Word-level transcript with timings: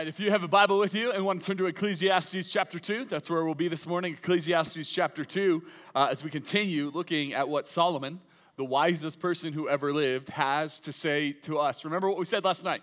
right, 0.00 0.08
if 0.08 0.18
you 0.18 0.30
have 0.30 0.42
a 0.42 0.48
Bible 0.48 0.78
with 0.78 0.94
you 0.94 1.12
and 1.12 1.26
want 1.26 1.42
to 1.42 1.46
turn 1.46 1.58
to 1.58 1.66
Ecclesiastes 1.66 2.48
chapter 2.48 2.78
2, 2.78 3.04
that's 3.04 3.28
where 3.28 3.44
we'll 3.44 3.54
be 3.54 3.68
this 3.68 3.86
morning. 3.86 4.14
Ecclesiastes 4.14 4.88
chapter 4.88 5.26
2, 5.26 5.62
uh, 5.94 6.08
as 6.10 6.24
we 6.24 6.30
continue 6.30 6.90
looking 6.94 7.34
at 7.34 7.50
what 7.50 7.68
Solomon, 7.68 8.18
the 8.56 8.64
wisest 8.64 9.20
person 9.20 9.52
who 9.52 9.68
ever 9.68 9.92
lived, 9.92 10.30
has 10.30 10.80
to 10.80 10.90
say 10.90 11.32
to 11.32 11.58
us. 11.58 11.84
Remember 11.84 12.08
what 12.08 12.16
we 12.16 12.24
said 12.24 12.46
last 12.46 12.64
night? 12.64 12.80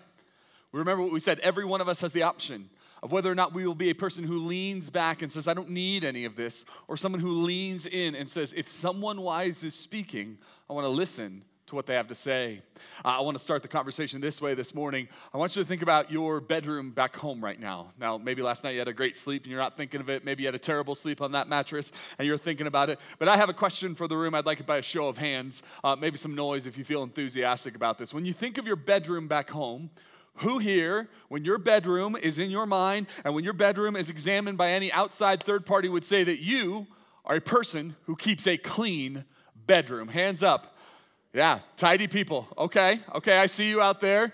We 0.70 0.78
remember 0.78 1.02
what 1.02 1.12
we 1.12 1.18
said. 1.18 1.40
Every 1.40 1.64
one 1.64 1.80
of 1.80 1.88
us 1.88 2.02
has 2.02 2.12
the 2.12 2.22
option 2.22 2.70
of 3.02 3.10
whether 3.10 3.32
or 3.32 3.34
not 3.34 3.52
we 3.52 3.66
will 3.66 3.74
be 3.74 3.90
a 3.90 3.96
person 3.96 4.22
who 4.22 4.46
leans 4.46 4.88
back 4.88 5.20
and 5.20 5.32
says, 5.32 5.48
I 5.48 5.54
don't 5.54 5.70
need 5.70 6.04
any 6.04 6.24
of 6.24 6.36
this, 6.36 6.64
or 6.86 6.96
someone 6.96 7.20
who 7.20 7.42
leans 7.42 7.84
in 7.84 8.14
and 8.14 8.30
says, 8.30 8.54
if 8.56 8.68
someone 8.68 9.22
wise 9.22 9.64
is 9.64 9.74
speaking, 9.74 10.38
I 10.70 10.72
want 10.72 10.84
to 10.84 10.90
listen 10.90 11.42
to 11.68 11.74
what 11.74 11.86
they 11.86 11.94
have 11.94 12.08
to 12.08 12.14
say. 12.14 12.62
Uh, 13.04 13.08
I 13.08 13.20
want 13.20 13.36
to 13.36 13.42
start 13.42 13.62
the 13.62 13.68
conversation 13.68 14.20
this 14.20 14.40
way 14.40 14.54
this 14.54 14.74
morning. 14.74 15.08
I 15.32 15.38
want 15.38 15.54
you 15.54 15.62
to 15.62 15.68
think 15.68 15.82
about 15.82 16.10
your 16.10 16.40
bedroom 16.40 16.90
back 16.90 17.14
home 17.16 17.44
right 17.44 17.60
now. 17.60 17.92
Now, 18.00 18.18
maybe 18.18 18.42
last 18.42 18.64
night 18.64 18.70
you 18.70 18.78
had 18.78 18.88
a 18.88 18.92
great 18.92 19.18
sleep 19.18 19.42
and 19.42 19.50
you're 19.50 19.60
not 19.60 19.76
thinking 19.76 20.00
of 20.00 20.08
it. 20.08 20.24
Maybe 20.24 20.42
you 20.42 20.48
had 20.48 20.54
a 20.54 20.58
terrible 20.58 20.94
sleep 20.94 21.20
on 21.20 21.32
that 21.32 21.46
mattress 21.46 21.92
and 22.18 22.26
you're 22.26 22.38
thinking 22.38 22.66
about 22.66 22.90
it. 22.90 22.98
But 23.18 23.28
I 23.28 23.36
have 23.36 23.48
a 23.48 23.54
question 23.54 23.94
for 23.94 24.08
the 24.08 24.16
room. 24.16 24.34
I'd 24.34 24.46
like 24.46 24.60
it 24.60 24.66
by 24.66 24.78
a 24.78 24.82
show 24.82 25.08
of 25.08 25.18
hands, 25.18 25.62
uh, 25.84 25.94
maybe 25.94 26.16
some 26.16 26.34
noise 26.34 26.66
if 26.66 26.78
you 26.78 26.84
feel 26.84 27.02
enthusiastic 27.02 27.74
about 27.74 27.98
this. 27.98 28.14
When 28.14 28.24
you 28.24 28.32
think 28.32 28.58
of 28.58 28.66
your 28.66 28.76
bedroom 28.76 29.28
back 29.28 29.50
home, 29.50 29.90
who 30.36 30.58
here, 30.58 31.08
when 31.28 31.44
your 31.44 31.58
bedroom 31.58 32.16
is 32.16 32.38
in 32.38 32.50
your 32.50 32.64
mind 32.64 33.08
and 33.24 33.34
when 33.34 33.44
your 33.44 33.52
bedroom 33.52 33.96
is 33.96 34.08
examined 34.08 34.56
by 34.56 34.70
any 34.70 34.90
outside 34.92 35.42
third 35.42 35.66
party, 35.66 35.88
would 35.88 36.04
say 36.04 36.24
that 36.24 36.40
you 36.40 36.86
are 37.24 37.36
a 37.36 37.40
person 37.40 37.96
who 38.04 38.16
keeps 38.16 38.46
a 38.46 38.56
clean 38.56 39.24
bedroom? 39.66 40.08
Hands 40.08 40.42
up. 40.42 40.77
Yeah, 41.34 41.60
tidy 41.76 42.06
people. 42.06 42.48
Okay, 42.56 43.00
okay, 43.14 43.38
I 43.38 43.46
see 43.46 43.68
you 43.68 43.82
out 43.82 44.00
there. 44.00 44.32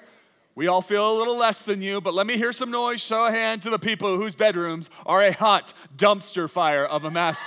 We 0.54 0.68
all 0.68 0.82
feel 0.82 1.10
a 1.10 1.16
little 1.18 1.36
less 1.36 1.62
than 1.62 1.82
you, 1.82 2.00
but 2.00 2.14
let 2.14 2.26
me 2.28 2.36
hear 2.36 2.52
some 2.52 2.70
noise. 2.70 3.00
Show 3.00 3.26
a 3.26 3.30
hand 3.32 3.62
to 3.62 3.70
the 3.70 3.78
people 3.78 4.16
whose 4.16 4.36
bedrooms 4.36 4.88
are 5.04 5.20
a 5.20 5.32
hot 5.32 5.72
dumpster 5.96 6.48
fire 6.48 6.84
of 6.84 7.04
a 7.04 7.10
mess. 7.10 7.44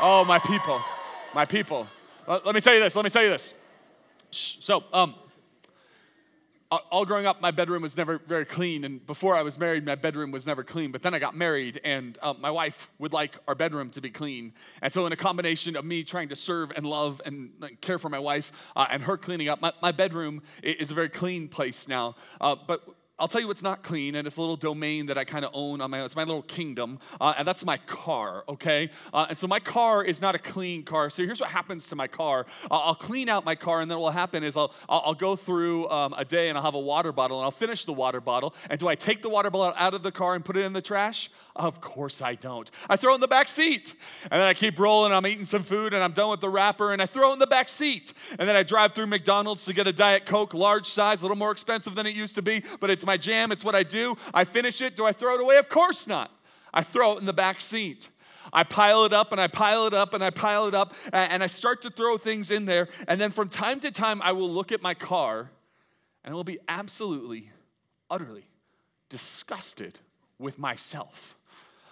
Oh, 0.00 0.22
my 0.26 0.38
people, 0.38 0.82
my 1.34 1.46
people. 1.46 1.86
Let 2.28 2.54
me 2.54 2.60
tell 2.60 2.74
you 2.74 2.80
this. 2.80 2.94
Let 2.94 3.04
me 3.04 3.10
tell 3.10 3.22
you 3.22 3.30
this. 3.30 3.54
So, 4.30 4.84
um, 4.92 5.14
all 6.90 7.04
growing 7.04 7.26
up, 7.26 7.40
my 7.40 7.50
bedroom 7.50 7.82
was 7.82 7.96
never 7.96 8.18
very 8.18 8.44
clean. 8.44 8.84
And 8.84 9.04
before 9.06 9.34
I 9.34 9.42
was 9.42 9.58
married, 9.58 9.84
my 9.84 9.94
bedroom 9.94 10.30
was 10.30 10.46
never 10.46 10.64
clean. 10.64 10.92
But 10.92 11.02
then 11.02 11.14
I 11.14 11.18
got 11.18 11.34
married, 11.34 11.80
and 11.84 12.18
um, 12.22 12.40
my 12.40 12.50
wife 12.50 12.90
would 12.98 13.12
like 13.12 13.36
our 13.48 13.54
bedroom 13.54 13.90
to 13.90 14.00
be 14.00 14.10
clean. 14.10 14.52
And 14.82 14.92
so, 14.92 15.06
in 15.06 15.12
a 15.12 15.16
combination 15.16 15.76
of 15.76 15.84
me 15.84 16.04
trying 16.04 16.28
to 16.30 16.36
serve 16.36 16.72
and 16.76 16.86
love 16.86 17.20
and 17.24 17.50
care 17.80 17.98
for 17.98 18.08
my 18.08 18.18
wife 18.18 18.52
uh, 18.74 18.86
and 18.90 19.02
her 19.02 19.16
cleaning 19.16 19.48
up, 19.48 19.60
my, 19.60 19.72
my 19.82 19.92
bedroom 19.92 20.42
is 20.62 20.90
a 20.90 20.94
very 20.94 21.08
clean 21.08 21.48
place 21.48 21.88
now. 21.88 22.16
Uh, 22.40 22.56
but 22.66 22.82
I'll 23.18 23.28
tell 23.28 23.40
you 23.40 23.48
what's 23.48 23.62
not 23.62 23.82
clean, 23.82 24.14
and 24.14 24.26
it's 24.26 24.36
a 24.36 24.40
little 24.40 24.58
domain 24.58 25.06
that 25.06 25.16
I 25.16 25.24
kind 25.24 25.42
of 25.46 25.50
own 25.54 25.80
on 25.80 25.90
my 25.90 26.00
own. 26.00 26.04
It's 26.04 26.14
my 26.14 26.24
little 26.24 26.42
kingdom, 26.42 26.98
uh, 27.18 27.32
and 27.38 27.48
that's 27.48 27.64
my 27.64 27.78
car, 27.78 28.44
okay? 28.46 28.90
Uh, 29.10 29.24
and 29.30 29.38
so 29.38 29.46
my 29.46 29.58
car 29.58 30.04
is 30.04 30.20
not 30.20 30.34
a 30.34 30.38
clean 30.38 30.82
car. 30.82 31.08
So 31.08 31.24
here's 31.24 31.40
what 31.40 31.48
happens 31.48 31.88
to 31.88 31.96
my 31.96 32.08
car 32.08 32.44
uh, 32.70 32.76
I'll 32.76 32.94
clean 32.94 33.30
out 33.30 33.46
my 33.46 33.54
car, 33.54 33.80
and 33.80 33.90
then 33.90 33.96
what 33.98 34.08
will 34.08 34.12
happen 34.12 34.44
is 34.44 34.54
I'll, 34.54 34.74
I'll, 34.86 35.02
I'll 35.06 35.14
go 35.14 35.34
through 35.34 35.88
um, 35.88 36.14
a 36.18 36.26
day 36.26 36.50
and 36.50 36.58
I'll 36.58 36.64
have 36.64 36.74
a 36.74 36.78
water 36.78 37.10
bottle, 37.10 37.38
and 37.38 37.44
I'll 37.44 37.50
finish 37.50 37.86
the 37.86 37.94
water 37.94 38.20
bottle. 38.20 38.54
And 38.68 38.78
do 38.78 38.86
I 38.86 38.94
take 38.94 39.22
the 39.22 39.30
water 39.30 39.48
bottle 39.48 39.72
out 39.78 39.94
of 39.94 40.02
the 40.02 40.12
car 40.12 40.34
and 40.34 40.44
put 40.44 40.58
it 40.58 40.66
in 40.66 40.74
the 40.74 40.82
trash? 40.82 41.30
Of 41.56 41.80
course 41.80 42.20
I 42.20 42.34
don't. 42.34 42.70
I 42.88 42.96
throw 42.96 43.14
in 43.14 43.20
the 43.20 43.28
back 43.28 43.48
seat, 43.48 43.94
and 44.30 44.40
then 44.40 44.46
I 44.46 44.52
keep 44.52 44.78
rolling. 44.78 45.12
I'm 45.12 45.26
eating 45.26 45.46
some 45.46 45.62
food, 45.62 45.94
and 45.94 46.04
I'm 46.04 46.12
done 46.12 46.30
with 46.30 46.40
the 46.40 46.50
wrapper, 46.50 46.92
and 46.92 47.00
I 47.00 47.06
throw 47.06 47.32
in 47.32 47.38
the 47.38 47.46
back 47.46 47.70
seat. 47.70 48.12
And 48.38 48.46
then 48.46 48.54
I 48.54 48.62
drive 48.62 48.92
through 48.92 49.06
McDonald's 49.06 49.64
to 49.64 49.72
get 49.72 49.86
a 49.86 49.92
Diet 49.92 50.26
Coke, 50.26 50.52
large 50.52 50.86
size, 50.86 51.20
a 51.20 51.24
little 51.24 51.36
more 51.36 51.50
expensive 51.50 51.94
than 51.94 52.06
it 52.06 52.14
used 52.14 52.34
to 52.34 52.42
be, 52.42 52.62
but 52.78 52.90
it's 52.90 53.06
my 53.06 53.16
jam, 53.16 53.52
it's 53.52 53.64
what 53.64 53.74
I 53.74 53.82
do. 53.82 54.16
I 54.34 54.44
finish 54.44 54.82
it. 54.82 54.96
Do 54.96 55.06
I 55.06 55.12
throw 55.12 55.34
it 55.34 55.40
away? 55.40 55.56
Of 55.56 55.68
course 55.68 56.06
not. 56.06 56.30
I 56.74 56.82
throw 56.82 57.14
it 57.14 57.20
in 57.20 57.24
the 57.24 57.32
back 57.32 57.62
seat. 57.62 58.10
I 58.52 58.62
pile 58.62 59.04
it 59.04 59.12
up 59.12 59.32
and 59.32 59.40
I 59.40 59.48
pile 59.48 59.86
it 59.86 59.94
up 59.94 60.14
and 60.14 60.22
I 60.22 60.30
pile 60.30 60.66
it 60.66 60.74
up 60.74 60.94
and 61.12 61.42
I 61.42 61.46
start 61.46 61.82
to 61.82 61.90
throw 61.90 62.16
things 62.18 62.50
in 62.50 62.66
there. 62.66 62.88
And 63.08 63.20
then 63.20 63.30
from 63.30 63.48
time 63.48 63.80
to 63.80 63.90
time, 63.90 64.20
I 64.22 64.32
will 64.32 64.50
look 64.50 64.72
at 64.72 64.82
my 64.82 64.94
car 64.94 65.50
and 66.24 66.32
I 66.32 66.34
will 66.34 66.44
be 66.44 66.58
absolutely, 66.68 67.50
utterly 68.10 68.48
disgusted 69.08 69.98
with 70.38 70.58
myself. 70.58 71.36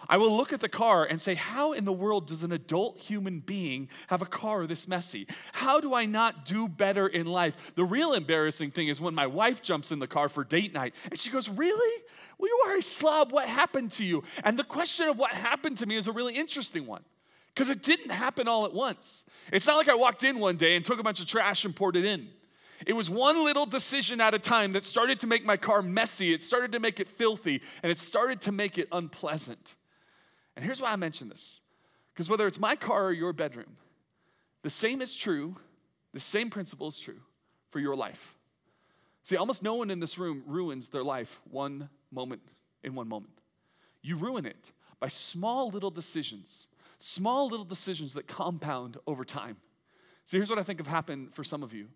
I 0.09 0.17
will 0.17 0.37
look 0.37 0.53
at 0.53 0.61
the 0.61 0.69
car 0.69 1.05
and 1.05 1.21
say, 1.21 1.35
How 1.35 1.73
in 1.73 1.85
the 1.85 1.93
world 1.93 2.27
does 2.27 2.43
an 2.43 2.53
adult 2.53 2.99
human 2.99 3.41
being 3.41 3.89
have 4.09 4.23
a 4.23 4.27
car 4.27 4.67
this 4.67 4.87
messy? 4.89 5.27
How 5.53 5.81
do 5.81 5.95
I 5.95 6.07
not 6.07 6.45
do 6.45 6.69
better 6.69 7.07
in 7.07 7.27
life? 7.27 7.57
The 7.75 7.85
real 7.85 8.13
embarrassing 8.13 8.71
thing 8.73 8.89
is 8.89 9.01
when 9.01 9.15
my 9.15 9.27
wife 9.27 9.63
jumps 9.63 9.93
in 9.93 9.99
the 9.99 10.07
car 10.07 10.29
for 10.29 10.45
date 10.45 10.73
night 10.73 10.95
and 11.11 11.19
she 11.19 11.31
goes, 11.31 11.49
Really? 11.49 12.03
Well, 12.39 12.49
you 12.49 12.63
are 12.67 12.77
a 12.79 12.83
slob. 12.83 13.33
What 13.33 13.49
happened 13.49 13.93
to 13.93 14.05
you? 14.05 14.25
And 14.43 14.59
the 14.59 14.65
question 14.65 15.09
of 15.09 15.19
what 15.19 15.33
happened 15.33 15.79
to 15.79 15.87
me 15.87 15.97
is 15.97 16.09
a 16.09 16.13
really 16.13 16.35
interesting 16.35 16.87
one 16.87 17.05
because 17.55 17.69
it 17.69 17.83
didn't 17.83 18.11
happen 18.11 18.49
all 18.49 18.67
at 18.67 18.75
once. 18.75 19.25
It's 19.53 19.67
not 19.67 19.77
like 19.77 19.89
I 19.89 19.95
walked 19.95 20.25
in 20.25 20.41
one 20.41 20.57
day 20.57 20.77
and 20.77 20.85
took 20.85 20.99
a 20.99 21.03
bunch 21.03 21.21
of 21.21 21.27
trash 21.27 21.65
and 21.65 21.75
poured 21.75 21.97
it 21.97 22.05
in. 22.05 22.29
It 22.87 22.95
was 22.95 23.09
one 23.09 23.45
little 23.45 23.67
decision 23.67 24.21
at 24.21 24.35
a 24.35 24.39
time 24.39 24.73
that 24.73 24.85
started 24.85 25.21
to 25.21 25.27
make 25.27 25.45
my 25.45 25.57
car 25.57 25.81
messy. 25.81 26.35
It 26.35 26.43
started 26.43 26.73
to 26.73 26.81
make 26.81 27.01
it 27.01 27.09
filthy, 27.09 27.63
and 27.83 27.91
it 27.91 27.99
started 27.99 28.41
to 28.43 28.53
make 28.53 28.77
it 28.79 28.89
unpleasant. 28.93 29.77
And 30.57 30.65
here's 30.65 30.81
why 30.81 30.93
I 30.93 30.97
mention 30.97 31.29
this 31.29 31.61
because 32.13 32.29
whether 32.29 32.47
it's 32.47 32.61
my 32.61 32.77
car 32.77 33.07
or 33.07 33.13
your 33.13 33.33
bedroom, 33.33 33.77
the 34.63 34.71
same 34.71 35.03
is 35.03 35.15
true, 35.15 35.57
the 36.13 36.21
same 36.21 36.51
principle 36.51 36.89
is 36.89 36.99
true 36.99 37.21
for 37.71 37.81
your 37.81 37.97
life. 37.97 38.37
See, 39.23 39.37
almost 39.37 39.63
no 39.63 39.75
one 39.75 39.91
in 39.91 40.01
this 40.01 40.19
room 40.19 40.43
ruins 40.47 40.89
their 40.89 41.03
life 41.03 41.41
one 41.51 41.89
moment 42.13 42.43
in 42.83 42.95
one 42.95 43.09
moment. 43.09 43.33
You 44.03 44.17
ruin 44.17 44.47
it 44.47 44.71
by 45.01 45.09
small 45.09 45.71
little 45.71 45.91
decisions, 45.91 46.67
small 46.99 47.49
little 47.49 47.65
decisions 47.65 48.13
that 48.15 48.29
compound 48.29 48.99
over 49.07 49.25
time. 49.25 49.57
See, 50.25 50.37
here's 50.37 50.51
what 50.51 50.59
I 50.59 50.63
think 50.63 50.79
have 50.79 50.87
happened 50.87 51.35
for 51.35 51.43
some 51.43 51.63
of 51.63 51.73
you. 51.73 51.89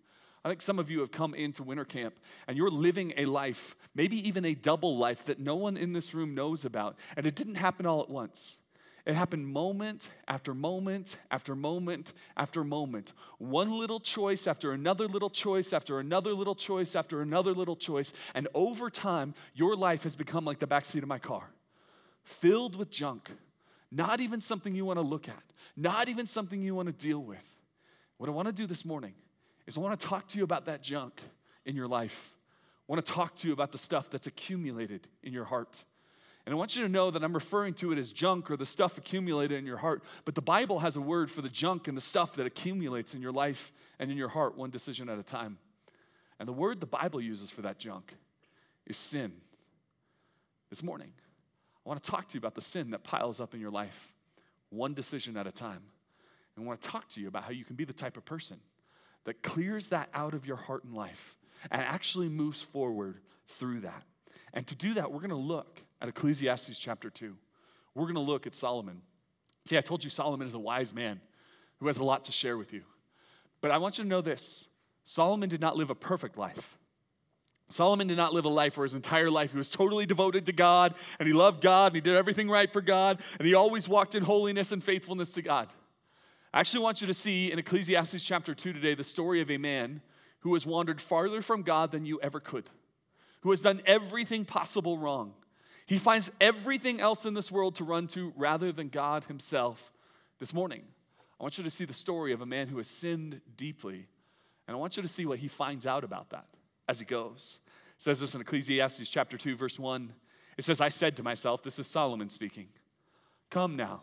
I 0.49 0.53
think 0.53 0.63
some 0.63 0.79
of 0.79 0.91
you 0.91 1.01
have 1.01 1.13
come 1.13 1.35
into 1.35 1.63
winter 1.63 1.85
camp 1.85 2.15
and 2.47 2.57
you're 2.57 2.71
living 2.71 3.13
a 3.19 3.27
life, 3.27 3.77
maybe 3.95 4.27
even 4.27 4.47
a 4.47 4.55
double 4.55 4.97
life 4.97 5.27
that 5.27 5.39
no 5.39 5.57
one 5.57 5.77
in 5.77 5.93
this 5.93 6.15
room 6.15 6.35
knows 6.35 6.65
about. 6.65 6.97
And 7.19 7.27
it 7.27 7.35
didn't 7.35 7.57
happen 7.57 7.85
all 7.85 8.01
at 8.01 8.09
once. 8.09 8.57
It 9.05 9.15
happened 9.15 9.47
moment 9.47 10.09
after 10.27 10.55
moment 10.55 11.19
after 11.31 11.55
moment 11.55 12.15
after 12.35 12.65
moment. 12.65 13.13
One 13.37 13.79
little 13.79 14.01
choice 14.01 14.47
after 14.47 14.73
another 14.73 15.07
little 15.07 15.29
choice 15.29 15.75
after 15.75 16.01
another 16.01 16.33
little 16.33 16.55
choice 16.55 16.97
after 16.97 17.21
another 17.21 17.53
little 17.53 17.77
choice. 17.77 18.15
And 18.35 18.49
over 18.55 18.89
time, 18.89 19.35
your 19.53 19.77
life 19.77 20.05
has 20.05 20.17
become 20.17 20.47
like 20.47 20.61
the 20.61 20.67
backseat 20.67 21.03
of 21.03 21.09
my 21.09 21.19
car, 21.19 21.51
filled 22.25 22.75
with 22.75 22.91
junk. 22.91 23.31
Not 23.93 24.23
even 24.23 24.41
something 24.41 24.75
you 24.75 24.87
want 24.87 24.97
to 24.97 25.03
look 25.03 25.29
at, 25.29 25.43
not 25.77 26.09
even 26.09 26.25
something 26.25 26.63
you 26.63 26.75
want 26.75 26.87
to 26.87 27.07
deal 27.07 27.23
with. 27.23 27.45
What 28.17 28.31
I 28.31 28.33
want 28.33 28.47
to 28.47 28.53
do 28.53 28.67
this 28.67 28.87
morning 28.87 29.13
is 29.69 29.77
I 29.77 29.81
want 29.83 30.01
to 30.01 30.07
talk 30.07 30.27
to 30.29 30.39
you 30.39 30.45
about 30.45 30.65
that 30.65 30.83
junk 30.83 31.21
in 31.67 31.77
your 31.77 31.87
life. 31.87 32.35
I 32.89 32.93
want 32.93 33.05
to 33.05 33.13
talk 33.13 33.37
to 33.37 33.47
you 33.47 33.53
about 33.53 33.71
the 33.71 33.79
stuff 33.79 34.09
that's 34.09 34.27
accumulated 34.27 35.07
in 35.23 35.35
your 35.35 35.45
heart. 35.45 35.85
And 36.47 36.55
I 36.55 36.57
want 36.57 36.75
you 36.75 36.83
to 36.83 36.89
know 36.89 37.11
that 37.11 37.23
I'm 37.23 37.35
referring 37.35 37.75
to 37.75 37.93
it 37.93 37.99
as 37.99 38.11
junk 38.11 38.51
or 38.51 38.57
the 38.57 38.65
stuff 38.65 38.97
accumulated 38.97 39.59
in 39.59 39.67
your 39.67 39.77
heart. 39.77 40.03
But 40.25 40.35
the 40.35 40.41
Bible 40.41 40.79
has 40.79 40.97
a 40.97 41.03
word 41.03 41.31
for 41.31 41.43
the 41.43 41.51
junk 41.51 41.87
and 41.87 41.95
the 41.95 42.01
stuff 42.01 42.33
that 42.37 42.47
accumulates 42.47 43.15
in 43.15 43.21
your 43.21 43.31
life 43.31 43.71
and 43.99 44.11
in 44.11 44.17
your 44.17 44.31
heart, 44.31 44.57
one 44.57 44.71
decision 44.71 45.11
at 45.11 45.19
a 45.19 45.23
time. 45.23 45.59
And 46.41 46.49
the 46.49 46.55
word 46.55 46.81
the 46.81 46.87
Bible 46.87 47.21
uses 47.21 47.51
for 47.51 47.61
that 47.61 47.79
junk 47.79 48.15
is 48.87 48.97
sin. 48.97 49.33
This 50.71 50.83
morning, 50.83 51.13
I 51.85 51.89
want 51.91 52.03
to 52.03 52.11
talk 52.11 52.27
to 52.29 52.35
you 52.35 52.39
about 52.39 52.55
the 52.55 52.63
sin 52.63 52.91
that 52.93 53.05
piles 53.05 53.39
up 53.39 53.53
in 53.53 53.61
your 53.61 53.71
life, 53.71 54.15
one 54.71 54.95
decision 54.95 55.37
at 55.37 55.47
a 55.47 55.53
time. 55.53 55.83
And 56.57 56.65
I 56.65 56.67
want 56.67 56.81
to 56.81 56.89
talk 56.89 57.07
to 57.11 57.21
you 57.21 57.29
about 57.29 57.45
how 57.45 57.51
you 57.51 57.67
can 57.67 57.77
be 57.77 57.85
the 57.85 57.93
type 57.93 58.17
of 58.17 58.25
person 58.25 58.59
that 59.29 59.43
clears 59.43 59.89
that 59.89 60.09
out 60.15 60.33
of 60.33 60.47
your 60.47 60.57
heart 60.57 60.85
and 60.85 60.95
life 60.95 61.37
and 61.71 61.83
actually 61.83 62.31
moves 62.31 62.63
forward 62.63 63.19
through 63.47 63.81
that. 63.81 64.03
And 64.55 64.67
to 64.69 64.75
do 64.75 64.95
that, 64.95 65.13
we're 65.13 65.21
going 65.21 65.29
to 65.29 65.37
look 65.37 65.83
at 66.01 66.09
Ecclesiastes 66.09 66.79
chapter 66.79 67.11
2. 67.11 67.37
We're 67.95 68.05
going 68.05 68.15
to 68.15 68.21
look 68.23 68.47
at 68.47 68.55
Solomon. 68.55 69.03
See, 69.67 69.77
I 69.77 69.83
told 69.83 70.03
you 70.03 70.09
Solomon 70.09 70.49
is 70.49 70.55
a 70.55 70.59
wise 70.59 70.95
man 70.95 71.21
who 71.79 71.89
has 71.89 71.99
a 71.99 72.05
lot 72.05 72.25
to 72.25 72.33
share 72.33 72.57
with 72.57 72.73
you. 72.73 72.85
But 73.61 73.71
I 73.71 73.77
want 73.77 73.99
you 73.99 74.05
to 74.05 74.09
know 74.09 74.23
this 74.23 74.67
Solomon 75.05 75.51
did 75.51 75.61
not 75.61 75.77
live 75.77 75.91
a 75.91 75.95
perfect 75.95 76.39
life. 76.39 76.79
Solomon 77.69 78.07
did 78.07 78.17
not 78.17 78.33
live 78.33 78.47
a 78.47 78.49
life 78.49 78.79
where 78.79 78.87
his 78.87 78.95
entire 78.95 79.31
life 79.31 79.51
he 79.51 79.59
was 79.59 79.69
totally 79.69 80.07
devoted 80.07 80.47
to 80.47 80.55
God 80.55 80.95
and 81.19 81.27
he 81.27 81.35
loved 81.35 81.61
God 81.61 81.89
and 81.89 81.97
he 81.97 82.01
did 82.01 82.17
everything 82.17 82.49
right 82.49 82.73
for 82.73 82.81
God 82.81 83.21
and 83.39 83.47
he 83.47 83.53
always 83.53 83.87
walked 83.87 84.15
in 84.15 84.23
holiness 84.23 84.73
and 84.73 84.83
faithfulness 84.83 85.33
to 85.33 85.43
God. 85.43 85.69
I 86.53 86.61
actually 86.61 86.81
want 86.81 87.03
you 87.03 87.07
to 87.07 87.15
see 87.15 87.53
in 87.53 87.59
Ecclesiastes 87.59 88.25
chapter 88.25 88.55
2 88.55 88.73
today 88.73 88.95
the 88.95 89.05
story 89.05 89.43
of 89.43 89.51
a 89.51 89.59
man 89.59 90.01
who 90.41 90.55
has 90.55 90.65
wandered 90.65 91.01
farther 91.01 91.43
from 91.43 91.63
God 91.63 91.93
than 91.93 92.07
you 92.07 92.19
ever 92.23 92.41
could, 92.41 92.71
who 93.43 93.51
has 93.51 93.61
done 93.61 93.83
everything 93.85 94.47
possible 94.47 94.97
wrong. 94.97 95.35
He 95.85 95.99
finds 95.99 96.31
everything 96.41 97.01
else 97.01 97.27
in 97.27 97.35
this 97.35 97.53
world 97.53 97.75
to 97.77 97.85
run 97.85 98.07
to 98.09 98.33
rather 98.35 98.73
than 98.73 98.89
God 98.89 99.25
Himself. 99.25 99.93
This 100.39 100.55
morning, 100.55 100.83
I 101.39 101.43
want 101.43 101.59
you 101.59 101.65
to 101.65 101.71
see 101.71 101.85
the 101.85 101.93
story 101.93 102.33
of 102.33 102.41
a 102.41 102.47
man 102.47 102.69
who 102.69 102.79
has 102.79 102.89
sinned 102.89 103.43
deeply, 103.57 104.07
and 104.67 104.75
I 104.75 104.81
want 104.81 104.97
you 104.97 105.03
to 105.03 105.09
see 105.09 105.27
what 105.27 105.39
he 105.39 105.49
finds 105.49 105.87
out 105.87 106.05
about 106.05 106.31
that 106.31 106.47
as 106.89 106.99
he 106.99 107.05
goes. 107.05 107.61
It 107.97 108.03
says 108.03 108.21
this 108.21 108.35
in 108.35 108.41
Ecclesiastes 108.41 109.09
chapter 109.09 109.37
2, 109.37 109.57
verse 109.57 109.79
1. 109.79 110.13
It 110.57 110.65
says, 110.65 110.81
I 110.81 110.89
said 110.89 111.17
to 111.17 111.23
myself, 111.23 111.63
this 111.63 111.79
is 111.79 111.87
Solomon 111.87 112.29
speaking, 112.29 112.69
Come 113.51 113.77
now, 113.77 114.03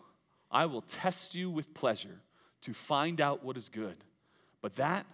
I 0.52 0.66
will 0.68 0.82
test 0.82 1.36
you 1.36 1.50
with 1.50 1.74
pleasure 1.74 2.22
to 2.66 2.74
find 2.74 3.22
out 3.22 3.44
what 3.44 3.58
is 3.58 3.70
good. 3.70 3.96
But 4.62 4.76
that 4.78 5.06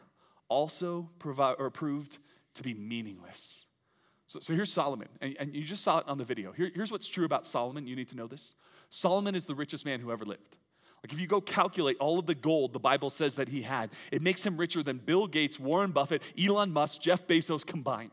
also 0.48 1.09
provi- 1.19 1.56
or 1.59 1.69
proved 1.69 2.18
to 2.56 2.63
be 2.63 2.74
meaningless. 2.74 3.68
So, 4.27 4.39
so 4.39 4.53
here's 4.53 4.71
Solomon, 4.71 5.09
and, 5.19 5.36
and 5.38 5.53
you 5.53 5.63
just 5.63 5.83
saw 5.83 6.00
it 6.00 6.07
on 6.07 6.18
the 6.18 6.24
video. 6.24 6.53
Here, 6.53 6.71
here's 6.74 6.92
what's 6.92 7.09
true 7.09 7.25
about 7.25 7.45
Solomon. 7.45 7.88
You 7.88 7.98
need 7.98 8.07
to 8.09 8.15
know 8.15 8.27
this 8.27 8.56
Solomon 8.89 9.36
is 9.36 9.45
the 9.45 9.56
richest 9.56 9.86
man 9.86 10.00
who 10.00 10.12
ever 10.12 10.24
lived. 10.24 10.57
Like, 11.03 11.12
if 11.12 11.19
you 11.19 11.27
go 11.27 11.42
calculate 11.42 11.98
all 12.00 12.19
of 12.19 12.27
the 12.27 12.36
gold 12.36 12.74
the 12.74 12.80
Bible 12.80 13.09
says 13.09 13.36
that 13.36 13.50
he 13.50 13.63
had, 13.63 13.89
it 14.12 14.21
makes 14.21 14.45
him 14.45 14.56
richer 14.56 14.83
than 14.83 15.00
Bill 15.00 15.27
Gates, 15.27 15.59
Warren 15.59 15.92
Buffett, 15.92 16.21
Elon 16.42 16.71
Musk, 16.71 17.01
Jeff 17.01 17.27
Bezos 17.27 17.65
combined. 17.65 18.12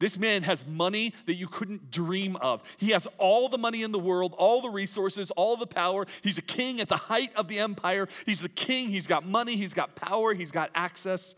This 0.00 0.18
man 0.18 0.42
has 0.44 0.66
money 0.66 1.14
that 1.26 1.34
you 1.34 1.46
couldn't 1.46 1.90
dream 1.90 2.34
of. 2.36 2.62
He 2.78 2.90
has 2.90 3.06
all 3.18 3.50
the 3.50 3.58
money 3.58 3.82
in 3.82 3.92
the 3.92 3.98
world, 3.98 4.34
all 4.38 4.62
the 4.62 4.70
resources, 4.70 5.30
all 5.32 5.58
the 5.58 5.66
power. 5.66 6.06
He's 6.22 6.38
a 6.38 6.42
king 6.42 6.80
at 6.80 6.88
the 6.88 6.96
height 6.96 7.30
of 7.36 7.48
the 7.48 7.58
empire. 7.60 8.08
He's 8.24 8.40
the 8.40 8.48
king. 8.48 8.88
He's 8.88 9.06
got 9.06 9.26
money, 9.26 9.56
he's 9.56 9.74
got 9.74 9.94
power, 9.94 10.32
he's 10.32 10.50
got 10.50 10.70
access. 10.74 11.34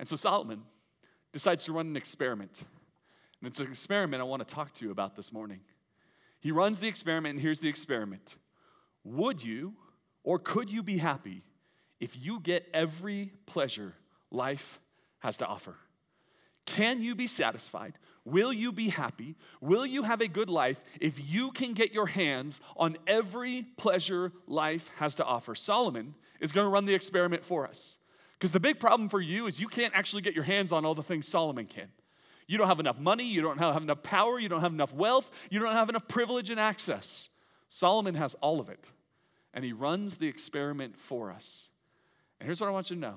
And 0.00 0.08
so 0.08 0.16
Solomon 0.16 0.64
decides 1.32 1.64
to 1.64 1.72
run 1.72 1.86
an 1.86 1.96
experiment. 1.96 2.64
And 3.40 3.48
it's 3.48 3.60
an 3.60 3.68
experiment 3.68 4.20
I 4.20 4.24
want 4.24 4.46
to 4.46 4.54
talk 4.54 4.74
to 4.74 4.84
you 4.84 4.90
about 4.90 5.14
this 5.14 5.32
morning. 5.32 5.60
He 6.40 6.50
runs 6.50 6.80
the 6.80 6.88
experiment, 6.88 7.34
and 7.34 7.40
here's 7.40 7.60
the 7.60 7.68
experiment 7.68 8.34
Would 9.04 9.44
you 9.44 9.74
or 10.24 10.40
could 10.40 10.68
you 10.68 10.82
be 10.82 10.98
happy 10.98 11.42
if 12.00 12.16
you 12.16 12.40
get 12.40 12.68
every 12.74 13.32
pleasure 13.46 13.94
life 14.32 14.80
has 15.20 15.36
to 15.36 15.46
offer? 15.46 15.76
Can 16.70 17.02
you 17.02 17.16
be 17.16 17.26
satisfied? 17.26 17.94
Will 18.24 18.52
you 18.52 18.70
be 18.70 18.90
happy? 18.90 19.34
Will 19.60 19.84
you 19.84 20.04
have 20.04 20.20
a 20.20 20.28
good 20.28 20.48
life 20.48 20.80
if 21.00 21.14
you 21.18 21.50
can 21.50 21.72
get 21.72 21.92
your 21.92 22.06
hands 22.06 22.60
on 22.76 22.96
every 23.08 23.66
pleasure 23.76 24.30
life 24.46 24.88
has 24.98 25.16
to 25.16 25.24
offer? 25.24 25.56
Solomon 25.56 26.14
is 26.40 26.52
going 26.52 26.64
to 26.64 26.70
run 26.70 26.84
the 26.84 26.94
experiment 26.94 27.44
for 27.44 27.66
us. 27.66 27.98
Because 28.38 28.52
the 28.52 28.60
big 28.60 28.78
problem 28.78 29.08
for 29.08 29.20
you 29.20 29.48
is 29.48 29.58
you 29.58 29.66
can't 29.66 29.92
actually 29.96 30.22
get 30.22 30.32
your 30.32 30.44
hands 30.44 30.70
on 30.70 30.84
all 30.84 30.94
the 30.94 31.02
things 31.02 31.26
Solomon 31.26 31.66
can. 31.66 31.88
You 32.46 32.56
don't 32.56 32.68
have 32.68 32.78
enough 32.78 33.00
money, 33.00 33.24
you 33.24 33.42
don't 33.42 33.58
have 33.58 33.82
enough 33.82 34.04
power, 34.04 34.38
you 34.38 34.48
don't 34.48 34.60
have 34.60 34.72
enough 34.72 34.94
wealth, 34.94 35.28
you 35.50 35.58
don't 35.58 35.72
have 35.72 35.88
enough 35.88 36.06
privilege 36.06 36.50
and 36.50 36.60
access. 36.60 37.30
Solomon 37.68 38.14
has 38.14 38.34
all 38.34 38.60
of 38.60 38.68
it, 38.68 38.90
and 39.52 39.64
he 39.64 39.72
runs 39.72 40.18
the 40.18 40.28
experiment 40.28 40.96
for 40.96 41.32
us. 41.32 41.68
And 42.38 42.46
here's 42.46 42.60
what 42.60 42.68
I 42.68 42.70
want 42.70 42.90
you 42.90 42.96
to 42.96 43.02
know 43.02 43.16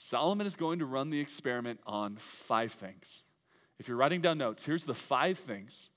Solomon 0.00 0.46
is 0.46 0.54
going 0.54 0.78
to 0.78 0.86
run 0.86 1.10
the 1.10 1.18
experiment 1.18 1.80
on 1.84 2.18
five 2.18 2.70
things. 2.70 3.24
If 3.80 3.88
you're 3.88 3.96
writing 3.96 4.20
down 4.20 4.38
notes, 4.38 4.64
here's 4.64 4.84
the 4.84 4.94
five 4.94 5.40
things 5.40 5.90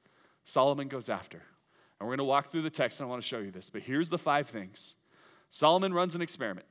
Solomon 0.43 0.87
goes 0.87 1.07
after. 1.07 1.37
And 1.37 2.07
we're 2.07 2.15
going 2.15 2.17
to 2.17 2.23
walk 2.23 2.51
through 2.51 2.63
the 2.63 2.71
text 2.71 2.99
and 2.99 3.05
I 3.05 3.09
want 3.11 3.21
to 3.21 3.27
show 3.27 3.37
you 3.37 3.51
this. 3.51 3.69
But 3.69 3.83
here's 3.83 4.09
the 4.09 4.17
five 4.17 4.49
things 4.49 4.95
Solomon 5.51 5.93
runs 5.93 6.15
an 6.15 6.21
experiment. 6.23 6.65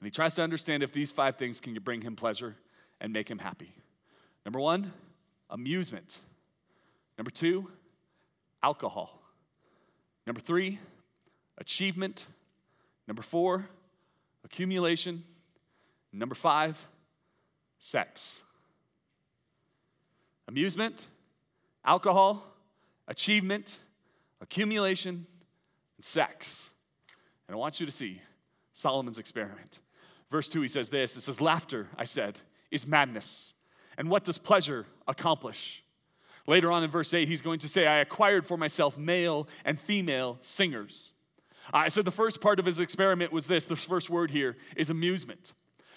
And 0.00 0.06
he 0.06 0.10
tries 0.10 0.34
to 0.36 0.42
understand 0.42 0.82
if 0.82 0.94
these 0.94 1.12
five 1.12 1.36
things 1.36 1.60
can 1.60 1.74
bring 1.74 2.00
him 2.00 2.16
pleasure 2.16 2.56
and 3.02 3.12
make 3.12 3.30
him 3.30 3.38
happy. 3.38 3.74
Number 4.46 4.60
one, 4.60 4.94
amusement. 5.50 6.20
Number 7.18 7.30
two, 7.30 7.70
alcohol. 8.62 9.20
Number 10.26 10.40
three, 10.40 10.78
achievement. 11.58 12.24
Number 13.06 13.22
four, 13.22 13.68
accumulation. 14.42 15.24
Number 16.12 16.34
five, 16.34 16.86
sex. 17.78 18.36
Amusement, 20.46 21.06
alcohol, 21.84 22.42
achievement, 23.06 23.78
accumulation, 24.40 25.26
and 25.96 26.04
sex. 26.04 26.70
And 27.46 27.54
I 27.54 27.58
want 27.58 27.80
you 27.80 27.86
to 27.86 27.92
see 27.92 28.20
Solomon's 28.72 29.18
experiment. 29.18 29.78
Verse 30.30 30.48
2, 30.48 30.62
he 30.62 30.68
says 30.68 30.88
this 30.88 31.16
it 31.16 31.22
says, 31.22 31.40
Laughter, 31.40 31.88
I 31.96 32.04
said, 32.04 32.38
is 32.70 32.86
madness. 32.86 33.54
And 33.96 34.08
what 34.08 34.24
does 34.24 34.38
pleasure 34.38 34.86
accomplish? 35.06 35.82
Later 36.46 36.70
on 36.70 36.82
in 36.82 36.90
verse 36.90 37.12
8, 37.12 37.28
he's 37.28 37.42
going 37.42 37.58
to 37.58 37.68
say, 37.68 37.86
I 37.86 37.98
acquired 37.98 38.46
for 38.46 38.56
myself 38.56 38.96
male 38.96 39.48
and 39.64 39.78
female 39.78 40.38
singers. 40.40 41.12
Uh, 41.74 41.78
I 41.78 41.88
said 41.88 42.04
the 42.04 42.10
first 42.10 42.40
part 42.40 42.58
of 42.58 42.64
his 42.64 42.80
experiment 42.80 43.32
was 43.32 43.46
this 43.46 43.66
the 43.66 43.76
first 43.76 44.08
word 44.08 44.30
here 44.30 44.56
is 44.76 44.88
amusement. 44.88 45.52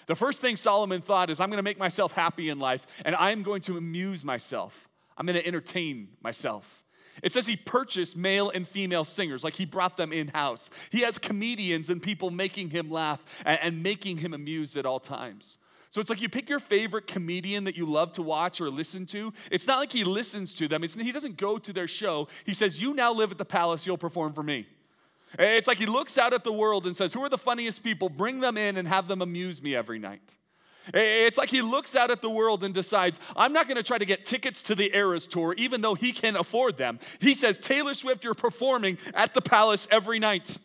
The 0.06 0.16
first 0.16 0.40
thing 0.40 0.56
Solomon 0.56 1.00
thought 1.00 1.30
is, 1.30 1.40
I'm 1.40 1.48
going 1.48 1.58
to 1.58 1.62
make 1.62 1.78
myself 1.78 2.12
happy 2.12 2.48
in 2.48 2.58
life 2.58 2.86
and 3.04 3.14
I'm 3.16 3.42
going 3.42 3.62
to 3.62 3.76
amuse 3.76 4.24
myself. 4.24 4.88
I'm 5.16 5.26
going 5.26 5.38
to 5.38 5.46
entertain 5.46 6.08
myself. 6.22 6.82
It 7.22 7.32
says 7.32 7.46
he 7.46 7.56
purchased 7.56 8.16
male 8.16 8.50
and 8.50 8.66
female 8.66 9.04
singers, 9.04 9.44
like 9.44 9.54
he 9.54 9.66
brought 9.66 9.96
them 9.96 10.12
in 10.12 10.28
house. 10.28 10.70
He 10.90 11.00
has 11.00 11.18
comedians 11.18 11.90
and 11.90 12.02
people 12.02 12.30
making 12.30 12.70
him 12.70 12.90
laugh 12.90 13.22
and, 13.44 13.58
and, 13.62 13.82
making 13.82 14.18
him 14.18 14.32
amused 14.32 14.76
at 14.76 14.86
all 14.86 14.98
times. 14.98 15.58
So 15.90 16.00
it's 16.00 16.08
like 16.08 16.22
you 16.22 16.30
pick 16.30 16.48
your 16.48 16.58
favorite 16.58 17.06
comedian 17.06 17.64
that 17.64 17.76
you 17.76 17.84
love 17.84 18.12
to 18.12 18.22
watch 18.22 18.62
or 18.62 18.70
listen 18.70 19.04
to. 19.06 19.32
It's 19.50 19.66
not 19.66 19.78
like 19.78 19.92
he 19.92 20.04
listens 20.04 20.54
to 20.54 20.68
them, 20.68 20.82
it's, 20.82 20.94
he 20.94 21.12
doesn't 21.12 21.36
go 21.36 21.58
to 21.58 21.72
their 21.72 21.86
show. 21.86 22.28
He 22.44 22.54
says, 22.54 22.80
You 22.80 22.94
now 22.94 23.12
live 23.12 23.30
at 23.30 23.38
the 23.38 23.44
palace, 23.44 23.86
you'll 23.86 23.98
perform 23.98 24.32
for 24.32 24.42
me. 24.42 24.66
It's 25.38 25.66
like 25.66 25.78
he 25.78 25.86
looks 25.86 26.18
out 26.18 26.32
at 26.32 26.44
the 26.44 26.52
world 26.52 26.86
and 26.86 26.94
says, 26.94 27.12
Who 27.12 27.22
are 27.24 27.28
the 27.28 27.38
funniest 27.38 27.82
people? 27.82 28.08
Bring 28.08 28.40
them 28.40 28.56
in 28.56 28.76
and 28.76 28.86
have 28.86 29.08
them 29.08 29.22
amuse 29.22 29.62
me 29.62 29.74
every 29.74 29.98
night. 29.98 30.36
It's 30.92 31.38
like 31.38 31.48
he 31.48 31.62
looks 31.62 31.94
out 31.94 32.10
at 32.10 32.22
the 32.22 32.30
world 32.30 32.64
and 32.64 32.74
decides, 32.74 33.20
I'm 33.36 33.52
not 33.52 33.68
going 33.68 33.76
to 33.76 33.82
try 33.82 33.98
to 33.98 34.04
get 34.04 34.24
tickets 34.24 34.64
to 34.64 34.74
the 34.74 34.94
Eras 34.96 35.26
tour, 35.26 35.54
even 35.56 35.80
though 35.80 35.94
he 35.94 36.12
can 36.12 36.36
afford 36.36 36.76
them. 36.76 36.98
He 37.20 37.34
says, 37.34 37.58
Taylor 37.58 37.94
Swift, 37.94 38.24
you're 38.24 38.34
performing 38.34 38.98
at 39.14 39.32
the 39.32 39.40
palace 39.40 39.86
every 39.90 40.18
night. 40.18 40.58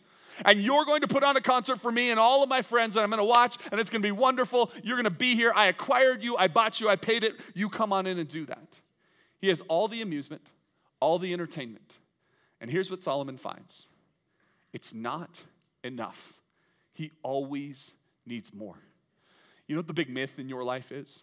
And 0.44 0.60
you're 0.60 0.84
going 0.84 1.00
to 1.00 1.08
put 1.08 1.24
on 1.24 1.36
a 1.36 1.40
concert 1.40 1.80
for 1.80 1.90
me 1.90 2.10
and 2.10 2.18
all 2.18 2.42
of 2.42 2.48
my 2.48 2.62
friends, 2.62 2.96
and 2.96 3.02
I'm 3.02 3.10
going 3.10 3.18
to 3.18 3.24
watch, 3.24 3.56
and 3.70 3.80
it's 3.80 3.90
going 3.90 4.02
to 4.02 4.06
be 4.06 4.12
wonderful. 4.12 4.70
You're 4.82 4.96
going 4.96 5.04
to 5.04 5.10
be 5.10 5.34
here. 5.34 5.52
I 5.54 5.66
acquired 5.66 6.22
you, 6.22 6.36
I 6.36 6.48
bought 6.48 6.80
you, 6.80 6.88
I 6.88 6.96
paid 6.96 7.24
it. 7.24 7.34
You 7.54 7.68
come 7.68 7.92
on 7.92 8.06
in 8.06 8.18
and 8.18 8.28
do 8.28 8.46
that. 8.46 8.78
He 9.40 9.48
has 9.48 9.62
all 9.62 9.88
the 9.88 10.00
amusement, 10.00 10.42
all 11.00 11.18
the 11.18 11.32
entertainment. 11.32 11.98
And 12.60 12.70
here's 12.70 12.90
what 12.90 13.02
Solomon 13.02 13.36
finds 13.36 13.86
it's 14.72 14.94
not 14.94 15.42
enough. 15.82 16.34
He 16.92 17.12
always 17.22 17.92
needs 18.26 18.52
more. 18.52 18.78
You 19.66 19.74
know 19.74 19.80
what 19.80 19.86
the 19.86 19.94
big 19.94 20.10
myth 20.10 20.38
in 20.38 20.48
your 20.48 20.64
life 20.64 20.90
is? 20.90 21.22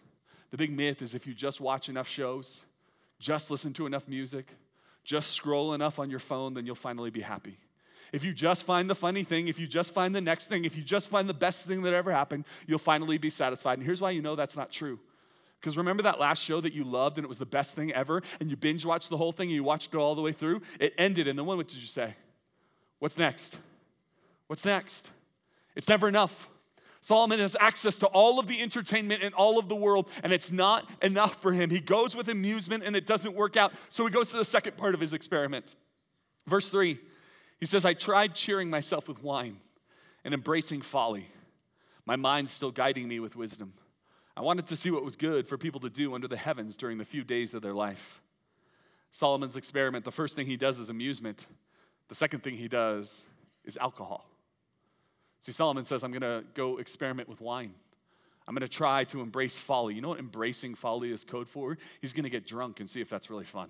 The 0.50 0.56
big 0.56 0.70
myth 0.70 1.02
is 1.02 1.14
if 1.14 1.26
you 1.26 1.34
just 1.34 1.60
watch 1.60 1.88
enough 1.88 2.08
shows, 2.08 2.62
just 3.18 3.50
listen 3.50 3.72
to 3.74 3.86
enough 3.86 4.06
music, 4.06 4.54
just 5.04 5.32
scroll 5.32 5.74
enough 5.74 5.98
on 5.98 6.10
your 6.10 6.18
phone, 6.18 6.54
then 6.54 6.66
you'll 6.66 6.74
finally 6.74 7.10
be 7.10 7.20
happy. 7.20 7.58
If 8.12 8.24
you 8.24 8.32
just 8.32 8.64
find 8.64 8.88
the 8.88 8.94
funny 8.94 9.24
thing, 9.24 9.48
if 9.48 9.58
you 9.58 9.66
just 9.66 9.92
find 9.92 10.14
the 10.14 10.20
next 10.20 10.46
thing, 10.46 10.64
if 10.64 10.76
you 10.76 10.82
just 10.82 11.08
find 11.08 11.28
the 11.28 11.34
best 11.34 11.64
thing 11.64 11.82
that 11.82 11.92
ever 11.92 12.12
happened, 12.12 12.44
you'll 12.66 12.78
finally 12.78 13.18
be 13.18 13.30
satisfied. 13.30 13.78
And 13.78 13.82
here's 13.86 14.00
why 14.00 14.10
you 14.10 14.22
know 14.22 14.36
that's 14.36 14.56
not 14.56 14.70
true. 14.70 15.00
Because 15.60 15.76
remember 15.76 16.04
that 16.04 16.20
last 16.20 16.42
show 16.42 16.60
that 16.60 16.72
you 16.72 16.84
loved 16.84 17.18
and 17.18 17.24
it 17.24 17.28
was 17.28 17.38
the 17.38 17.46
best 17.46 17.74
thing 17.74 17.92
ever, 17.92 18.22
and 18.38 18.48
you 18.48 18.56
binge 18.56 18.84
watched 18.84 19.10
the 19.10 19.16
whole 19.16 19.32
thing 19.32 19.48
and 19.48 19.56
you 19.56 19.64
watched 19.64 19.92
it 19.92 19.96
all 19.96 20.14
the 20.14 20.22
way 20.22 20.32
through? 20.32 20.62
It 20.78 20.94
ended, 20.98 21.26
and 21.26 21.38
then 21.38 21.46
what 21.46 21.66
did 21.66 21.78
you 21.78 21.86
say? 21.86 22.14
What's 22.98 23.18
next? 23.18 23.58
What's 24.46 24.64
next? 24.64 25.10
It's 25.74 25.88
never 25.88 26.08
enough. 26.08 26.48
Solomon 27.00 27.38
has 27.38 27.56
access 27.60 27.98
to 27.98 28.06
all 28.06 28.40
of 28.40 28.48
the 28.48 28.60
entertainment 28.60 29.22
in 29.22 29.32
all 29.34 29.58
of 29.60 29.68
the 29.68 29.76
world, 29.76 30.08
and 30.24 30.32
it's 30.32 30.50
not 30.50 30.90
enough 31.00 31.40
for 31.40 31.52
him. 31.52 31.70
He 31.70 31.78
goes 31.78 32.16
with 32.16 32.28
amusement 32.28 32.82
and 32.82 32.96
it 32.96 33.06
doesn't 33.06 33.36
work 33.36 33.56
out. 33.56 33.72
So 33.90 34.04
he 34.04 34.10
goes 34.10 34.30
to 34.30 34.36
the 34.36 34.44
second 34.44 34.76
part 34.76 34.94
of 34.94 35.00
his 35.00 35.14
experiment. 35.14 35.76
Verse 36.46 36.68
3, 36.68 36.98
he 37.60 37.66
says, 37.66 37.84
I 37.84 37.94
tried 37.94 38.34
cheering 38.34 38.70
myself 38.70 39.08
with 39.08 39.22
wine 39.22 39.58
and 40.24 40.34
embracing 40.34 40.82
folly, 40.82 41.28
my 42.04 42.16
mind 42.16 42.48
still 42.48 42.72
guiding 42.72 43.06
me 43.06 43.20
with 43.20 43.36
wisdom. 43.36 43.74
I 44.36 44.40
wanted 44.40 44.66
to 44.66 44.76
see 44.76 44.90
what 44.90 45.04
was 45.04 45.16
good 45.16 45.46
for 45.46 45.56
people 45.56 45.80
to 45.80 45.88
do 45.88 46.14
under 46.14 46.28
the 46.28 46.36
heavens 46.36 46.76
during 46.76 46.98
the 46.98 47.04
few 47.04 47.24
days 47.24 47.54
of 47.54 47.62
their 47.62 47.72
life. 47.72 48.20
Solomon's 49.12 49.56
experiment, 49.56 50.04
the 50.04 50.10
first 50.10 50.34
thing 50.36 50.46
he 50.46 50.56
does 50.56 50.78
is 50.78 50.90
amusement, 50.90 51.46
the 52.08 52.14
second 52.14 52.42
thing 52.42 52.56
he 52.56 52.68
does 52.68 53.24
is 53.64 53.76
alcohol. 53.76 54.28
See, 55.40 55.52
Solomon 55.52 55.84
says, 55.84 56.02
I'm 56.02 56.12
going 56.12 56.22
to 56.22 56.44
go 56.54 56.78
experiment 56.78 57.28
with 57.28 57.40
wine. 57.40 57.74
I'm 58.48 58.54
going 58.54 58.66
to 58.66 58.68
try 58.68 59.04
to 59.04 59.20
embrace 59.20 59.58
folly. 59.58 59.94
You 59.94 60.00
know 60.00 60.10
what 60.10 60.18
embracing 60.18 60.76
folly 60.76 61.10
is 61.10 61.24
code 61.24 61.48
for? 61.48 61.76
He's 62.00 62.12
going 62.12 62.24
to 62.24 62.30
get 62.30 62.46
drunk 62.46 62.80
and 62.80 62.88
see 62.88 63.00
if 63.00 63.10
that's 63.10 63.28
really 63.28 63.44
fun. 63.44 63.68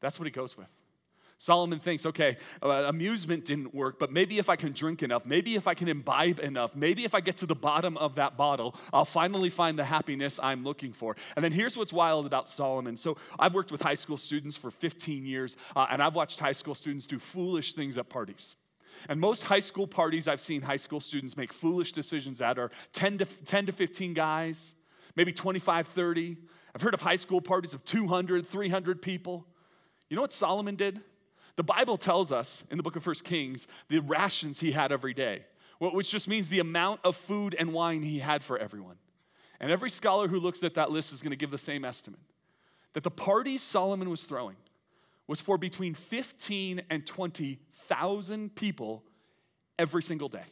That's 0.00 0.18
what 0.18 0.26
he 0.26 0.30
goes 0.30 0.56
with. 0.56 0.68
Solomon 1.38 1.78
thinks, 1.80 2.06
okay, 2.06 2.36
uh, 2.62 2.68
amusement 2.68 3.44
didn't 3.44 3.74
work, 3.74 3.98
but 3.98 4.12
maybe 4.12 4.38
if 4.38 4.48
I 4.48 4.56
can 4.56 4.72
drink 4.72 5.02
enough, 5.02 5.26
maybe 5.26 5.56
if 5.56 5.66
I 5.66 5.74
can 5.74 5.88
imbibe 5.88 6.38
enough, 6.38 6.74
maybe 6.76 7.04
if 7.04 7.14
I 7.14 7.20
get 7.20 7.36
to 7.38 7.46
the 7.46 7.54
bottom 7.54 7.96
of 7.96 8.14
that 8.14 8.36
bottle, 8.36 8.74
I'll 8.92 9.04
finally 9.04 9.50
find 9.50 9.78
the 9.78 9.84
happiness 9.84 10.38
I'm 10.42 10.64
looking 10.64 10.92
for. 10.92 11.16
And 11.36 11.44
then 11.44 11.52
here's 11.52 11.76
what's 11.76 11.92
wild 11.92 12.26
about 12.26 12.48
Solomon. 12.48 12.96
So 12.96 13.16
I've 13.38 13.54
worked 13.54 13.72
with 13.72 13.82
high 13.82 13.94
school 13.94 14.16
students 14.16 14.56
for 14.56 14.70
15 14.70 15.26
years, 15.26 15.56
uh, 15.74 15.86
and 15.90 16.02
I've 16.02 16.14
watched 16.14 16.38
high 16.38 16.52
school 16.52 16.74
students 16.74 17.06
do 17.06 17.18
foolish 17.18 17.74
things 17.74 17.98
at 17.98 18.08
parties. 18.08 18.56
And 19.08 19.20
most 19.20 19.44
high 19.44 19.60
school 19.60 19.86
parties 19.86 20.28
I've 20.28 20.40
seen 20.40 20.62
high 20.62 20.76
school 20.76 21.00
students 21.00 21.36
make 21.36 21.52
foolish 21.52 21.92
decisions 21.92 22.40
at 22.40 22.58
are 22.58 22.70
10 22.92 23.18
to, 23.18 23.24
10 23.26 23.66
to 23.66 23.72
15 23.72 24.14
guys, 24.14 24.74
maybe 25.16 25.32
25, 25.32 25.88
30. 25.88 26.36
I've 26.74 26.82
heard 26.82 26.94
of 26.94 27.02
high 27.02 27.16
school 27.16 27.40
parties 27.40 27.74
of 27.74 27.84
200, 27.84 28.46
300 28.46 29.02
people. 29.02 29.46
You 30.08 30.16
know 30.16 30.22
what 30.22 30.32
Solomon 30.32 30.76
did? 30.76 31.00
The 31.56 31.64
Bible 31.64 31.96
tells 31.96 32.32
us 32.32 32.64
in 32.70 32.76
the 32.76 32.82
book 32.82 32.96
of 32.96 33.04
First 33.04 33.24
Kings 33.24 33.66
the 33.88 34.00
rations 34.00 34.60
he 34.60 34.72
had 34.72 34.90
every 34.90 35.14
day, 35.14 35.44
which 35.78 36.10
just 36.10 36.28
means 36.28 36.48
the 36.48 36.58
amount 36.58 37.00
of 37.04 37.16
food 37.16 37.54
and 37.58 37.72
wine 37.72 38.02
he 38.02 38.18
had 38.18 38.42
for 38.42 38.58
everyone. 38.58 38.96
And 39.60 39.70
every 39.70 39.90
scholar 39.90 40.28
who 40.28 40.40
looks 40.40 40.62
at 40.62 40.74
that 40.74 40.90
list 40.90 41.12
is 41.12 41.22
going 41.22 41.30
to 41.30 41.36
give 41.36 41.50
the 41.50 41.58
same 41.58 41.84
estimate 41.84 42.20
that 42.94 43.02
the 43.02 43.10
parties 43.10 43.62
Solomon 43.62 44.08
was 44.08 44.24
throwing 44.24 44.56
was 45.26 45.40
for 45.40 45.58
between 45.58 45.94
15 45.94 46.82
and 46.90 47.06
20,000 47.06 48.54
people 48.54 49.02
every 49.78 50.02
single 50.02 50.28
day. 50.28 50.44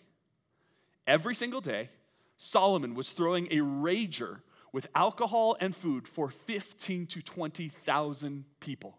Every 1.06 1.34
single 1.34 1.60
day, 1.60 1.90
Solomon 2.36 2.94
was 2.94 3.10
throwing 3.10 3.46
a 3.46 3.58
rager 3.58 4.40
with 4.72 4.88
alcohol 4.94 5.56
and 5.60 5.76
food 5.76 6.08
for 6.08 6.30
15 6.30 7.06
to 7.06 7.22
20,000 7.22 8.44
people. 8.60 8.98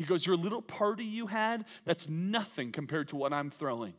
He 0.00 0.06
goes, 0.06 0.24
Your 0.24 0.36
little 0.36 0.62
party 0.62 1.04
you 1.04 1.26
had, 1.26 1.66
that's 1.84 2.08
nothing 2.08 2.72
compared 2.72 3.08
to 3.08 3.16
what 3.16 3.34
I'm 3.34 3.50
throwing. 3.50 3.92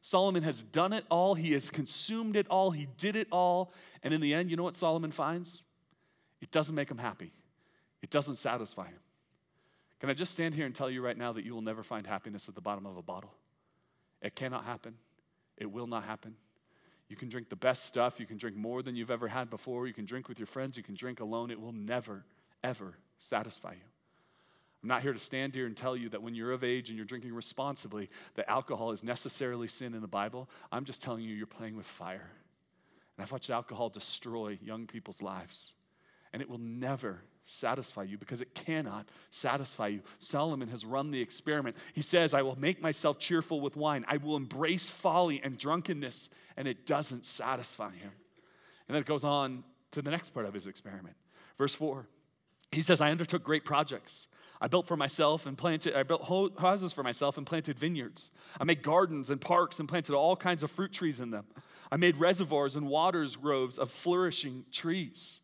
Solomon 0.00 0.42
has 0.42 0.64
done 0.64 0.92
it 0.92 1.04
all, 1.08 1.36
he 1.36 1.52
has 1.52 1.70
consumed 1.70 2.34
it 2.34 2.48
all, 2.48 2.72
he 2.72 2.88
did 2.98 3.14
it 3.14 3.28
all. 3.30 3.72
And 4.02 4.12
in 4.12 4.20
the 4.20 4.34
end, 4.34 4.50
you 4.50 4.56
know 4.56 4.64
what 4.64 4.74
Solomon 4.74 5.12
finds? 5.12 5.62
It 6.40 6.50
doesn't 6.50 6.74
make 6.74 6.90
him 6.90 6.98
happy, 6.98 7.30
it 8.02 8.10
doesn't 8.10 8.34
satisfy 8.34 8.88
him. 8.88 8.98
Can 10.00 10.10
I 10.10 10.14
just 10.14 10.32
stand 10.32 10.56
here 10.56 10.66
and 10.66 10.74
tell 10.74 10.90
you 10.90 11.00
right 11.00 11.16
now 11.16 11.32
that 11.32 11.44
you 11.44 11.54
will 11.54 11.62
never 11.62 11.84
find 11.84 12.04
happiness 12.04 12.48
at 12.48 12.56
the 12.56 12.60
bottom 12.60 12.84
of 12.84 12.96
a 12.96 13.02
bottle? 13.02 13.32
It 14.20 14.34
cannot 14.34 14.64
happen, 14.64 14.96
it 15.56 15.70
will 15.70 15.86
not 15.86 16.02
happen. 16.02 16.34
You 17.08 17.14
can 17.14 17.28
drink 17.28 17.48
the 17.48 17.54
best 17.54 17.84
stuff. 17.84 18.18
You 18.18 18.26
can 18.26 18.38
drink 18.38 18.56
more 18.56 18.82
than 18.82 18.96
you've 18.96 19.10
ever 19.12 19.28
had 19.28 19.50
before. 19.50 19.86
You 19.86 19.92
can 19.92 20.06
drink 20.06 20.26
with 20.26 20.40
your 20.40 20.46
friends. 20.46 20.76
You 20.76 20.82
can 20.82 20.94
drink 20.94 21.20
alone. 21.20 21.50
It 21.50 21.60
will 21.60 21.70
never, 21.70 22.24
ever 22.64 22.94
satisfy 23.18 23.74
you. 23.74 23.93
I'm 24.84 24.88
not 24.88 25.00
here 25.00 25.14
to 25.14 25.18
stand 25.18 25.54
here 25.54 25.64
and 25.64 25.74
tell 25.74 25.96
you 25.96 26.10
that 26.10 26.22
when 26.22 26.34
you're 26.34 26.52
of 26.52 26.62
age 26.62 26.90
and 26.90 26.96
you're 26.98 27.06
drinking 27.06 27.32
responsibly, 27.32 28.10
that 28.34 28.50
alcohol 28.50 28.90
is 28.90 29.02
necessarily 29.02 29.66
sin 29.66 29.94
in 29.94 30.02
the 30.02 30.06
Bible. 30.06 30.46
I'm 30.70 30.84
just 30.84 31.00
telling 31.00 31.24
you, 31.24 31.34
you're 31.34 31.46
playing 31.46 31.74
with 31.74 31.86
fire. 31.86 32.30
And 33.16 33.24
I've 33.24 33.32
watched 33.32 33.48
alcohol 33.48 33.88
destroy 33.88 34.58
young 34.62 34.86
people's 34.86 35.22
lives. 35.22 35.72
And 36.34 36.42
it 36.42 36.50
will 36.50 36.58
never 36.58 37.22
satisfy 37.44 38.02
you 38.02 38.18
because 38.18 38.42
it 38.42 38.54
cannot 38.54 39.08
satisfy 39.30 39.86
you. 39.86 40.02
Solomon 40.18 40.68
has 40.68 40.84
run 40.84 41.12
the 41.12 41.22
experiment. 41.22 41.78
He 41.94 42.02
says, 42.02 42.34
I 42.34 42.42
will 42.42 42.60
make 42.60 42.82
myself 42.82 43.18
cheerful 43.18 43.62
with 43.62 43.76
wine, 43.76 44.04
I 44.06 44.18
will 44.18 44.36
embrace 44.36 44.90
folly 44.90 45.40
and 45.42 45.56
drunkenness, 45.56 46.28
and 46.58 46.68
it 46.68 46.84
doesn't 46.84 47.24
satisfy 47.24 47.92
him. 47.92 48.12
And 48.86 48.94
then 48.94 49.00
it 49.00 49.06
goes 49.06 49.24
on 49.24 49.64
to 49.92 50.02
the 50.02 50.10
next 50.10 50.34
part 50.34 50.44
of 50.44 50.52
his 50.52 50.66
experiment. 50.66 51.16
Verse 51.56 51.74
4. 51.74 52.06
He 52.70 52.82
says, 52.82 53.00
I 53.00 53.10
undertook 53.10 53.42
great 53.42 53.64
projects. 53.64 54.28
I 54.64 54.66
built 54.66 54.86
for 54.86 54.96
myself 54.96 55.44
and 55.44 55.58
planted, 55.58 55.94
I 55.94 56.04
built 56.04 56.22
houses 56.58 56.90
for 56.90 57.02
myself 57.02 57.36
and 57.36 57.46
planted 57.46 57.78
vineyards. 57.78 58.30
I 58.58 58.64
made 58.64 58.82
gardens 58.82 59.28
and 59.28 59.38
parks 59.38 59.78
and 59.78 59.86
planted 59.86 60.14
all 60.14 60.36
kinds 60.36 60.62
of 60.62 60.70
fruit 60.70 60.90
trees 60.90 61.20
in 61.20 61.30
them. 61.30 61.44
I 61.92 61.98
made 61.98 62.16
reservoirs 62.16 62.74
and 62.74 62.88
waters 62.88 63.36
groves 63.36 63.76
of 63.76 63.90
flourishing 63.90 64.64
trees. 64.72 65.42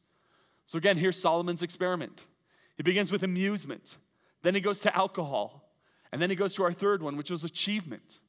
So 0.64 0.78
again, 0.78 0.96
here's 0.96 1.20
Solomon's 1.20 1.62
experiment. 1.62 2.18
He 2.78 2.82
begins 2.82 3.12
with 3.12 3.22
amusement, 3.22 3.98
then 4.40 4.54
he 4.54 4.60
goes 4.62 4.80
to 4.80 4.96
alcohol, 4.96 5.70
and 6.12 6.22
then 6.22 6.30
he 6.30 6.36
goes 6.36 6.54
to 6.54 6.62
our 6.62 6.72
third 6.72 7.02
one, 7.02 7.18
which 7.18 7.30
was 7.30 7.44
achievement. 7.44 8.20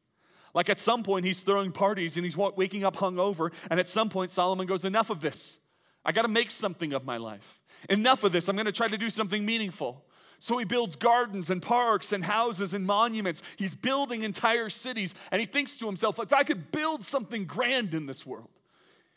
Like 0.54 0.70
at 0.70 0.82
some 0.82 1.04
point, 1.04 1.26
he's 1.26 1.40
throwing 1.40 1.72
parties 1.72 2.18
and 2.18 2.26
he's 2.26 2.36
waking 2.36 2.84
up 2.84 2.98
hungover, 2.98 3.54
and 3.70 3.80
at 3.80 3.88
some 3.88 4.10
point, 4.10 4.32
Solomon 4.32 4.68
goes, 4.68 4.84
Enough 4.84 5.10
of 5.10 5.22
this. 5.22 5.58
I 6.04 6.12
got 6.12 6.24
to 6.24 6.28
make 6.28 6.52
something 6.52 6.92
of 6.92 7.06
my 7.06 7.16
life. 7.16 7.62
Enough 7.88 8.26
of 8.26 8.34
this. 8.34 8.50
I'm 8.50 8.58
to 8.58 8.74
try 8.74 8.90
to 8.90 8.98
do 8.98 9.10
something 9.10 9.46
meaningful. 9.46 10.04
So 10.42 10.58
he 10.58 10.66
builds 10.66 10.96
gardens 10.96 11.52
and 11.52 11.62
parks 11.62 12.12
and 12.12 12.26
houses 12.26 12.74
and 12.74 12.84
monuments. 12.84 13.44
He's 13.58 13.76
building 13.76 14.24
entire 14.24 14.70
cities, 14.70 15.14
and 15.30 15.40
he 15.40 15.46
thinks 15.46 15.78
to 15.78 15.86
himself, 15.86 16.18
if 16.18 16.34
I 16.34 16.42
could 16.42 16.72
build 16.72 17.04
something 17.04 17.46
grand 17.46 17.94
in 17.94 18.08
this 18.08 18.26
world, 18.26 18.50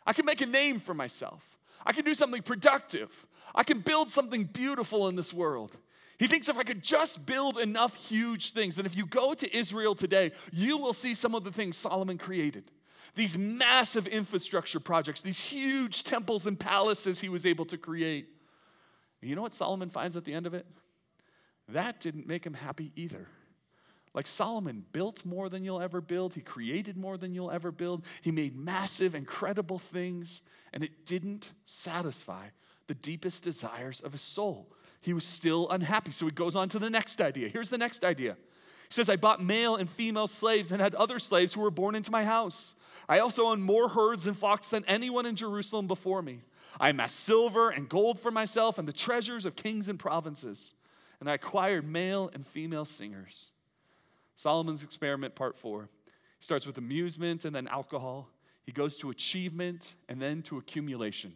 I 0.06 0.12
could 0.12 0.26
make 0.26 0.42
a 0.42 0.46
name 0.46 0.80
for 0.80 0.92
myself. 0.92 1.40
I 1.86 1.94
could 1.94 2.04
do 2.04 2.14
something 2.14 2.42
productive. 2.42 3.10
I 3.54 3.62
can 3.62 3.80
build 3.80 4.10
something 4.10 4.44
beautiful 4.44 5.08
in 5.08 5.16
this 5.16 5.32
world. 5.32 5.72
He 6.18 6.26
thinks 6.26 6.50
if 6.50 6.58
I 6.58 6.62
could 6.62 6.82
just 6.82 7.24
build 7.24 7.56
enough 7.56 7.94
huge 7.94 8.50
things, 8.50 8.76
and 8.76 8.86
if 8.86 8.94
you 8.94 9.06
go 9.06 9.32
to 9.32 9.56
Israel 9.56 9.94
today, 9.94 10.30
you 10.52 10.76
will 10.76 10.92
see 10.92 11.14
some 11.14 11.34
of 11.34 11.42
the 11.42 11.50
things 11.50 11.78
Solomon 11.78 12.18
created. 12.18 12.70
These 13.14 13.38
massive 13.38 14.06
infrastructure 14.06 14.78
projects, 14.78 15.22
these 15.22 15.40
huge 15.40 16.04
temples 16.04 16.46
and 16.46 16.60
palaces 16.60 17.20
he 17.20 17.30
was 17.30 17.46
able 17.46 17.64
to 17.64 17.78
create. 17.78 18.28
You 19.22 19.34
know 19.34 19.42
what 19.42 19.54
Solomon 19.54 19.88
finds 19.88 20.18
at 20.18 20.26
the 20.26 20.34
end 20.34 20.46
of 20.46 20.52
it? 20.52 20.66
That 21.68 22.00
didn't 22.00 22.26
make 22.26 22.44
him 22.44 22.54
happy 22.54 22.92
either. 22.96 23.28
Like 24.14 24.26
Solomon 24.28 24.84
built 24.92 25.24
more 25.24 25.48
than 25.48 25.64
you'll 25.64 25.80
ever 25.80 26.00
build, 26.00 26.34
he 26.34 26.40
created 26.40 26.96
more 26.96 27.16
than 27.16 27.34
you'll 27.34 27.50
ever 27.50 27.72
build, 27.72 28.04
he 28.22 28.30
made 28.30 28.56
massive, 28.56 29.14
incredible 29.14 29.78
things, 29.78 30.40
and 30.72 30.84
it 30.84 31.04
didn't 31.04 31.50
satisfy 31.66 32.46
the 32.86 32.94
deepest 32.94 33.42
desires 33.42 34.00
of 34.00 34.12
his 34.12 34.20
soul. 34.20 34.70
He 35.00 35.12
was 35.12 35.26
still 35.26 35.68
unhappy. 35.70 36.12
So 36.12 36.26
he 36.26 36.32
goes 36.32 36.56
on 36.56 36.68
to 36.70 36.78
the 36.78 36.90
next 36.90 37.20
idea. 37.20 37.48
Here's 37.48 37.70
the 37.70 37.78
next 37.78 38.04
idea. 38.04 38.36
He 38.88 38.94
says, 38.94 39.08
I 39.08 39.16
bought 39.16 39.42
male 39.42 39.76
and 39.76 39.88
female 39.88 40.26
slaves 40.26 40.70
and 40.70 40.80
had 40.80 40.94
other 40.94 41.18
slaves 41.18 41.54
who 41.54 41.60
were 41.60 41.70
born 41.70 41.94
into 41.94 42.10
my 42.10 42.24
house. 42.24 42.74
I 43.08 43.18
also 43.18 43.44
owned 43.44 43.64
more 43.64 43.88
herds 43.88 44.26
and 44.26 44.38
flocks 44.38 44.68
than 44.68 44.84
anyone 44.86 45.26
in 45.26 45.36
Jerusalem 45.36 45.86
before 45.86 46.22
me. 46.22 46.40
I 46.78 46.90
amassed 46.90 47.20
silver 47.20 47.70
and 47.70 47.88
gold 47.88 48.20
for 48.20 48.30
myself 48.30 48.78
and 48.78 48.86
the 48.86 48.92
treasures 48.92 49.44
of 49.44 49.56
kings 49.56 49.88
and 49.88 49.98
provinces. 49.98 50.74
And 51.24 51.30
I 51.30 51.36
acquired 51.36 51.88
male 51.88 52.30
and 52.34 52.46
female 52.46 52.84
singers. 52.84 53.50
Solomon's 54.36 54.82
experiment, 54.82 55.34
part 55.34 55.56
four. 55.56 55.88
He 56.38 56.44
starts 56.44 56.66
with 56.66 56.76
amusement 56.76 57.46
and 57.46 57.56
then 57.56 57.66
alcohol. 57.66 58.28
He 58.62 58.72
goes 58.72 58.98
to 58.98 59.08
achievement 59.08 59.94
and 60.06 60.20
then 60.20 60.42
to 60.42 60.58
accumulation, 60.58 61.32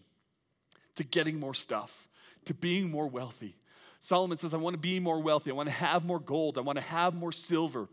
to 0.97 1.05
getting 1.05 1.41
more 1.41 1.55
stuff, 1.55 2.07
to 2.45 2.53
being 2.53 2.91
more 2.91 3.07
wealthy. 3.07 3.57
Solomon 3.99 4.37
says, 4.37 4.53
I 4.53 4.59
want 4.59 4.75
to 4.75 4.79
be 4.79 5.01
more 5.01 5.23
wealthy. 5.23 5.51
I 5.51 5.55
want 5.55 5.71
to 5.71 5.75
have 5.75 6.05
more 6.05 6.21
gold. 6.21 6.59
I 6.59 6.61
want 6.61 6.77
to 6.77 6.85
have 6.85 7.15
more 7.15 7.33
silver. 7.33 7.89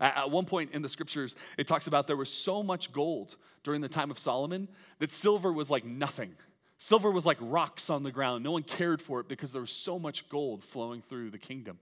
At 0.00 0.30
one 0.30 0.46
point 0.46 0.70
in 0.72 0.80
the 0.80 0.88
scriptures, 0.88 1.36
it 1.58 1.66
talks 1.66 1.86
about 1.86 2.06
there 2.06 2.16
was 2.16 2.32
so 2.32 2.62
much 2.62 2.90
gold 2.90 3.36
during 3.64 3.82
the 3.82 3.88
time 3.90 4.10
of 4.10 4.18
Solomon 4.18 4.66
that 4.98 5.10
silver 5.10 5.52
was 5.52 5.70
like 5.70 5.84
nothing. 5.84 6.36
Silver 6.78 7.10
was 7.10 7.24
like 7.24 7.38
rocks 7.40 7.88
on 7.88 8.02
the 8.02 8.12
ground. 8.12 8.44
No 8.44 8.52
one 8.52 8.62
cared 8.62 9.00
for 9.00 9.20
it 9.20 9.28
because 9.28 9.52
there 9.52 9.60
was 9.60 9.70
so 9.70 9.98
much 9.98 10.28
gold 10.28 10.62
flowing 10.62 11.02
through 11.02 11.30
the 11.30 11.38
kingdom. 11.38 11.78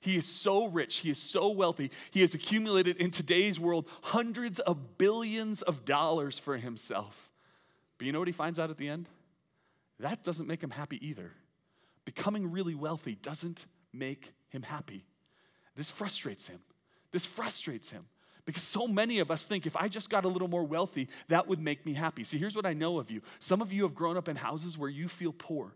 He 0.00 0.16
is 0.16 0.26
so 0.26 0.66
rich, 0.66 0.96
he 0.96 1.08
is 1.08 1.18
so 1.18 1.48
wealthy, 1.48 1.90
he 2.10 2.20
has 2.20 2.34
accumulated 2.34 2.98
in 2.98 3.10
today's 3.10 3.58
world 3.58 3.88
hundreds 4.02 4.60
of 4.60 4.98
billions 4.98 5.62
of 5.62 5.86
dollars 5.86 6.38
for 6.38 6.58
himself. 6.58 7.30
But 7.96 8.06
you 8.06 8.12
know 8.12 8.18
what 8.18 8.28
he 8.28 8.32
finds 8.32 8.58
out 8.58 8.68
at 8.68 8.76
the 8.76 8.88
end? 8.88 9.08
That 9.98 10.22
doesn't 10.22 10.46
make 10.46 10.62
him 10.62 10.70
happy 10.70 11.04
either. 11.06 11.32
Becoming 12.04 12.50
really 12.50 12.74
wealthy 12.74 13.14
doesn't 13.14 13.64
make 13.94 14.34
him 14.50 14.62
happy. 14.62 15.06
This 15.74 15.90
frustrates 15.90 16.48
him. 16.48 16.60
This 17.10 17.24
frustrates 17.24 17.90
him 17.90 18.04
because 18.46 18.62
so 18.62 18.86
many 18.86 19.20
of 19.20 19.30
us 19.30 19.44
think 19.46 19.66
if 19.66 19.76
I 19.76 19.88
just 19.88 20.10
got 20.10 20.24
a 20.24 20.28
little 20.28 20.48
more 20.48 20.64
wealthy, 20.64 21.08
that 21.28 21.48
would 21.48 21.60
make 21.60 21.86
me 21.86 21.94
happy. 21.94 22.24
See, 22.24 22.38
here's 22.38 22.54
what 22.54 22.66
I 22.66 22.74
know 22.74 22.98
of 22.98 23.10
you 23.10 23.22
some 23.38 23.62
of 23.62 23.72
you 23.72 23.82
have 23.84 23.94
grown 23.94 24.16
up 24.16 24.28
in 24.28 24.36
houses 24.36 24.76
where 24.76 24.90
you 24.90 25.08
feel 25.08 25.32
poor, 25.32 25.74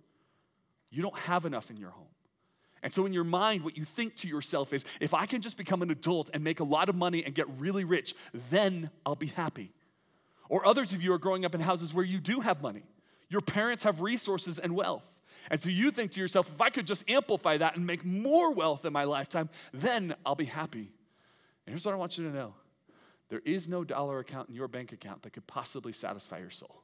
you 0.91 1.03
don't 1.03 1.19
have 1.19 1.47
enough 1.47 1.71
in 1.71 1.77
your 1.77 1.91
home. 1.91 2.07
And 2.83 2.93
so, 2.93 3.07
in 3.07 3.13
your 3.13 3.25
mind, 3.25 3.65
what 3.65 3.77
you 3.77 3.85
think 3.85 4.15
to 4.17 4.29
yourself 4.29 4.73
is 4.73 4.85
if 5.01 5.13
I 5.13 5.27
can 5.27 5.41
just 5.41 5.57
become 5.57 5.83
an 5.83 5.91
adult 5.91 6.31
and 6.33 6.45
make 6.45 6.61
a 6.61 6.65
lot 6.65 6.89
of 6.89 6.95
money 6.95 7.25
and 7.25 7.35
get 7.35 7.49
really 7.59 7.85
rich, 7.85 8.15
then 8.51 8.91
I'll 9.05 9.17
be 9.17 9.27
happy. 9.27 9.73
Or 10.49 10.67
others 10.67 10.93
of 10.93 11.03
you 11.03 11.13
are 11.13 11.19
growing 11.19 11.45
up 11.45 11.55
in 11.55 11.61
houses 11.61 11.93
where 11.93 12.05
you 12.05 12.21
do 12.21 12.41
have 12.41 12.63
money. 12.63 12.85
Your 13.29 13.41
parents 13.41 13.83
have 13.83 14.01
resources 14.01 14.59
and 14.59 14.75
wealth. 14.75 15.03
And 15.51 15.61
so 15.61 15.71
you 15.71 15.91
think 15.91 16.13
to 16.13 16.21
yourself, 16.21 16.49
if 16.49 16.61
I 16.61 16.71
could 16.71 16.87
just 16.87 17.09
amplify 17.09 17.57
that 17.59 17.77
and 17.77 17.87
make 17.87 18.05
more 18.05 18.53
wealth 18.53 18.85
in 18.85 18.93
my 18.93 19.05
lifetime, 19.05 19.49
then 19.73 20.15
I'll 20.25 20.35
be 20.35 20.45
happy. 20.45 20.91
And 21.69 21.75
here's 21.75 21.85
what 21.85 21.93
I 21.93 21.99
want 21.99 22.17
you 22.17 22.25
to 22.25 22.35
know 22.35 22.55
there 23.29 23.43
is 23.45 23.69
no 23.69 23.85
dollar 23.85 24.21
account 24.21 24.49
in 24.49 24.55
your 24.55 24.69
bank 24.69 24.91
account 24.91 25.21
that 25.21 25.35
could 25.35 25.47
possibly 25.47 25.93
satisfy 25.93 26.39
your 26.39 26.49
soul. 26.49 26.81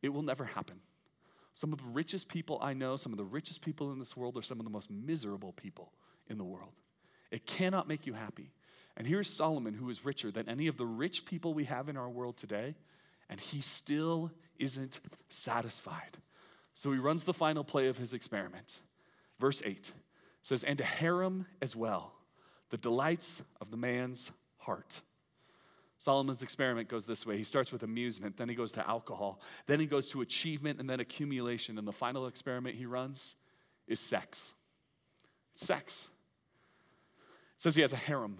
It 0.00 0.10
will 0.10 0.22
never 0.22 0.44
happen. 0.44 0.76
Some 1.54 1.72
of 1.72 1.80
the 1.80 1.88
richest 1.88 2.28
people 2.28 2.60
I 2.62 2.72
know, 2.72 2.94
some 2.94 3.12
of 3.12 3.18
the 3.18 3.24
richest 3.24 3.62
people 3.62 3.90
in 3.90 3.98
this 3.98 4.16
world, 4.16 4.36
are 4.36 4.42
some 4.42 4.60
of 4.60 4.64
the 4.64 4.70
most 4.70 4.92
miserable 4.92 5.52
people 5.52 5.90
in 6.30 6.38
the 6.38 6.44
world. 6.44 6.70
It 7.32 7.46
cannot 7.46 7.88
make 7.88 8.06
you 8.06 8.12
happy. 8.12 8.52
And 8.96 9.08
here's 9.08 9.28
Solomon, 9.28 9.74
who 9.74 9.90
is 9.90 10.04
richer 10.04 10.30
than 10.30 10.48
any 10.48 10.68
of 10.68 10.76
the 10.76 10.86
rich 10.86 11.24
people 11.24 11.52
we 11.52 11.64
have 11.64 11.88
in 11.88 11.96
our 11.96 12.08
world 12.08 12.36
today, 12.36 12.76
and 13.28 13.40
he 13.40 13.60
still 13.60 14.30
isn't 14.56 15.00
satisfied. 15.30 16.18
So 16.74 16.92
he 16.92 16.98
runs 17.00 17.24
the 17.24 17.34
final 17.34 17.64
play 17.64 17.88
of 17.88 17.98
his 17.98 18.14
experiment. 18.14 18.78
Verse 19.40 19.62
8 19.64 19.90
says, 20.44 20.62
And 20.62 20.80
a 20.80 20.84
harem 20.84 21.46
as 21.60 21.74
well, 21.74 22.12
the 22.70 22.76
delights 22.76 23.42
of 23.60 23.70
the 23.70 23.76
man's 23.76 24.30
heart. 24.58 25.02
Solomon's 25.98 26.42
experiment 26.42 26.88
goes 26.88 27.06
this 27.06 27.24
way. 27.24 27.38
He 27.38 27.44
starts 27.44 27.72
with 27.72 27.82
amusement, 27.82 28.36
then 28.36 28.48
he 28.48 28.54
goes 28.54 28.72
to 28.72 28.86
alcohol, 28.88 29.40
then 29.66 29.80
he 29.80 29.86
goes 29.86 30.08
to 30.10 30.20
achievement, 30.20 30.78
and 30.78 30.88
then 30.88 31.00
accumulation. 31.00 31.78
And 31.78 31.88
the 31.88 31.92
final 31.92 32.26
experiment 32.26 32.76
he 32.76 32.86
runs 32.86 33.36
is 33.86 33.98
sex. 34.00 34.52
It's 35.54 35.66
sex. 35.66 36.08
says 37.56 37.74
he 37.76 37.82
has 37.82 37.92
a 37.92 37.96
harem, 37.96 38.38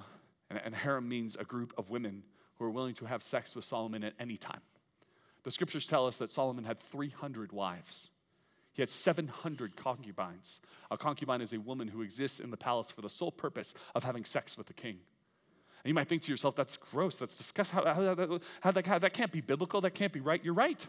and, 0.50 0.60
and 0.62 0.74
harem 0.74 1.08
means 1.08 1.36
a 1.36 1.44
group 1.44 1.72
of 1.78 1.88
women 1.88 2.24
who 2.58 2.64
are 2.64 2.70
willing 2.70 2.94
to 2.94 3.06
have 3.06 3.22
sex 3.22 3.54
with 3.54 3.64
Solomon 3.64 4.04
at 4.04 4.14
any 4.18 4.36
time. 4.36 4.60
The 5.44 5.50
scriptures 5.50 5.86
tell 5.86 6.06
us 6.06 6.16
that 6.18 6.30
Solomon 6.30 6.64
had 6.64 6.80
300 6.80 7.52
wives. 7.52 8.10
He 8.76 8.82
had 8.82 8.90
700 8.90 9.74
concubines. 9.74 10.60
A 10.90 10.98
concubine 10.98 11.40
is 11.40 11.54
a 11.54 11.58
woman 11.58 11.88
who 11.88 12.02
exists 12.02 12.38
in 12.38 12.50
the 12.50 12.58
palace 12.58 12.90
for 12.90 13.00
the 13.00 13.08
sole 13.08 13.32
purpose 13.32 13.72
of 13.94 14.04
having 14.04 14.26
sex 14.26 14.58
with 14.58 14.66
the 14.66 14.74
king. 14.74 14.98
And 15.82 15.88
you 15.88 15.94
might 15.94 16.10
think 16.10 16.20
to 16.22 16.30
yourself, 16.30 16.54
that's 16.56 16.76
gross, 16.76 17.16
that's 17.16 17.38
disgusting. 17.38 17.78
How, 17.78 17.86
how, 17.86 18.14
how, 18.14 18.38
how, 18.60 18.70
that, 18.72 19.00
that 19.00 19.14
can't 19.14 19.32
be 19.32 19.40
biblical, 19.40 19.80
that 19.80 19.94
can't 19.94 20.12
be 20.12 20.20
right. 20.20 20.44
You're 20.44 20.52
right. 20.52 20.86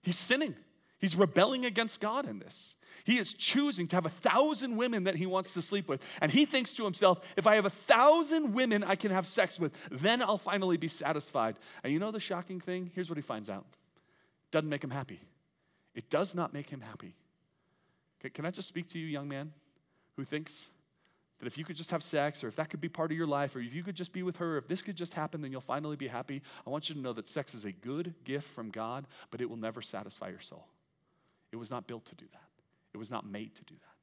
He's 0.00 0.16
sinning. 0.16 0.54
He's 1.00 1.16
rebelling 1.16 1.66
against 1.66 2.00
God 2.00 2.24
in 2.24 2.38
this. 2.38 2.76
He 3.02 3.18
is 3.18 3.34
choosing 3.34 3.88
to 3.88 3.96
have 3.96 4.06
a 4.06 4.10
thousand 4.10 4.76
women 4.76 5.04
that 5.04 5.16
he 5.16 5.26
wants 5.26 5.54
to 5.54 5.62
sleep 5.62 5.88
with. 5.88 6.00
And 6.20 6.30
he 6.30 6.46
thinks 6.46 6.72
to 6.74 6.84
himself, 6.84 7.18
if 7.36 7.48
I 7.48 7.56
have 7.56 7.64
a 7.64 7.70
thousand 7.70 8.54
women 8.54 8.84
I 8.84 8.94
can 8.94 9.10
have 9.10 9.26
sex 9.26 9.58
with, 9.58 9.72
then 9.90 10.22
I'll 10.22 10.38
finally 10.38 10.76
be 10.76 10.86
satisfied. 10.86 11.56
And 11.82 11.92
you 11.92 11.98
know 11.98 12.12
the 12.12 12.20
shocking 12.20 12.60
thing? 12.60 12.92
Here's 12.94 13.10
what 13.10 13.18
he 13.18 13.22
finds 13.22 13.50
out 13.50 13.66
doesn't 14.52 14.70
make 14.70 14.84
him 14.84 14.90
happy. 14.90 15.20
It 15.96 16.10
does 16.10 16.32
not 16.32 16.54
make 16.54 16.70
him 16.70 16.80
happy. 16.80 17.16
Can 18.32 18.46
I 18.46 18.50
just 18.50 18.68
speak 18.68 18.88
to 18.88 18.98
you, 18.98 19.06
young 19.06 19.28
man, 19.28 19.52
who 20.16 20.24
thinks 20.24 20.70
that 21.40 21.46
if 21.46 21.58
you 21.58 21.64
could 21.64 21.76
just 21.76 21.90
have 21.90 22.02
sex, 22.02 22.42
or 22.42 22.48
if 22.48 22.56
that 22.56 22.70
could 22.70 22.80
be 22.80 22.88
part 22.88 23.10
of 23.10 23.16
your 23.16 23.26
life, 23.26 23.54
or 23.54 23.60
if 23.60 23.74
you 23.74 23.82
could 23.82 23.96
just 23.96 24.12
be 24.12 24.22
with 24.22 24.36
her, 24.36 24.56
if 24.56 24.68
this 24.68 24.82
could 24.82 24.96
just 24.96 25.14
happen, 25.14 25.42
then 25.42 25.52
you'll 25.52 25.60
finally 25.60 25.96
be 25.96 26.08
happy? 26.08 26.40
I 26.66 26.70
want 26.70 26.88
you 26.88 26.94
to 26.94 27.00
know 27.00 27.12
that 27.12 27.28
sex 27.28 27.54
is 27.54 27.64
a 27.64 27.72
good 27.72 28.14
gift 28.24 28.48
from 28.48 28.70
God, 28.70 29.06
but 29.30 29.40
it 29.40 29.50
will 29.50 29.56
never 29.56 29.82
satisfy 29.82 30.28
your 30.28 30.40
soul. 30.40 30.66
It 31.52 31.56
was 31.56 31.70
not 31.70 31.86
built 31.86 32.06
to 32.06 32.14
do 32.14 32.26
that, 32.32 32.48
it 32.92 32.98
was 32.98 33.10
not 33.10 33.26
made 33.26 33.54
to 33.56 33.64
do 33.64 33.74
that. 33.74 33.94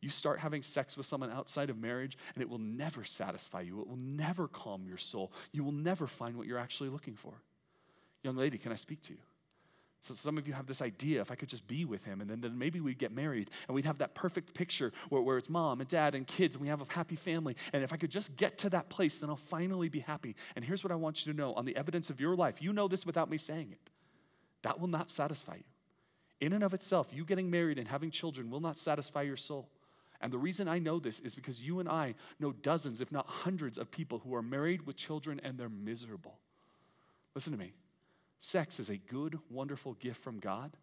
You 0.00 0.10
start 0.10 0.38
having 0.38 0.62
sex 0.62 0.96
with 0.96 1.06
someone 1.06 1.32
outside 1.32 1.70
of 1.70 1.78
marriage, 1.78 2.18
and 2.34 2.42
it 2.42 2.48
will 2.48 2.58
never 2.58 3.02
satisfy 3.02 3.62
you. 3.62 3.80
It 3.80 3.88
will 3.88 3.96
never 3.96 4.46
calm 4.46 4.86
your 4.86 4.98
soul. 4.98 5.32
You 5.52 5.64
will 5.64 5.72
never 5.72 6.06
find 6.06 6.36
what 6.36 6.46
you're 6.46 6.58
actually 6.58 6.90
looking 6.90 7.14
for. 7.14 7.32
Young 8.22 8.36
lady, 8.36 8.58
can 8.58 8.72
I 8.72 8.76
speak 8.76 9.00
to 9.02 9.14
you? 9.14 9.18
So 10.00 10.14
some 10.14 10.38
of 10.38 10.46
you 10.46 10.54
have 10.54 10.66
this 10.66 10.82
idea 10.82 11.20
if 11.20 11.30
I 11.30 11.34
could 11.34 11.48
just 11.48 11.66
be 11.66 11.84
with 11.84 12.04
him, 12.04 12.20
and 12.20 12.30
then, 12.30 12.40
then 12.40 12.58
maybe 12.58 12.80
we'd 12.80 12.98
get 12.98 13.12
married 13.12 13.50
and 13.66 13.74
we'd 13.74 13.86
have 13.86 13.98
that 13.98 14.14
perfect 14.14 14.54
picture 14.54 14.92
where, 15.08 15.22
where 15.22 15.38
it's 15.38 15.48
mom 15.48 15.80
and 15.80 15.88
dad 15.88 16.14
and 16.14 16.26
kids 16.26 16.54
and 16.54 16.62
we 16.62 16.68
have 16.68 16.80
a 16.80 16.86
happy 16.88 17.16
family. 17.16 17.56
And 17.72 17.82
if 17.82 17.92
I 17.92 17.96
could 17.96 18.10
just 18.10 18.36
get 18.36 18.58
to 18.58 18.70
that 18.70 18.88
place, 18.88 19.18
then 19.18 19.30
I'll 19.30 19.36
finally 19.36 19.88
be 19.88 20.00
happy. 20.00 20.36
And 20.54 20.64
here's 20.64 20.84
what 20.84 20.92
I 20.92 20.96
want 20.96 21.24
you 21.24 21.32
to 21.32 21.38
know 21.38 21.54
on 21.54 21.64
the 21.64 21.76
evidence 21.76 22.10
of 22.10 22.20
your 22.20 22.36
life, 22.36 22.62
you 22.62 22.72
know 22.72 22.88
this 22.88 23.06
without 23.06 23.30
me 23.30 23.38
saying 23.38 23.72
it. 23.72 23.90
That 24.62 24.80
will 24.80 24.88
not 24.88 25.10
satisfy 25.10 25.56
you. 25.56 25.64
In 26.40 26.52
and 26.52 26.62
of 26.62 26.74
itself, 26.74 27.08
you 27.12 27.24
getting 27.24 27.50
married 27.50 27.78
and 27.78 27.88
having 27.88 28.10
children 28.10 28.50
will 28.50 28.60
not 28.60 28.76
satisfy 28.76 29.22
your 29.22 29.36
soul. 29.36 29.68
And 30.20 30.32
the 30.32 30.38
reason 30.38 30.68
I 30.68 30.78
know 30.78 30.98
this 30.98 31.20
is 31.20 31.34
because 31.34 31.62
you 31.62 31.80
and 31.80 31.88
I 31.88 32.14
know 32.38 32.52
dozens, 32.52 33.00
if 33.00 33.12
not 33.12 33.26
hundreds, 33.26 33.78
of 33.78 33.90
people 33.90 34.20
who 34.20 34.34
are 34.34 34.42
married 34.42 34.86
with 34.86 34.96
children 34.96 35.40
and 35.42 35.58
they're 35.58 35.68
miserable. 35.68 36.38
Listen 37.34 37.52
to 37.52 37.58
me. 37.58 37.72
Sex 38.38 38.78
is 38.78 38.90
a 38.90 38.96
good, 38.96 39.38
wonderful 39.50 39.94
gift 39.94 40.22
from 40.22 40.38
God, 40.38 40.76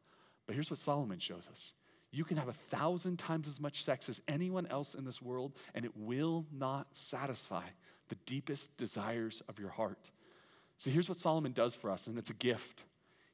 but 0.46 0.56
here's 0.56 0.70
what 0.70 0.80
Solomon 0.80 1.20
shows 1.20 1.48
us 1.52 1.74
you 2.14 2.24
can 2.24 2.38
have 2.38 2.48
a 2.48 2.54
thousand 2.54 3.18
times 3.18 3.48
as 3.48 3.60
much 3.60 3.84
sex 3.84 4.08
as 4.08 4.22
anyone 4.28 4.68
else 4.68 4.94
in 4.94 5.04
this 5.04 5.20
world, 5.20 5.54
and 5.74 5.84
it 5.84 5.98
will 5.98 6.46
not 6.52 6.88
satisfy 6.94 7.64
the 8.10 8.16
deepest 8.28 8.78
desires 8.78 9.42
of 9.50 9.58
your 9.58 9.70
heart. 9.70 10.12
So 10.78 10.92
here's 10.92 11.10
what 11.10 11.20
Solomon 11.20 11.54
does 11.54 11.74
for 11.74 11.90
us, 11.90 12.06
and 12.06 12.18
it's 12.20 12.30
a 12.30 12.36
gift. 12.36 12.84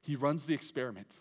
He 0.01 0.15
runs 0.15 0.45
the 0.45 0.53
experiment. 0.53 1.11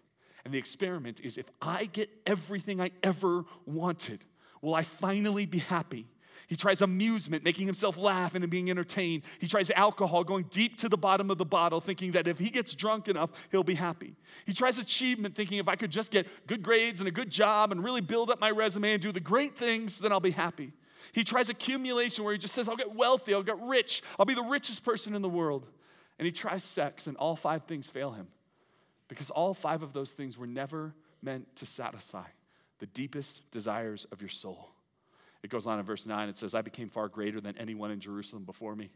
And 0.44 0.54
the 0.54 0.58
experiment 0.58 1.20
is 1.20 1.36
if 1.36 1.50
I 1.60 1.86
get 1.86 2.10
everything 2.26 2.80
I 2.80 2.92
ever 3.02 3.44
wanted, 3.66 4.24
will 4.62 4.76
I 4.76 4.82
finally 4.82 5.44
be 5.44 5.58
happy? 5.58 6.06
He 6.48 6.56
tries 6.56 6.80
amusement, 6.80 7.44
making 7.44 7.66
himself 7.66 7.98
laugh 7.98 8.34
and 8.34 8.48
being 8.48 8.70
entertained. 8.70 9.22
He 9.38 9.46
tries 9.46 9.70
alcohol, 9.70 10.24
going 10.24 10.46
deep 10.50 10.78
to 10.78 10.88
the 10.88 10.96
bottom 10.96 11.30
of 11.30 11.36
the 11.36 11.44
bottle, 11.44 11.78
thinking 11.78 12.12
that 12.12 12.26
if 12.26 12.38
he 12.38 12.48
gets 12.48 12.74
drunk 12.74 13.06
enough, 13.06 13.30
he'll 13.50 13.62
be 13.62 13.74
happy. 13.74 14.16
He 14.46 14.54
tries 14.54 14.78
achievement, 14.78 15.34
thinking 15.34 15.58
if 15.58 15.68
I 15.68 15.76
could 15.76 15.90
just 15.90 16.10
get 16.10 16.26
good 16.46 16.62
grades 16.62 17.00
and 17.00 17.08
a 17.08 17.12
good 17.12 17.30
job 17.30 17.70
and 17.70 17.84
really 17.84 18.00
build 18.00 18.30
up 18.30 18.40
my 18.40 18.50
resume 18.50 18.94
and 18.94 19.02
do 19.02 19.12
the 19.12 19.20
great 19.20 19.56
things, 19.56 19.98
then 19.98 20.10
I'll 20.10 20.20
be 20.20 20.30
happy. 20.30 20.72
He 21.12 21.22
tries 21.22 21.50
accumulation, 21.50 22.24
where 22.24 22.32
he 22.32 22.38
just 22.38 22.54
says, 22.54 22.66
I'll 22.66 22.76
get 22.76 22.94
wealthy, 22.94 23.34
I'll 23.34 23.42
get 23.42 23.60
rich, 23.60 24.02
I'll 24.18 24.26
be 24.26 24.34
the 24.34 24.42
richest 24.42 24.84
person 24.84 25.14
in 25.14 25.20
the 25.20 25.28
world. 25.28 25.66
And 26.18 26.24
he 26.24 26.32
tries 26.32 26.64
sex, 26.64 27.06
and 27.06 27.16
all 27.18 27.36
five 27.36 27.64
things 27.64 27.90
fail 27.90 28.12
him 28.12 28.28
because 29.08 29.28
all 29.28 29.52
five 29.52 29.82
of 29.82 29.92
those 29.92 30.12
things 30.12 30.38
were 30.38 30.46
never 30.46 30.94
meant 31.22 31.56
to 31.56 31.66
satisfy 31.66 32.24
the 32.78 32.86
deepest 32.86 33.50
desires 33.50 34.06
of 34.12 34.22
your 34.22 34.28
soul. 34.30 34.70
It 35.42 35.50
goes 35.50 35.66
on 35.66 35.78
in 35.78 35.84
verse 35.84 36.06
9, 36.06 36.28
it 36.28 36.38
says, 36.38 36.54
I 36.54 36.62
became 36.62 36.88
far 36.88 37.08
greater 37.08 37.40
than 37.40 37.56
anyone 37.58 37.90
in 37.90 38.00
Jerusalem 38.00 38.44
before 38.44 38.74
me. 38.74 38.90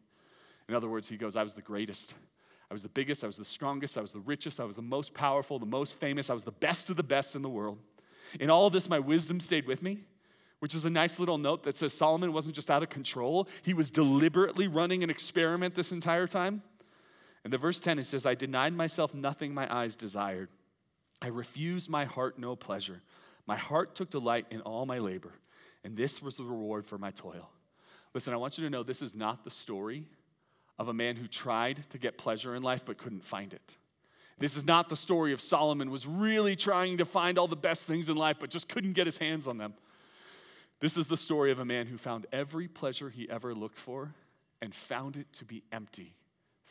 In 0.69 0.75
other 0.75 0.89
words, 0.89 1.09
he 1.09 1.17
goes, 1.17 1.37
I 1.37 1.43
was 1.43 1.55
the 1.55 1.63
greatest. 1.63 2.15
I 2.71 2.75
was 2.75 2.83
the 2.83 2.89
biggest, 2.89 3.23
I 3.23 3.27
was 3.27 3.37
the 3.37 3.45
strongest, 3.45 3.99
I 3.99 4.01
was 4.01 4.13
the 4.13 4.21
richest, 4.21 4.59
I 4.59 4.65
was 4.65 4.77
the 4.77 4.83
most 4.83 5.13
powerful, 5.13 5.59
the 5.59 5.67
most 5.67 5.95
famous, 5.95 6.31
I 6.31 6.35
was 6.35 6.45
the 6.45 6.51
best 6.51 6.89
of 6.89 6.97
the 6.97 7.03
best 7.03 7.37
in 7.37 7.43
the 7.43 7.49
world. 7.49 7.79
In 8.41 8.49
all 8.49 8.71
this, 8.71 8.89
my 8.89 8.99
wisdom 8.99 9.41
stayed 9.41 9.67
with 9.67 9.83
me, 9.83 9.99
which 10.61 10.75
is 10.75 10.85
a 10.85 10.91
nice 10.91 11.19
little 11.19 11.39
note 11.39 11.65
that 11.65 11.77
says 11.77 11.93
Solomon 11.93 12.33
wasn't 12.33 12.55
just 12.55 12.71
out 12.71 12.83
of 12.83 12.89
control, 12.89 13.47
he 13.63 13.75
was 13.75 13.91
deliberately 13.91 14.69
running 14.69 15.05
an 15.05 15.11
experiment 15.11 15.75
this 15.75 15.93
entire 15.93 16.27
time. 16.27 16.63
And 17.45 17.53
the 17.53 17.59
verse 17.59 17.79
10, 17.79 17.99
it 17.99 18.05
says, 18.05 18.25
I 18.25 18.35
denied 18.35 18.73
myself 18.73 19.13
nothing 19.13 19.53
my 19.53 19.73
eyes 19.73 19.95
desired. 19.95 20.49
I 21.21 21.27
refused 21.27 21.91
my 21.91 22.05
heart 22.05 22.39
no 22.39 22.57
pleasure. 22.57 23.03
My 23.47 23.57
heart 23.57 23.95
took 23.95 24.11
delight 24.11 24.47
in 24.51 24.61
all 24.63 24.87
my 24.87 24.99
labor, 24.99 25.33
and 25.85 25.97
this 25.97 26.23
was 26.23 26.37
the 26.37 26.45
reward 26.45 26.87
for 26.87 26.99
my 26.99 27.11
toil. 27.11 27.51
Listen, 28.15 28.35
I 28.35 28.37
want 28.37 28.59
you 28.59 28.65
to 28.65 28.71
know 28.71 28.83
this 28.83 29.03
is 29.03 29.15
not 29.15 29.45
the 29.45 29.51
story 29.51 30.05
of 30.79 30.89
a 30.89 30.95
man 30.95 31.17
who 31.17 31.27
tried 31.27 31.89
to 31.91 31.99
get 31.99 32.19
pleasure 32.19 32.55
in 32.55 32.63
life 32.63 32.85
but 32.85 32.99
couldn't 32.99 33.25
find 33.25 33.53
it. 33.53 33.77
This 34.39 34.57
is 34.57 34.67
not 34.67 34.89
the 34.89 34.97
story 34.97 35.33
of 35.33 35.41
Solomon 35.41 35.91
was 35.91 36.07
really 36.07 36.57
trying 36.57 36.99
to 36.99 37.05
find 37.05 37.39
all 37.39 37.47
the 37.47 37.57
best 37.57 37.87
things 37.87 38.09
in 38.09 38.17
life 38.17 38.37
but 38.41 38.51
just 38.51 38.69
couldn't 38.69 38.93
get 38.93 39.07
his 39.07 39.19
hands 39.19 39.47
on 39.47 39.59
them. 39.59 39.75
This 40.81 40.97
is 40.97 41.07
the 41.07 41.17
story 41.17 41.53
of 41.53 41.59
a 41.59 41.65
man 41.65 41.87
who 41.87 41.97
found 41.97 42.27
every 42.33 42.67
pleasure 42.67 43.09
he 43.09 43.31
ever 43.31 43.55
looked 43.55 43.79
for 43.79 44.15
and 44.61 44.75
found 44.75 45.17
it 45.17 45.33
to 45.35 45.45
be 45.45 45.63
empty 45.71 46.17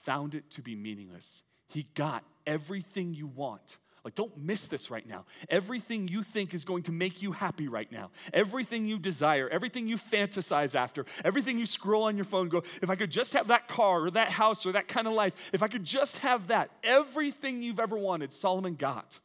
found 0.01 0.35
it 0.35 0.49
to 0.51 0.61
be 0.61 0.75
meaningless. 0.75 1.43
He 1.67 1.87
got 1.95 2.23
everything 2.45 3.13
you 3.13 3.27
want. 3.27 3.77
Like, 4.03 4.15
don't 4.15 4.35
miss 4.35 4.67
this 4.67 4.89
right 4.89 5.07
now. 5.07 5.25
Everything 5.47 6.07
you 6.07 6.23
think 6.23 6.55
is 6.55 6.65
going 6.65 6.83
to 6.83 6.91
make 6.91 7.21
you 7.21 7.33
happy 7.33 7.67
right 7.67 7.91
now, 7.91 8.09
everything 8.33 8.87
you 8.87 8.97
desire, 8.97 9.47
everything 9.49 9.87
you 9.87 9.97
fantasize 9.97 10.73
after, 10.73 11.05
everything 11.23 11.59
you 11.59 11.67
scroll 11.67 12.03
on 12.03 12.15
your 12.15 12.25
phone, 12.25 12.49
go, 12.49 12.63
if 12.81 12.89
I 12.89 12.95
could 12.95 13.11
just 13.11 13.33
have 13.33 13.49
that 13.49 13.67
car 13.67 14.05
or 14.05 14.11
that 14.11 14.29
house 14.29 14.65
or 14.65 14.71
that 14.71 14.87
kind 14.87 15.07
of 15.07 15.13
life, 15.13 15.33
if 15.53 15.61
I 15.61 15.67
could 15.67 15.83
just 15.83 16.17
have 16.17 16.47
that, 16.47 16.71
everything 16.83 17.61
you've 17.61 17.79
ever 17.79 17.95
wanted, 17.95 18.33
Solomon 18.33 18.73
got. 18.73 19.19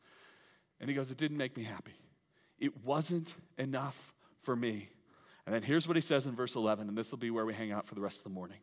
And 0.78 0.90
he 0.90 0.94
goes, 0.94 1.10
it 1.10 1.16
didn't 1.16 1.38
make 1.38 1.56
me 1.56 1.64
happy. 1.64 1.94
It 2.58 2.84
wasn't 2.84 3.34
enough 3.56 4.12
for 4.42 4.54
me. 4.54 4.90
And 5.46 5.54
then 5.54 5.62
here's 5.62 5.88
what 5.88 5.96
he 5.96 6.02
says 6.02 6.26
in 6.26 6.34
verse 6.34 6.54
11, 6.54 6.88
and 6.88 6.98
this 6.98 7.10
will 7.10 7.18
be 7.18 7.30
where 7.30 7.46
we 7.46 7.54
hang 7.54 7.72
out 7.72 7.86
for 7.86 7.94
the 7.94 8.00
rest 8.00 8.18
of 8.18 8.24
the 8.24 8.30
morning. 8.30 8.58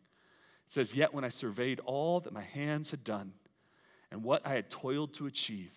It 0.67 0.73
says, 0.73 0.93
Yet 0.93 1.13
when 1.13 1.23
I 1.23 1.29
surveyed 1.29 1.79
all 1.85 2.19
that 2.19 2.33
my 2.33 2.41
hands 2.41 2.91
had 2.91 3.03
done 3.03 3.33
and 4.11 4.23
what 4.23 4.45
I 4.45 4.53
had 4.53 4.69
toiled 4.69 5.13
to 5.15 5.25
achieve, 5.25 5.71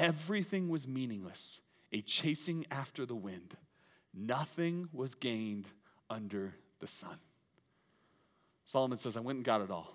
everything 0.00 0.68
was 0.68 0.88
meaningless, 0.88 1.60
a 1.92 2.00
chasing 2.00 2.66
after 2.70 3.04
the 3.04 3.14
wind. 3.14 3.56
Nothing 4.14 4.88
was 4.92 5.14
gained 5.14 5.66
under 6.08 6.54
the 6.80 6.86
sun. 6.86 7.18
Solomon 8.64 8.98
says, 8.98 9.16
I 9.16 9.20
went 9.20 9.36
and 9.36 9.44
got 9.44 9.60
it 9.60 9.70
all. 9.70 9.94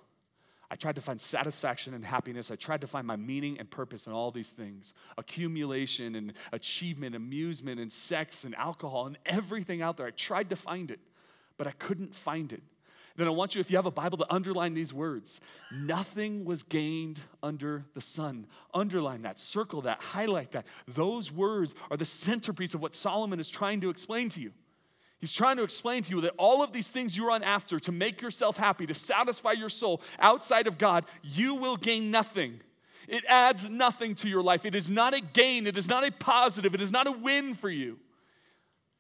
I 0.70 0.76
tried 0.76 0.96
to 0.96 1.02
find 1.02 1.20
satisfaction 1.20 1.94
and 1.94 2.06
happiness. 2.06 2.52
I 2.52 2.56
tried 2.56 2.82
to 2.82 2.88
find 2.88 3.06
my 3.06 3.16
meaning 3.16 3.60
and 3.60 3.70
purpose 3.70 4.08
in 4.08 4.14
all 4.14 4.32
these 4.32 4.50
things 4.50 4.94
accumulation 5.18 6.16
and 6.16 6.34
achievement, 6.52 7.16
amusement 7.16 7.80
and 7.80 7.92
sex 7.92 8.46
and 8.46 8.56
alcohol 8.56 9.08
and 9.08 9.18
everything 9.26 9.82
out 9.82 9.98
there. 9.98 10.08
I 10.08 10.12
tried 10.12 10.50
to 10.52 10.56
find 10.56 10.92
it, 10.92 11.00
but 11.58 11.68
I 11.68 11.72
couldn't 11.72 12.16
find 12.16 12.52
it 12.52 12.64
then 13.18 13.28
I 13.28 13.32
want 13.32 13.56
you, 13.56 13.62
if 13.62 13.72
you 13.72 13.78
have 13.78 13.86
a 13.86 13.92
Bible, 13.92 14.18
to 14.18 14.34
underline 14.34 14.74
these 14.74 14.94
words. 14.94 15.40
Nothing 15.72 16.44
was 16.44 16.64
gained 16.64 17.20
under 17.42 17.86
the 17.94 18.02
sun. 18.02 18.48
Underline 18.74 19.22
that, 19.22 19.40
circle 19.40 19.82
that, 19.84 20.02
highlight 20.02 20.52
that. 20.52 20.66
Those 20.88 21.32
words 21.32 21.76
are 21.90 21.98
the 21.98 22.06
centerpiece 22.06 22.74
of 22.74 22.82
what 22.82 22.94
Solomon 22.94 23.40
is 23.40 23.48
trying 23.48 23.82
to 23.82 23.90
explain 23.90 24.28
to 24.30 24.42
you. 24.42 24.52
He's 25.20 25.34
trying 25.34 25.58
to 25.58 25.64
explain 25.64 26.04
to 26.04 26.12
you 26.14 26.22
that 26.22 26.34
all 26.38 26.62
of 26.62 26.74
these 26.74 26.90
things 26.90 27.16
you 27.16 27.26
run 27.26 27.42
after 27.42 27.80
to 27.80 27.92
make 27.92 28.22
yourself 28.22 28.58
happy, 28.58 28.86
to 28.86 28.94
satisfy 28.94 29.54
your 29.54 29.70
soul 29.70 30.02
outside 30.20 30.68
of 30.68 30.78
God, 30.78 31.06
you 31.24 31.56
will 31.56 31.78
gain 31.78 32.12
nothing. 32.12 32.60
It 33.08 33.24
adds 33.30 33.70
nothing 33.70 34.16
to 34.16 34.28
your 34.28 34.44
life. 34.44 34.66
It 34.66 34.76
is 34.76 34.90
not 34.90 35.14
a 35.14 35.22
gain, 35.22 35.68
it 35.68 35.78
is 35.78 35.88
not 35.88 36.04
a 36.04 36.12
positive, 36.12 36.76
it 36.76 36.82
is 36.82 36.92
not 36.92 37.08
a 37.08 37.12
win 37.12 37.54
for 37.54 37.70
you. 37.70 37.98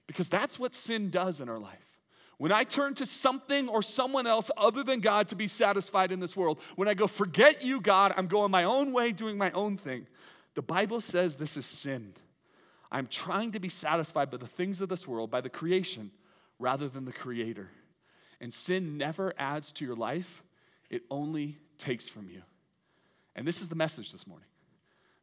Because 0.08 0.30
that's 0.30 0.58
what 0.58 0.73
sin 0.73 1.10
does 1.10 1.41
in 1.41 1.49
our 1.49 1.60
life. 1.60 1.94
When 2.38 2.52
I 2.52 2.63
turn 2.63 2.95
to 2.95 3.06
something 3.06 3.69
or 3.69 3.82
someone 3.82 4.28
else 4.28 4.52
other 4.58 4.84
than 4.84 5.00
God 5.00 5.30
to 5.30 5.36
be 5.36 5.48
satisfied 5.48 6.12
in 6.12 6.19
this 6.19 6.36
world, 6.36 6.60
when 6.76 6.88
I 6.88 6.93
go, 6.93 7.08
forget 7.08 7.63
you, 7.63 7.80
God, 7.80 8.13
I'm 8.17 8.28
going 8.28 8.52
my 8.52 8.65
own 8.65 8.91
way, 8.91 9.12
doing 9.12 9.38
my 9.38 9.52
own 9.52 9.78
thing, 9.78 10.08
the 10.54 10.62
Bible 10.62 11.00
says 11.00 11.36
this 11.36 11.56
is 11.56 11.65
sin. 11.65 12.13
I'm 12.91 13.08
trying 13.08 13.52
to 13.54 13.60
be 13.60 13.69
satisfied 13.69 14.32
by 14.32 14.38
the 14.38 14.48
things 14.48 14.82
of 14.82 14.89
this 14.89 15.08
world, 15.08 15.32
by 15.32 15.41
the 15.41 15.50
creation, 15.50 16.12
rather 16.60 16.88
than 16.88 17.06
the 17.06 17.12
Creator. 17.12 17.69
And 18.41 18.54
sin 18.54 18.98
never 18.98 19.34
adds 19.38 19.71
to 19.74 19.86
your 19.86 19.95
life, 19.95 20.43
it 20.89 21.04
only 21.10 21.58
takes 21.78 22.08
from 22.08 22.30
you. 22.30 22.41
And 23.36 23.48
this 23.48 23.62
is 23.62 23.69
the 23.69 23.76
message 23.76 24.12
this 24.12 24.28
morning. 24.28 24.48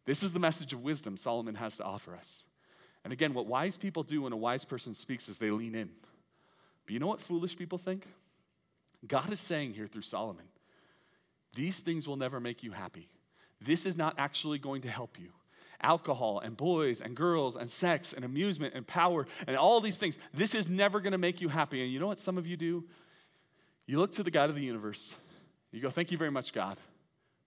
This 0.05 0.23
is 0.23 0.33
the 0.33 0.39
message 0.39 0.73
of 0.73 0.83
wisdom 0.83 1.17
Solomon 1.17 1.55
has 1.55 1.77
to 1.77 1.85
offer 1.85 2.15
us. 2.15 2.45
And 3.05 3.13
again, 3.13 3.35
what 3.35 3.47
wise 3.47 3.77
people 3.77 4.03
do 4.03 4.23
when 4.23 4.33
a 4.33 4.37
wise 4.37 4.65
person 4.65 4.95
speaks 4.95 5.29
is 5.29 5.39
they 5.39 5.51
lean 5.51 5.75
in. 5.75 5.91
But 6.85 6.93
you 6.93 6.99
know 6.99 7.07
what 7.07 7.21
foolish 7.21 7.57
people 7.57 7.79
think? 7.79 8.07
God 9.07 9.33
is 9.33 9.41
saying 9.41 9.75
here 9.75 9.87
through 9.87 10.03
Solomon, 10.03 10.45
these 11.55 11.81
things 11.81 12.07
will 12.07 12.17
never 12.17 12.41
make 12.41 12.63
you 12.63 12.73
happy. 12.73 13.09
This 13.61 13.87
is 13.87 13.97
not 13.97 14.15
actually 14.19 14.59
going 14.59 14.83
to 14.83 14.89
help 14.89 15.19
you. 15.19 15.31
Alcohol 15.83 16.41
and 16.41 16.57
boys 16.57 17.01
and 17.01 17.17
girls 17.17 17.57
and 17.57 17.71
sex 17.71 18.13
and 18.13 18.25
amusement 18.25 18.75
and 18.75 18.87
power 18.87 19.27
and 19.47 19.57
all 19.57 19.81
these 19.81 19.97
things, 19.97 20.17
this 20.33 20.55
is 20.55 20.71
never 20.71 21.01
going 21.01 21.13
to 21.13 21.19
make 21.19 21.41
you 21.41 21.49
happy. 21.49 21.83
And 21.83 21.93
you 21.93 21.99
know 21.99 22.07
what 22.07 22.21
some 22.21 22.39
of 22.39 22.47
you 22.47 22.57
do? 22.57 22.85
You 23.87 23.99
look 23.99 24.13
to 24.13 24.23
the 24.23 24.31
God 24.31 24.49
of 24.49 24.57
the 24.57 24.63
universe. 24.63 25.15
You 25.73 25.81
go, 25.81 25.91
Thank 25.91 26.13
you 26.13 26.19
very 26.19 26.31
much, 26.31 26.53
God, 26.53 26.79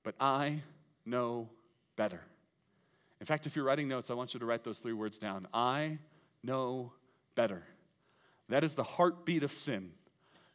but 0.04 0.16
I 0.20 0.62
know 1.06 1.50
better. 1.96 2.22
In 3.22 3.26
fact, 3.26 3.46
if 3.46 3.56
you're 3.56 3.66
writing 3.66 3.88
notes, 3.88 4.10
I 4.10 4.14
want 4.14 4.34
you 4.34 4.40
to 4.40 4.46
write 4.46 4.64
those 4.64 4.80
three 4.80 4.94
words 4.94 5.18
down 5.18 5.48
I 5.54 6.00
know 6.44 6.92
better. 7.36 7.64
That 8.50 8.64
is 8.64 8.76
the 8.76 8.84
heartbeat 8.84 9.44
of 9.44 9.54
sin. 9.54 9.92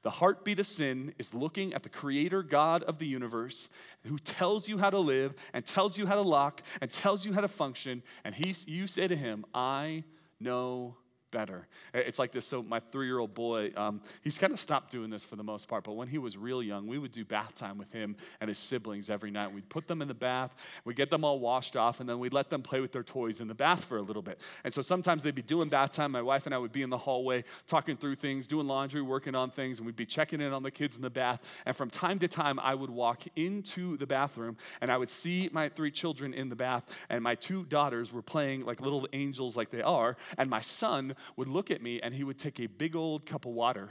The 0.02 0.10
heartbeat 0.10 0.58
of 0.58 0.66
sin 0.66 1.14
is 1.18 1.34
looking 1.34 1.74
at 1.74 1.82
the 1.82 1.90
creator 1.90 2.42
God 2.42 2.82
of 2.84 2.98
the 2.98 3.06
universe 3.06 3.68
who 4.04 4.18
tells 4.18 4.66
you 4.66 4.78
how 4.78 4.88
to 4.88 4.98
live 4.98 5.34
and 5.52 5.64
tells 5.66 5.98
you 5.98 6.06
how 6.06 6.14
to 6.14 6.22
lock 6.22 6.62
and 6.80 6.90
tells 6.90 7.26
you 7.26 7.34
how 7.34 7.42
to 7.42 7.48
function. 7.48 8.02
And 8.24 8.34
he's, 8.34 8.66
you 8.66 8.86
say 8.86 9.08
to 9.08 9.16
him, 9.16 9.44
I 9.52 10.04
know 10.40 10.96
better. 11.30 11.66
It's 11.94 12.18
like 12.18 12.32
this. 12.32 12.46
So, 12.46 12.62
my 12.62 12.80
three 12.80 13.06
year 13.06 13.18
old 13.18 13.34
boy, 13.34 13.72
um, 13.76 14.00
he's 14.22 14.38
kind 14.38 14.52
of 14.52 14.60
stopped 14.60 14.90
doing 14.90 15.10
this 15.10 15.24
for 15.24 15.36
the 15.36 15.42
most 15.42 15.68
part, 15.68 15.84
but 15.84 15.92
when 15.92 16.08
he 16.08 16.18
was 16.18 16.36
real 16.36 16.62
young, 16.62 16.86
we 16.86 16.98
would 16.98 17.12
do 17.12 17.24
bath 17.24 17.54
time 17.54 17.78
with 17.78 17.92
him 17.92 18.16
and 18.40 18.48
his 18.48 18.58
siblings 18.58 19.10
every 19.10 19.30
night. 19.30 19.52
We'd 19.52 19.68
put 19.68 19.88
them 19.88 20.02
in 20.02 20.08
the 20.08 20.14
bath, 20.14 20.54
we'd 20.84 20.96
get 20.96 21.10
them 21.10 21.24
all 21.24 21.38
washed 21.38 21.76
off, 21.76 22.00
and 22.00 22.08
then 22.08 22.18
we'd 22.18 22.32
let 22.32 22.50
them 22.50 22.62
play 22.62 22.80
with 22.80 22.92
their 22.92 23.02
toys 23.02 23.40
in 23.40 23.48
the 23.48 23.54
bath 23.54 23.84
for 23.84 23.96
a 23.96 24.02
little 24.02 24.22
bit. 24.22 24.40
And 24.64 24.72
so, 24.72 24.82
sometimes 24.82 25.22
they'd 25.22 25.34
be 25.34 25.42
doing 25.42 25.68
bath 25.68 25.92
time. 25.92 26.12
My 26.12 26.22
wife 26.22 26.46
and 26.46 26.54
I 26.54 26.58
would 26.58 26.72
be 26.72 26.82
in 26.82 26.90
the 26.90 26.98
hallway 26.98 27.44
talking 27.66 27.96
through 27.96 28.16
things, 28.16 28.46
doing 28.46 28.66
laundry, 28.66 29.02
working 29.02 29.34
on 29.34 29.50
things, 29.50 29.78
and 29.78 29.86
we'd 29.86 29.96
be 29.96 30.06
checking 30.06 30.40
in 30.40 30.52
on 30.52 30.62
the 30.62 30.70
kids 30.70 30.96
in 30.96 31.02
the 31.02 31.10
bath. 31.10 31.40
And 31.66 31.76
from 31.76 31.90
time 31.90 32.18
to 32.20 32.28
time, 32.28 32.58
I 32.58 32.74
would 32.74 32.90
walk 32.90 33.24
into 33.36 33.96
the 33.96 34.06
bathroom 34.06 34.56
and 34.80 34.90
I 34.90 34.96
would 34.96 35.10
see 35.10 35.48
my 35.52 35.68
three 35.68 35.90
children 35.90 36.34
in 36.34 36.48
the 36.48 36.56
bath, 36.56 36.84
and 37.08 37.22
my 37.22 37.34
two 37.34 37.64
daughters 37.64 38.12
were 38.12 38.22
playing 38.22 38.64
like 38.64 38.80
little 38.80 39.06
angels, 39.12 39.56
like 39.56 39.70
they 39.70 39.82
are, 39.82 40.16
and 40.38 40.50
my 40.50 40.60
son 40.60 41.14
would 41.36 41.48
look 41.48 41.70
at 41.70 41.82
me 41.82 42.00
and 42.00 42.14
he 42.14 42.24
would 42.24 42.38
take 42.38 42.60
a 42.60 42.66
big 42.66 42.96
old 42.96 43.26
cup 43.26 43.46
of 43.46 43.52
water. 43.52 43.88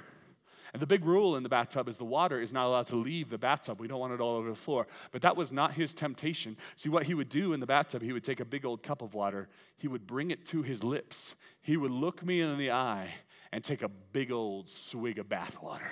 And 0.71 0.81
the 0.81 0.87
big 0.87 1.03
rule 1.03 1.35
in 1.35 1.43
the 1.43 1.49
bathtub 1.49 1.87
is 1.89 1.97
the 1.97 2.05
water 2.05 2.39
is 2.39 2.53
not 2.53 2.67
allowed 2.67 2.87
to 2.87 2.95
leave 2.95 3.29
the 3.29 3.37
bathtub. 3.37 3.79
We 3.79 3.87
don't 3.87 3.99
want 3.99 4.13
it 4.13 4.21
all 4.21 4.35
over 4.35 4.49
the 4.49 4.55
floor. 4.55 4.85
But 5.11 5.21
that 5.23 5.35
was 5.35 5.51
not 5.51 5.73
his 5.73 5.93
temptation. 5.93 6.57
See, 6.75 6.89
what 6.89 7.03
he 7.03 7.15
would 7.15 7.29
do 7.29 7.53
in 7.53 7.59
the 7.59 7.65
bathtub, 7.65 8.03
he 8.03 8.13
would 8.13 8.23
take 8.23 8.39
a 8.39 8.45
big 8.45 8.65
old 8.65 8.83
cup 8.83 9.01
of 9.01 9.13
water, 9.13 9.49
he 9.77 9.87
would 9.87 10.05
bring 10.05 10.29
it 10.31 10.45
to 10.47 10.61
his 10.61 10.83
lips, 10.83 11.35
he 11.61 11.77
would 11.77 11.91
look 11.91 12.23
me 12.23 12.41
in 12.41 12.57
the 12.57 12.71
eye, 12.71 13.09
and 13.51 13.63
take 13.63 13.81
a 13.81 13.89
big 13.89 14.31
old 14.31 14.69
swig 14.69 15.17
of 15.17 15.27
bath 15.27 15.59
water. 15.61 15.89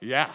Yeah, 0.00 0.32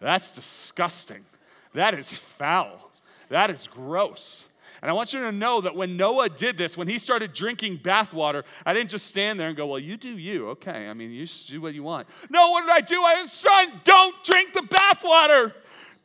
that's 0.00 0.32
disgusting. 0.32 1.24
That 1.72 1.94
is 1.94 2.12
foul. 2.12 2.90
That 3.28 3.50
is 3.50 3.66
gross. 3.66 4.48
And 4.80 4.90
I 4.90 4.94
want 4.94 5.12
you 5.12 5.20
to 5.20 5.32
know 5.32 5.60
that 5.60 5.74
when 5.74 5.96
Noah 5.96 6.28
did 6.28 6.56
this, 6.56 6.76
when 6.76 6.88
he 6.88 6.98
started 6.98 7.32
drinking 7.32 7.78
bathwater, 7.78 8.44
I 8.64 8.72
didn't 8.72 8.90
just 8.90 9.06
stand 9.06 9.40
there 9.40 9.48
and 9.48 9.56
go, 9.56 9.66
Well, 9.66 9.78
you 9.78 9.96
do 9.96 10.16
you. 10.16 10.48
Okay, 10.50 10.88
I 10.88 10.94
mean, 10.94 11.10
you 11.10 11.26
do 11.26 11.60
what 11.60 11.74
you 11.74 11.82
want. 11.82 12.06
No, 12.30 12.50
what 12.50 12.62
did 12.62 12.70
I 12.70 12.80
do? 12.80 13.02
I 13.02 13.24
said, 13.24 13.28
Son, 13.28 13.80
don't 13.84 14.24
drink 14.24 14.52
the 14.52 14.62
bathwater. 14.62 15.52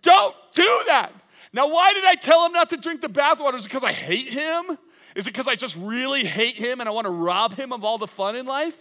Don't 0.01 0.35
do 0.53 0.81
that. 0.87 1.13
Now, 1.53 1.69
why 1.69 1.93
did 1.93 2.03
I 2.03 2.15
tell 2.15 2.45
him 2.45 2.51
not 2.51 2.71
to 2.71 2.77
drink 2.77 3.01
the 3.01 3.09
bathwater? 3.09 3.55
Is 3.55 3.65
it 3.65 3.69
because 3.69 3.83
I 3.83 3.91
hate 3.91 4.29
him? 4.29 4.77
Is 5.15 5.27
it 5.27 5.31
because 5.31 5.47
I 5.47 5.55
just 5.55 5.77
really 5.77 6.25
hate 6.25 6.55
him 6.55 6.79
and 6.79 6.89
I 6.89 6.91
want 6.91 7.05
to 7.05 7.11
rob 7.11 7.53
him 7.53 7.71
of 7.71 7.83
all 7.83 7.99
the 7.99 8.07
fun 8.07 8.35
in 8.35 8.47
life? 8.47 8.75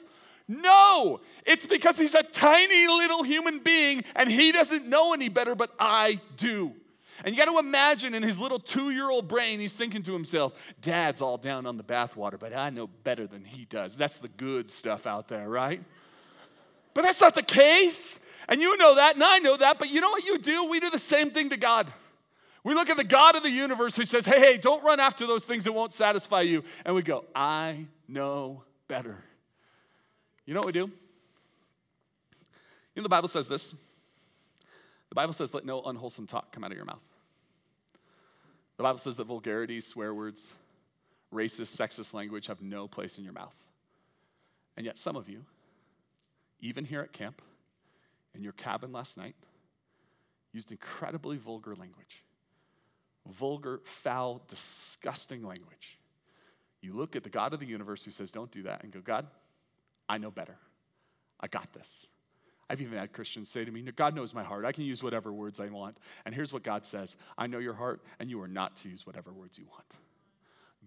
No, 0.48 1.20
it's 1.44 1.66
because 1.66 1.98
he's 1.98 2.14
a 2.14 2.22
tiny 2.22 2.88
little 2.88 3.22
human 3.22 3.60
being 3.60 4.04
and 4.16 4.30
he 4.30 4.52
doesn't 4.52 4.86
know 4.86 5.12
any 5.12 5.28
better, 5.28 5.54
but 5.54 5.70
I 5.78 6.20
do. 6.36 6.72
And 7.24 7.34
you 7.34 7.44
got 7.44 7.50
to 7.50 7.58
imagine 7.58 8.14
in 8.14 8.22
his 8.22 8.38
little 8.38 8.58
two 8.58 8.90
year 8.90 9.10
old 9.10 9.28
brain, 9.28 9.60
he's 9.60 9.72
thinking 9.72 10.02
to 10.04 10.12
himself, 10.12 10.54
Dad's 10.80 11.22
all 11.22 11.36
down 11.36 11.66
on 11.66 11.76
the 11.76 11.84
bathwater, 11.84 12.38
but 12.38 12.56
I 12.56 12.70
know 12.70 12.86
better 12.86 13.26
than 13.26 13.44
he 13.44 13.64
does. 13.64 13.94
That's 13.94 14.18
the 14.18 14.28
good 14.28 14.70
stuff 14.70 15.06
out 15.06 15.28
there, 15.28 15.48
right? 15.48 15.82
But 16.94 17.02
that's 17.02 17.20
not 17.20 17.34
the 17.34 17.42
case. 17.42 18.18
And 18.48 18.60
you 18.60 18.76
know 18.76 18.96
that, 18.96 19.14
and 19.14 19.24
I 19.24 19.38
know 19.38 19.56
that. 19.56 19.78
But 19.78 19.90
you 19.90 20.00
know 20.00 20.10
what 20.10 20.24
you 20.24 20.38
do? 20.38 20.64
We 20.64 20.80
do 20.80 20.90
the 20.90 20.98
same 20.98 21.30
thing 21.30 21.50
to 21.50 21.56
God. 21.56 21.92
We 22.64 22.74
look 22.74 22.90
at 22.90 22.96
the 22.96 23.04
God 23.04 23.34
of 23.34 23.42
the 23.42 23.50
universe 23.50 23.96
who 23.96 24.04
says, 24.04 24.24
Hey, 24.24 24.38
hey, 24.38 24.56
don't 24.56 24.82
run 24.84 25.00
after 25.00 25.26
those 25.26 25.44
things 25.44 25.64
that 25.64 25.72
won't 25.72 25.92
satisfy 25.92 26.42
you. 26.42 26.62
And 26.84 26.94
we 26.94 27.02
go, 27.02 27.24
I 27.34 27.86
know 28.08 28.62
better. 28.88 29.24
You 30.44 30.54
know 30.54 30.60
what 30.60 30.66
we 30.66 30.72
do? 30.72 30.90
You 32.94 33.00
know, 33.00 33.02
the 33.02 33.08
Bible 33.08 33.28
says 33.28 33.48
this. 33.48 33.74
The 35.12 35.16
Bible 35.16 35.34
says, 35.34 35.52
Let 35.52 35.66
no 35.66 35.82
unwholesome 35.82 36.26
talk 36.26 36.52
come 36.52 36.64
out 36.64 36.70
of 36.70 36.76
your 36.78 36.86
mouth. 36.86 37.02
The 38.78 38.82
Bible 38.82 38.98
says 38.98 39.18
that 39.18 39.26
vulgarity, 39.26 39.78
swear 39.82 40.14
words, 40.14 40.54
racist, 41.30 41.76
sexist 41.76 42.14
language 42.14 42.46
have 42.46 42.62
no 42.62 42.88
place 42.88 43.18
in 43.18 43.24
your 43.24 43.34
mouth. 43.34 43.54
And 44.74 44.86
yet, 44.86 44.96
some 44.96 45.14
of 45.14 45.28
you, 45.28 45.44
even 46.62 46.86
here 46.86 47.02
at 47.02 47.12
camp, 47.12 47.42
in 48.34 48.42
your 48.42 48.54
cabin 48.54 48.90
last 48.90 49.18
night, 49.18 49.34
used 50.50 50.72
incredibly 50.72 51.36
vulgar 51.36 51.74
language. 51.74 52.24
Vulgar, 53.30 53.82
foul, 53.84 54.40
disgusting 54.48 55.46
language. 55.46 55.98
You 56.80 56.94
look 56.94 57.16
at 57.16 57.22
the 57.22 57.28
God 57.28 57.52
of 57.52 57.60
the 57.60 57.66
universe 57.66 58.02
who 58.02 58.12
says, 58.12 58.30
Don't 58.30 58.50
do 58.50 58.62
that, 58.62 58.82
and 58.82 58.90
go, 58.90 59.00
God, 59.02 59.26
I 60.08 60.16
know 60.16 60.30
better. 60.30 60.56
I 61.38 61.48
got 61.48 61.70
this. 61.74 62.06
I've 62.72 62.80
even 62.80 62.96
had 62.96 63.12
Christians 63.12 63.50
say 63.50 63.66
to 63.66 63.70
me, 63.70 63.82
God 63.82 64.14
knows 64.14 64.32
my 64.32 64.42
heart. 64.42 64.64
I 64.64 64.72
can 64.72 64.84
use 64.84 65.02
whatever 65.02 65.30
words 65.30 65.60
I 65.60 65.66
want. 65.66 65.98
And 66.24 66.34
here's 66.34 66.54
what 66.54 66.62
God 66.62 66.86
says 66.86 67.16
I 67.36 67.46
know 67.46 67.58
your 67.58 67.74
heart, 67.74 68.00
and 68.18 68.30
you 68.30 68.40
are 68.40 68.48
not 68.48 68.76
to 68.78 68.88
use 68.88 69.06
whatever 69.06 69.30
words 69.30 69.58
you 69.58 69.66
want. 69.70 69.84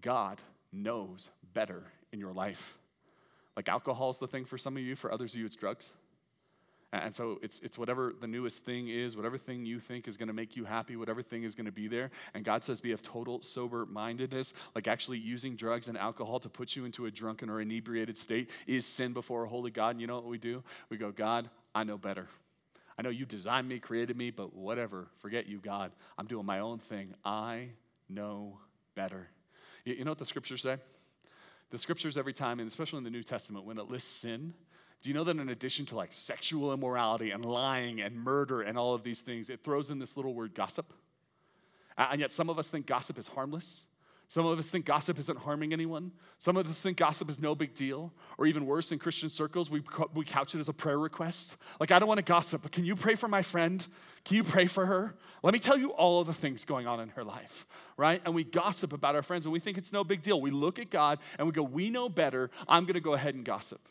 God 0.00 0.40
knows 0.72 1.30
better 1.54 1.84
in 2.12 2.18
your 2.18 2.32
life. 2.32 2.76
Like 3.54 3.68
alcohol 3.68 4.10
is 4.10 4.18
the 4.18 4.26
thing 4.26 4.44
for 4.44 4.58
some 4.58 4.76
of 4.76 4.82
you, 4.82 4.96
for 4.96 5.12
others 5.12 5.32
of 5.34 5.38
you, 5.38 5.46
it's 5.46 5.54
drugs. 5.54 5.92
And 6.92 7.14
so 7.14 7.38
it's, 7.42 7.58
it's 7.60 7.76
whatever 7.76 8.14
the 8.20 8.26
newest 8.26 8.64
thing 8.64 8.88
is, 8.88 9.16
whatever 9.16 9.38
thing 9.38 9.66
you 9.66 9.80
think 9.80 10.06
is 10.06 10.16
going 10.16 10.28
to 10.28 10.32
make 10.34 10.56
you 10.56 10.64
happy, 10.64 10.96
whatever 10.96 11.22
thing 11.22 11.42
is 11.42 11.54
going 11.54 11.66
to 11.66 11.72
be 11.72 11.88
there. 11.88 12.10
And 12.32 12.44
God 12.44 12.62
says 12.62 12.80
be 12.80 12.92
of 12.92 13.02
total 13.02 13.42
sober 13.42 13.86
mindedness, 13.86 14.52
like 14.74 14.86
actually 14.86 15.18
using 15.18 15.56
drugs 15.56 15.88
and 15.88 15.98
alcohol 15.98 16.38
to 16.40 16.48
put 16.48 16.76
you 16.76 16.84
into 16.84 17.06
a 17.06 17.10
drunken 17.10 17.50
or 17.50 17.60
inebriated 17.60 18.16
state 18.16 18.50
is 18.66 18.86
sin 18.86 19.12
before 19.12 19.44
a 19.44 19.48
holy 19.48 19.70
God. 19.70 19.90
And 19.90 20.00
you 20.00 20.06
know 20.06 20.14
what 20.16 20.26
we 20.26 20.38
do? 20.38 20.62
We 20.88 20.96
go, 20.96 21.10
God, 21.10 21.50
I 21.76 21.84
know 21.84 21.98
better. 21.98 22.26
I 22.96 23.02
know 23.02 23.10
you 23.10 23.26
designed 23.26 23.68
me, 23.68 23.78
created 23.78 24.16
me, 24.16 24.30
but 24.30 24.54
whatever. 24.56 25.08
Forget 25.18 25.46
you, 25.46 25.58
God. 25.58 25.92
I'm 26.16 26.26
doing 26.26 26.46
my 26.46 26.60
own 26.60 26.78
thing. 26.78 27.12
I 27.22 27.68
know 28.08 28.56
better. 28.94 29.28
You, 29.84 30.02
know 30.02 30.12
what 30.12 30.18
the 30.18 30.24
scriptures 30.24 30.62
say? 30.62 30.78
The 31.68 31.76
scriptures, 31.76 32.16
every 32.16 32.32
time, 32.32 32.60
and 32.60 32.66
especially 32.66 32.96
in 32.96 33.04
the 33.04 33.10
New 33.10 33.22
Testament, 33.22 33.66
when 33.66 33.76
it 33.76 33.90
lists 33.90 34.10
sin, 34.10 34.54
do 35.02 35.10
you 35.10 35.14
know 35.14 35.22
that 35.24 35.36
in 35.36 35.50
addition 35.50 35.84
to 35.86 35.96
like 35.96 36.12
sexual 36.12 36.72
immorality 36.72 37.30
and 37.30 37.44
lying 37.44 38.00
and 38.00 38.16
murder 38.16 38.62
and 38.62 38.78
all 38.78 38.94
of 38.94 39.02
these 39.02 39.20
things, 39.20 39.50
it 39.50 39.62
throws 39.62 39.90
in 39.90 39.98
this 39.98 40.16
little 40.16 40.32
word 40.32 40.54
gossip? 40.54 40.94
And 41.98 42.22
yet 42.22 42.30
some 42.30 42.48
of 42.48 42.58
us 42.58 42.70
think 42.70 42.86
gossip 42.86 43.18
is 43.18 43.28
harmless. 43.28 43.84
Some 44.28 44.44
of 44.44 44.58
us 44.58 44.68
think 44.68 44.86
gossip 44.86 45.18
isn't 45.20 45.38
harming 45.38 45.72
anyone. 45.72 46.10
Some 46.38 46.56
of 46.56 46.68
us 46.68 46.82
think 46.82 46.96
gossip 46.96 47.30
is 47.30 47.40
no 47.40 47.54
big 47.54 47.74
deal. 47.74 48.12
Or 48.38 48.46
even 48.46 48.66
worse, 48.66 48.90
in 48.90 48.98
Christian 48.98 49.28
circles, 49.28 49.70
we, 49.70 49.82
we 50.14 50.24
couch 50.24 50.54
it 50.54 50.58
as 50.58 50.68
a 50.68 50.72
prayer 50.72 50.98
request. 50.98 51.56
Like, 51.78 51.92
I 51.92 52.00
don't 52.00 52.08
want 52.08 52.18
to 52.18 52.24
gossip, 52.24 52.62
but 52.62 52.72
can 52.72 52.84
you 52.84 52.96
pray 52.96 53.14
for 53.14 53.28
my 53.28 53.42
friend? 53.42 53.86
Can 54.24 54.36
you 54.36 54.42
pray 54.42 54.66
for 54.66 54.86
her? 54.86 55.14
Let 55.44 55.52
me 55.52 55.60
tell 55.60 55.78
you 55.78 55.90
all 55.90 56.20
of 56.20 56.26
the 56.26 56.34
things 56.34 56.64
going 56.64 56.88
on 56.88 56.98
in 56.98 57.10
her 57.10 57.22
life, 57.22 57.66
right? 57.96 58.20
And 58.24 58.34
we 58.34 58.42
gossip 58.42 58.92
about 58.92 59.14
our 59.14 59.22
friends 59.22 59.46
and 59.46 59.52
we 59.52 59.60
think 59.60 59.78
it's 59.78 59.92
no 59.92 60.02
big 60.02 60.22
deal. 60.22 60.40
We 60.40 60.50
look 60.50 60.80
at 60.80 60.90
God 60.90 61.20
and 61.38 61.46
we 61.46 61.52
go, 61.52 61.62
We 61.62 61.90
know 61.90 62.08
better. 62.08 62.50
I'm 62.66 62.84
going 62.84 62.94
to 62.94 63.00
go 63.00 63.14
ahead 63.14 63.36
and 63.36 63.44
gossip. 63.44 63.88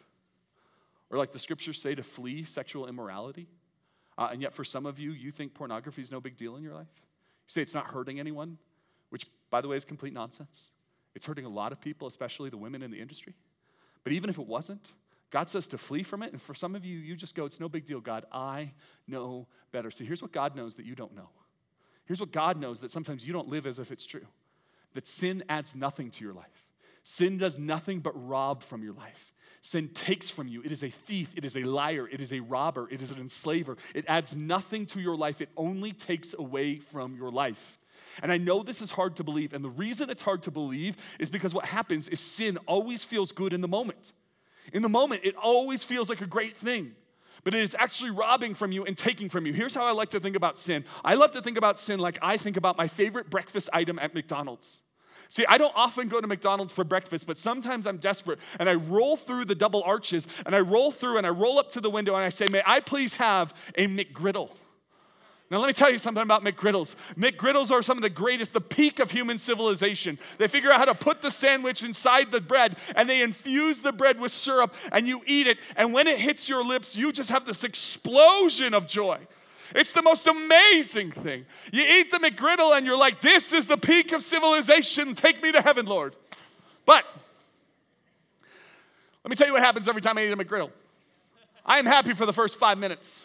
Or, 1.09 1.17
like 1.17 1.31
the 1.31 1.39
scriptures 1.39 1.81
say, 1.81 1.95
to 1.95 2.03
flee 2.03 2.43
sexual 2.43 2.87
immorality. 2.87 3.47
Uh, 4.17 4.29
and 4.31 4.41
yet, 4.41 4.53
for 4.53 4.65
some 4.65 4.85
of 4.85 4.99
you, 4.99 5.11
you 5.11 5.31
think 5.31 5.53
pornography 5.53 6.01
is 6.01 6.11
no 6.11 6.19
big 6.19 6.35
deal 6.35 6.57
in 6.57 6.63
your 6.63 6.73
life. 6.73 6.87
You 6.97 7.51
say 7.51 7.61
it's 7.61 7.73
not 7.73 7.87
hurting 7.87 8.19
anyone 8.19 8.57
which, 9.15 9.27
by 9.49 9.61
the 9.61 9.69
way, 9.69 9.77
is 9.77 9.85
complete 9.85 10.11
nonsense. 10.11 10.71
It's 11.15 11.25
hurting 11.25 11.45
a 11.45 11.49
lot 11.49 11.71
of 11.71 11.79
people, 11.79 12.05
especially 12.05 12.49
the 12.49 12.57
women 12.57 12.83
in 12.83 12.91
the 12.91 12.99
industry. 12.99 13.33
But 14.03 14.11
even 14.11 14.29
if 14.29 14.37
it 14.37 14.45
wasn't, 14.45 14.91
God 15.31 15.47
says 15.47 15.69
to 15.69 15.77
flee 15.77 16.03
from 16.03 16.21
it. 16.21 16.33
And 16.33 16.41
for 16.41 16.53
some 16.53 16.75
of 16.75 16.83
you, 16.83 16.97
you 16.97 17.15
just 17.15 17.33
go, 17.33 17.45
it's 17.45 17.61
no 17.61 17.69
big 17.69 17.85
deal, 17.85 18.01
God. 18.01 18.25
I 18.29 18.73
know 19.07 19.47
better. 19.71 19.89
See, 19.89 20.03
here's 20.03 20.21
what 20.21 20.33
God 20.33 20.53
knows 20.53 20.75
that 20.75 20.85
you 20.85 20.95
don't 20.95 21.15
know. 21.15 21.29
Here's 22.03 22.19
what 22.19 22.33
God 22.33 22.59
knows 22.59 22.81
that 22.81 22.91
sometimes 22.91 23.25
you 23.25 23.31
don't 23.31 23.47
live 23.47 23.65
as 23.65 23.79
if 23.79 23.89
it's 23.89 24.05
true 24.05 24.27
that 24.95 25.07
sin 25.07 25.41
adds 25.47 25.77
nothing 25.77 26.11
to 26.11 26.25
your 26.25 26.33
life. 26.33 26.65
Sin 27.05 27.37
does 27.37 27.57
nothing 27.57 28.01
but 28.01 28.11
rob 28.27 28.63
from 28.63 28.83
your 28.83 28.95
life. 28.95 29.33
Sin 29.61 29.87
takes 29.93 30.29
from 30.29 30.49
you. 30.49 30.61
It 30.61 30.73
is 30.73 30.83
a 30.83 30.89
thief. 30.89 31.29
It 31.37 31.45
is 31.45 31.55
a 31.55 31.63
liar. 31.63 32.05
It 32.11 32.19
is 32.19 32.33
a 32.33 32.41
robber. 32.41 32.89
It 32.91 33.01
is 33.01 33.13
an 33.13 33.19
enslaver. 33.19 33.77
It 33.93 34.03
adds 34.09 34.35
nothing 34.35 34.85
to 34.87 34.99
your 34.99 35.15
life. 35.15 35.39
It 35.39 35.47
only 35.55 35.93
takes 35.93 36.35
away 36.37 36.79
from 36.79 37.15
your 37.15 37.31
life. 37.31 37.79
And 38.21 38.31
I 38.31 38.37
know 38.37 38.63
this 38.63 38.81
is 38.81 38.91
hard 38.91 39.15
to 39.17 39.23
believe. 39.23 39.53
And 39.53 39.63
the 39.63 39.69
reason 39.69 40.09
it's 40.09 40.21
hard 40.21 40.43
to 40.43 40.51
believe 40.51 40.97
is 41.19 41.29
because 41.29 41.53
what 41.53 41.65
happens 41.65 42.07
is 42.07 42.19
sin 42.19 42.57
always 42.67 43.03
feels 43.03 43.31
good 43.31 43.53
in 43.53 43.61
the 43.61 43.67
moment. 43.67 44.13
In 44.73 44.81
the 44.81 44.89
moment, 44.89 45.21
it 45.23 45.35
always 45.35 45.83
feels 45.83 46.09
like 46.09 46.21
a 46.21 46.27
great 46.27 46.57
thing, 46.57 46.95
but 47.43 47.53
it 47.53 47.61
is 47.61 47.75
actually 47.77 48.11
robbing 48.11 48.55
from 48.55 48.71
you 48.71 48.83
and 48.83 48.97
taking 48.97 49.29
from 49.29 49.45
you. 49.45 49.53
Here's 49.53 49.75
how 49.75 49.83
I 49.83 49.91
like 49.91 50.09
to 50.11 50.19
think 50.19 50.35
about 50.35 50.57
sin 50.57 50.85
I 51.03 51.15
love 51.15 51.31
to 51.31 51.41
think 51.41 51.57
about 51.57 51.77
sin 51.79 51.99
like 51.99 52.17
I 52.21 52.37
think 52.37 52.57
about 52.57 52.77
my 52.77 52.87
favorite 52.87 53.29
breakfast 53.29 53.69
item 53.73 53.99
at 53.99 54.13
McDonald's. 54.13 54.81
See, 55.29 55.45
I 55.47 55.57
don't 55.57 55.73
often 55.75 56.07
go 56.07 56.21
to 56.21 56.27
McDonald's 56.27 56.71
for 56.71 56.83
breakfast, 56.83 57.25
but 57.25 57.37
sometimes 57.37 57.87
I'm 57.87 57.97
desperate 57.97 58.39
and 58.59 58.69
I 58.69 58.75
roll 58.75 59.17
through 59.17 59.45
the 59.45 59.55
double 59.55 59.81
arches 59.83 60.27
and 60.45 60.55
I 60.55 60.59
roll 60.59 60.91
through 60.91 61.17
and 61.17 61.25
I 61.25 61.31
roll 61.31 61.57
up 61.57 61.71
to 61.71 61.81
the 61.81 61.89
window 61.89 62.15
and 62.15 62.23
I 62.23 62.29
say, 62.29 62.47
May 62.47 62.61
I 62.65 62.79
please 62.79 63.15
have 63.15 63.53
a 63.75 63.87
McGriddle? 63.87 64.51
Now, 65.51 65.59
let 65.59 65.67
me 65.67 65.73
tell 65.73 65.91
you 65.91 65.99
something 65.99 66.23
about 66.23 66.43
McGriddles. 66.43 66.95
McGriddles 67.15 67.69
are 67.69 67.83
some 67.83 67.97
of 67.97 68.01
the 68.01 68.09
greatest, 68.09 68.53
the 68.53 68.61
peak 68.61 68.97
of 68.97 69.11
human 69.11 69.37
civilization. 69.37 70.17
They 70.39 70.47
figure 70.47 70.71
out 70.71 70.79
how 70.79 70.85
to 70.85 70.95
put 70.95 71.21
the 71.21 71.29
sandwich 71.29 71.83
inside 71.83 72.31
the 72.31 72.41
bread 72.41 72.77
and 72.95 73.07
they 73.07 73.21
infuse 73.21 73.81
the 73.81 73.91
bread 73.91 74.19
with 74.19 74.31
syrup 74.31 74.73
and 74.91 75.07
you 75.07 75.21
eat 75.27 75.45
it. 75.45 75.59
And 75.75 75.93
when 75.93 76.07
it 76.07 76.19
hits 76.19 76.49
your 76.49 76.65
lips, 76.65 76.97
you 76.97 77.11
just 77.11 77.29
have 77.29 77.45
this 77.45 77.63
explosion 77.63 78.73
of 78.73 78.87
joy. 78.87 79.19
It's 79.75 79.91
the 79.91 80.01
most 80.01 80.25
amazing 80.25 81.11
thing. 81.11 81.45
You 81.71 81.83
eat 81.83 82.09
the 82.09 82.17
McGriddle 82.17 82.75
and 82.75 82.85
you're 82.85 82.97
like, 82.97 83.21
this 83.21 83.53
is 83.53 83.67
the 83.67 83.77
peak 83.77 84.13
of 84.13 84.23
civilization. 84.23 85.13
Take 85.13 85.43
me 85.43 85.51
to 85.51 85.61
heaven, 85.61 85.85
Lord. 85.85 86.15
But 86.87 87.05
let 89.23 89.29
me 89.29 89.35
tell 89.35 89.45
you 89.45 89.53
what 89.53 89.61
happens 89.61 89.87
every 89.87 90.01
time 90.01 90.17
I 90.17 90.25
eat 90.25 90.31
a 90.31 90.37
McGriddle. 90.37 90.71
I 91.63 91.77
am 91.77 91.85
happy 91.85 92.13
for 92.13 92.25
the 92.25 92.33
first 92.33 92.57
five 92.57 92.79
minutes. 92.79 93.23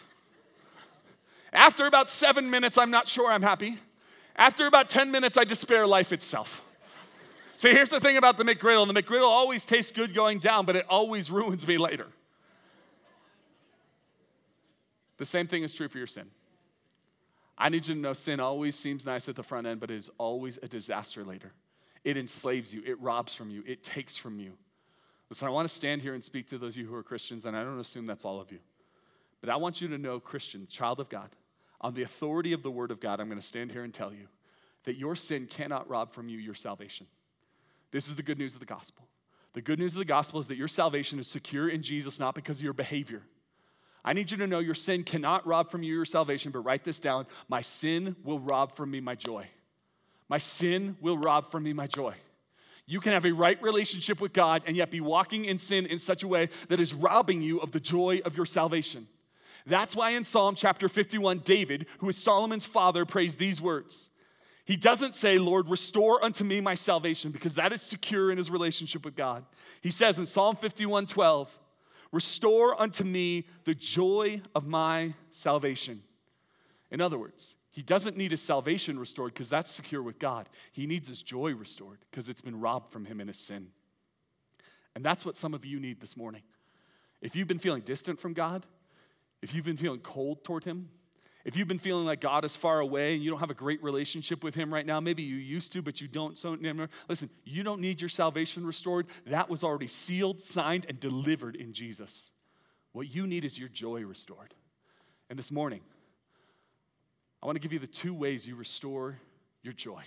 After 1.53 1.85
about 1.85 2.07
seven 2.07 2.49
minutes, 2.49 2.77
I'm 2.77 2.91
not 2.91 3.07
sure 3.07 3.31
I'm 3.31 3.41
happy. 3.41 3.77
After 4.35 4.65
about 4.65 4.89
10 4.89 5.11
minutes, 5.11 5.37
I 5.37 5.43
despair 5.43 5.85
life 5.85 6.11
itself. 6.13 6.61
See, 7.55 7.71
here's 7.71 7.89
the 7.89 7.99
thing 7.99 8.17
about 8.17 8.37
the 8.37 8.43
McGriddle 8.43 8.87
the 8.87 9.01
McGriddle 9.01 9.27
always 9.27 9.65
tastes 9.65 9.91
good 9.91 10.13
going 10.13 10.39
down, 10.39 10.65
but 10.65 10.75
it 10.75 10.85
always 10.89 11.29
ruins 11.29 11.67
me 11.67 11.77
later. 11.77 12.07
The 15.17 15.25
same 15.25 15.45
thing 15.45 15.61
is 15.61 15.73
true 15.73 15.87
for 15.87 15.99
your 15.99 16.07
sin. 16.07 16.25
I 17.57 17.69
need 17.69 17.87
you 17.87 17.93
to 17.93 18.01
know 18.01 18.13
sin 18.13 18.39
always 18.39 18.75
seems 18.75 19.05
nice 19.05 19.29
at 19.29 19.35
the 19.35 19.43
front 19.43 19.67
end, 19.67 19.79
but 19.79 19.91
it 19.91 19.97
is 19.97 20.09
always 20.17 20.57
a 20.63 20.67
disaster 20.67 21.23
later. 21.23 21.53
It 22.03 22.17
enslaves 22.17 22.73
you, 22.73 22.81
it 22.83 22.99
robs 22.99 23.35
from 23.35 23.51
you, 23.51 23.63
it 23.67 23.83
takes 23.83 24.17
from 24.17 24.39
you. 24.39 24.53
Listen, 25.29 25.47
I 25.47 25.51
want 25.51 25.67
to 25.67 25.73
stand 25.73 26.01
here 26.01 26.15
and 26.15 26.23
speak 26.23 26.47
to 26.47 26.57
those 26.57 26.73
of 26.73 26.77
you 26.77 26.87
who 26.87 26.95
are 26.95 27.03
Christians, 27.03 27.45
and 27.45 27.55
I 27.55 27.63
don't 27.63 27.79
assume 27.79 28.07
that's 28.07 28.25
all 28.25 28.41
of 28.41 28.51
you. 28.51 28.57
But 29.39 29.51
I 29.51 29.57
want 29.57 29.81
you 29.81 29.87
to 29.89 29.99
know, 29.99 30.19
Christian, 30.19 30.65
child 30.65 30.99
of 30.99 31.09
God, 31.09 31.29
on 31.81 31.93
the 31.93 32.03
authority 32.03 32.53
of 32.53 32.63
the 32.63 32.71
Word 32.71 32.91
of 32.91 32.99
God, 32.99 33.19
I'm 33.19 33.27
going 33.27 33.39
to 33.39 33.45
stand 33.45 33.71
here 33.71 33.83
and 33.83 33.93
tell 33.93 34.13
you 34.13 34.27
that 34.85 34.95
your 34.95 35.15
sin 35.15 35.47
cannot 35.47 35.89
rob 35.89 36.13
from 36.13 36.29
you 36.29 36.37
your 36.37 36.53
salvation. 36.53 37.07
This 37.91 38.07
is 38.07 38.15
the 38.15 38.23
good 38.23 38.37
news 38.37 38.53
of 38.53 38.59
the 38.59 38.65
gospel. 38.65 39.05
The 39.53 39.61
good 39.61 39.79
news 39.79 39.93
of 39.93 39.99
the 39.99 40.05
gospel 40.05 40.39
is 40.39 40.47
that 40.47 40.57
your 40.57 40.67
salvation 40.67 41.19
is 41.19 41.27
secure 41.27 41.67
in 41.67 41.83
Jesus, 41.83 42.19
not 42.19 42.35
because 42.35 42.59
of 42.59 42.63
your 42.63 42.73
behavior. 42.73 43.23
I 44.03 44.13
need 44.13 44.31
you 44.31 44.37
to 44.37 44.47
know 44.47 44.59
your 44.59 44.73
sin 44.73 45.03
cannot 45.03 45.45
rob 45.45 45.69
from 45.69 45.83
you 45.83 45.93
your 45.93 46.05
salvation, 46.05 46.51
but 46.51 46.59
write 46.59 46.83
this 46.83 46.99
down. 46.99 47.27
My 47.47 47.61
sin 47.61 48.15
will 48.23 48.39
rob 48.39 48.75
from 48.75 48.89
me 48.91 49.01
my 49.01 49.15
joy. 49.15 49.47
My 50.29 50.37
sin 50.37 50.97
will 51.01 51.17
rob 51.17 51.51
from 51.51 51.63
me 51.63 51.73
my 51.73 51.87
joy. 51.87 52.15
You 52.87 52.99
can 52.99 53.11
have 53.11 53.25
a 53.25 53.31
right 53.31 53.61
relationship 53.61 54.19
with 54.19 54.33
God 54.33 54.63
and 54.65 54.75
yet 54.75 54.89
be 54.89 55.01
walking 55.01 55.45
in 55.45 55.57
sin 55.57 55.85
in 55.85 55.99
such 55.99 56.23
a 56.23 56.27
way 56.27 56.49
that 56.69 56.79
is 56.79 56.93
robbing 56.93 57.41
you 57.41 57.59
of 57.59 57.71
the 57.71 57.79
joy 57.79 58.21
of 58.25 58.35
your 58.35 58.45
salvation. 58.45 59.07
That's 59.65 59.95
why 59.95 60.11
in 60.11 60.23
Psalm 60.23 60.55
chapter 60.55 60.89
51, 60.89 61.39
David, 61.39 61.85
who 61.99 62.09
is 62.09 62.17
Solomon's 62.17 62.65
father, 62.65 63.05
prays 63.05 63.35
these 63.35 63.61
words. 63.61 64.09
He 64.65 64.75
doesn't 64.75 65.15
say, 65.15 65.37
Lord, 65.37 65.69
restore 65.69 66.23
unto 66.23 66.43
me 66.43 66.61
my 66.61 66.75
salvation, 66.75 67.31
because 67.31 67.55
that 67.55 67.73
is 67.73 67.81
secure 67.81 68.31
in 68.31 68.37
his 68.37 68.49
relationship 68.49 69.03
with 69.03 69.15
God. 69.15 69.45
He 69.81 69.89
says 69.89 70.17
in 70.17 70.25
Psalm 70.25 70.55
51 70.55 71.07
12, 71.07 71.59
Restore 72.11 72.79
unto 72.79 73.03
me 73.03 73.47
the 73.63 73.73
joy 73.73 74.41
of 74.53 74.67
my 74.67 75.13
salvation. 75.31 76.03
In 76.89 76.99
other 76.99 77.17
words, 77.17 77.55
he 77.71 77.81
doesn't 77.81 78.17
need 78.17 78.31
his 78.31 78.41
salvation 78.41 78.99
restored 78.99 79.33
because 79.33 79.49
that's 79.49 79.71
secure 79.71 80.03
with 80.03 80.19
God. 80.19 80.49
He 80.73 80.85
needs 80.85 81.07
his 81.07 81.23
joy 81.23 81.53
restored 81.53 81.99
because 82.09 82.27
it's 82.27 82.41
been 82.41 82.59
robbed 82.59 82.91
from 82.91 83.05
him 83.05 83.21
in 83.21 83.29
his 83.29 83.37
sin. 83.39 83.67
And 84.93 85.05
that's 85.05 85.25
what 85.25 85.37
some 85.37 85.53
of 85.53 85.65
you 85.65 85.79
need 85.79 86.01
this 86.01 86.17
morning. 86.17 86.41
If 87.21 87.33
you've 87.35 87.47
been 87.47 87.59
feeling 87.59 87.81
distant 87.81 88.19
from 88.19 88.33
God, 88.33 88.65
if 89.41 89.53
you've 89.53 89.65
been 89.65 89.77
feeling 89.77 89.99
cold 89.99 90.43
toward 90.43 90.63
Him, 90.63 90.89
if 91.43 91.55
you've 91.55 91.67
been 91.67 91.79
feeling 91.79 92.05
like 92.05 92.21
God 92.21 92.45
is 92.45 92.55
far 92.55 92.79
away 92.79 93.15
and 93.15 93.23
you 93.23 93.31
don't 93.31 93.39
have 93.39 93.49
a 93.49 93.55
great 93.55 93.81
relationship 93.81 94.43
with 94.43 94.53
Him 94.53 94.71
right 94.71 94.85
now, 94.85 94.99
maybe 94.99 95.23
you 95.23 95.37
used 95.37 95.71
to, 95.73 95.81
but 95.81 95.99
you 95.99 96.07
don't. 96.07 96.37
So, 96.37 96.55
listen, 97.09 97.29
you 97.43 97.63
don't 97.63 97.81
need 97.81 97.99
your 97.99 98.09
salvation 98.09 98.65
restored. 98.65 99.07
That 99.25 99.49
was 99.49 99.63
already 99.63 99.87
sealed, 99.87 100.39
signed, 100.39 100.85
and 100.87 100.99
delivered 100.99 101.55
in 101.55 101.73
Jesus. 101.73 102.31
What 102.91 103.13
you 103.13 103.25
need 103.25 103.43
is 103.43 103.57
your 103.57 103.69
joy 103.69 104.03
restored. 104.03 104.53
And 105.29 105.39
this 105.39 105.51
morning, 105.51 105.81
I 107.41 107.47
want 107.47 107.55
to 107.55 107.61
give 107.61 107.73
you 107.73 107.79
the 107.79 107.87
two 107.87 108.13
ways 108.13 108.47
you 108.47 108.55
restore 108.55 109.17
your 109.63 109.73
joy. 109.73 110.03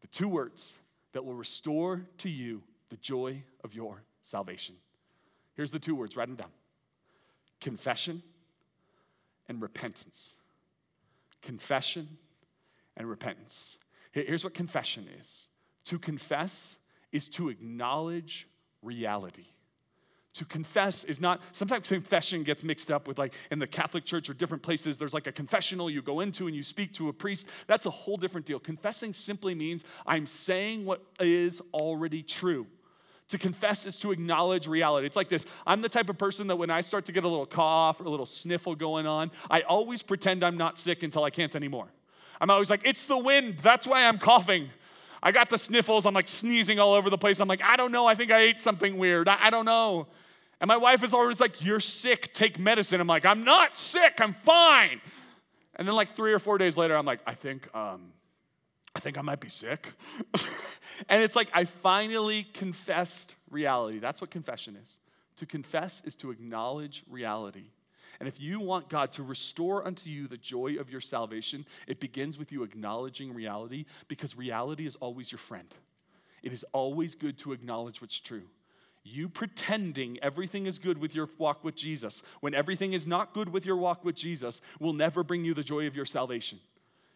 The 0.00 0.06
two 0.08 0.28
words 0.28 0.76
that 1.12 1.24
will 1.24 1.34
restore 1.34 2.06
to 2.18 2.30
you 2.30 2.62
the 2.88 2.96
joy 2.96 3.42
of 3.62 3.74
your 3.74 4.04
salvation. 4.22 4.76
Here's 5.54 5.70
the 5.70 5.78
two 5.78 5.94
words, 5.94 6.16
write 6.16 6.28
them 6.28 6.36
down 6.36 6.50
confession 7.64 8.22
and 9.48 9.62
repentance. 9.62 10.34
Confession 11.40 12.18
and 12.94 13.08
repentance. 13.08 13.78
Here's 14.12 14.44
what 14.44 14.52
confession 14.52 15.06
is 15.18 15.48
to 15.86 15.98
confess 15.98 16.76
is 17.10 17.26
to 17.30 17.48
acknowledge 17.48 18.46
reality. 18.82 19.46
To 20.34 20.44
confess 20.44 21.04
is 21.04 21.22
not, 21.22 21.40
sometimes 21.52 21.88
confession 21.88 22.42
gets 22.42 22.62
mixed 22.62 22.90
up 22.90 23.08
with 23.08 23.18
like 23.18 23.32
in 23.50 23.60
the 23.60 23.66
Catholic 23.66 24.04
Church 24.04 24.28
or 24.28 24.34
different 24.34 24.62
places, 24.62 24.98
there's 24.98 25.14
like 25.14 25.26
a 25.26 25.32
confessional 25.32 25.88
you 25.88 26.02
go 26.02 26.20
into 26.20 26.46
and 26.46 26.54
you 26.54 26.62
speak 26.62 26.92
to 26.94 27.08
a 27.08 27.14
priest. 27.14 27.46
That's 27.66 27.86
a 27.86 27.90
whole 27.90 28.18
different 28.18 28.44
deal. 28.44 28.58
Confessing 28.58 29.14
simply 29.14 29.54
means 29.54 29.84
I'm 30.06 30.26
saying 30.26 30.84
what 30.84 31.02
is 31.18 31.62
already 31.72 32.22
true. 32.22 32.66
To 33.28 33.38
confess 33.38 33.86
is 33.86 33.96
to 34.00 34.12
acknowledge 34.12 34.66
reality. 34.66 35.06
It's 35.06 35.16
like 35.16 35.30
this 35.30 35.46
I'm 35.66 35.80
the 35.80 35.88
type 35.88 36.10
of 36.10 36.18
person 36.18 36.46
that 36.48 36.56
when 36.56 36.70
I 36.70 36.82
start 36.82 37.06
to 37.06 37.12
get 37.12 37.24
a 37.24 37.28
little 37.28 37.46
cough 37.46 38.00
or 38.00 38.04
a 38.04 38.10
little 38.10 38.26
sniffle 38.26 38.74
going 38.74 39.06
on, 39.06 39.30
I 39.50 39.62
always 39.62 40.02
pretend 40.02 40.44
I'm 40.44 40.58
not 40.58 40.78
sick 40.78 41.02
until 41.02 41.24
I 41.24 41.30
can't 41.30 41.56
anymore. 41.56 41.88
I'm 42.40 42.50
always 42.50 42.68
like, 42.68 42.82
it's 42.84 43.06
the 43.06 43.16
wind. 43.16 43.58
That's 43.62 43.86
why 43.86 44.06
I'm 44.06 44.18
coughing. 44.18 44.68
I 45.22 45.32
got 45.32 45.48
the 45.48 45.56
sniffles. 45.56 46.04
I'm 46.04 46.12
like 46.12 46.28
sneezing 46.28 46.78
all 46.78 46.92
over 46.92 47.08
the 47.08 47.16
place. 47.16 47.40
I'm 47.40 47.48
like, 47.48 47.62
I 47.62 47.76
don't 47.76 47.92
know. 47.92 48.06
I 48.06 48.14
think 48.14 48.30
I 48.30 48.40
ate 48.40 48.58
something 48.58 48.98
weird. 48.98 49.26
I, 49.26 49.46
I 49.46 49.50
don't 49.50 49.64
know. 49.64 50.06
And 50.60 50.68
my 50.68 50.76
wife 50.76 51.02
is 51.02 51.14
always 51.14 51.40
like, 51.40 51.64
You're 51.64 51.80
sick. 51.80 52.34
Take 52.34 52.58
medicine. 52.58 53.00
I'm 53.00 53.06
like, 53.06 53.24
I'm 53.24 53.42
not 53.44 53.76
sick. 53.76 54.20
I'm 54.20 54.34
fine. 54.34 55.00
And 55.76 55.88
then, 55.88 55.94
like, 55.94 56.14
three 56.14 56.32
or 56.32 56.38
four 56.38 56.56
days 56.58 56.76
later, 56.76 56.96
I'm 56.96 57.06
like, 57.06 57.20
I 57.26 57.34
think, 57.34 57.68
um, 57.74 58.12
I 58.94 59.00
think 59.00 59.18
I 59.18 59.22
might 59.22 59.40
be 59.40 59.48
sick. 59.48 59.92
and 61.08 61.22
it's 61.22 61.34
like 61.34 61.50
I 61.52 61.64
finally 61.64 62.44
confessed 62.44 63.34
reality. 63.50 63.98
That's 63.98 64.20
what 64.20 64.30
confession 64.30 64.76
is. 64.82 65.00
To 65.36 65.46
confess 65.46 66.02
is 66.04 66.14
to 66.16 66.30
acknowledge 66.30 67.02
reality. 67.10 67.64
And 68.20 68.28
if 68.28 68.40
you 68.40 68.60
want 68.60 68.88
God 68.88 69.10
to 69.12 69.22
restore 69.22 69.84
unto 69.86 70.08
you 70.08 70.28
the 70.28 70.36
joy 70.36 70.76
of 70.78 70.90
your 70.90 71.00
salvation, 71.00 71.66
it 71.88 71.98
begins 71.98 72.38
with 72.38 72.52
you 72.52 72.62
acknowledging 72.62 73.34
reality 73.34 73.86
because 74.06 74.36
reality 74.36 74.86
is 74.86 74.96
always 74.96 75.32
your 75.32 75.40
friend. 75.40 75.74
It 76.42 76.52
is 76.52 76.64
always 76.72 77.14
good 77.14 77.38
to 77.38 77.52
acknowledge 77.52 78.00
what's 78.00 78.20
true. 78.20 78.44
You 79.02 79.28
pretending 79.28 80.18
everything 80.22 80.66
is 80.66 80.78
good 80.78 80.98
with 80.98 81.14
your 81.14 81.28
walk 81.36 81.64
with 81.64 81.74
Jesus, 81.74 82.22
when 82.40 82.54
everything 82.54 82.92
is 82.92 83.06
not 83.06 83.34
good 83.34 83.50
with 83.50 83.66
your 83.66 83.76
walk 83.76 84.04
with 84.04 84.14
Jesus, 84.14 84.60
will 84.78 84.94
never 84.94 85.22
bring 85.22 85.44
you 85.44 85.52
the 85.52 85.64
joy 85.64 85.86
of 85.86 85.96
your 85.96 86.06
salvation. 86.06 86.60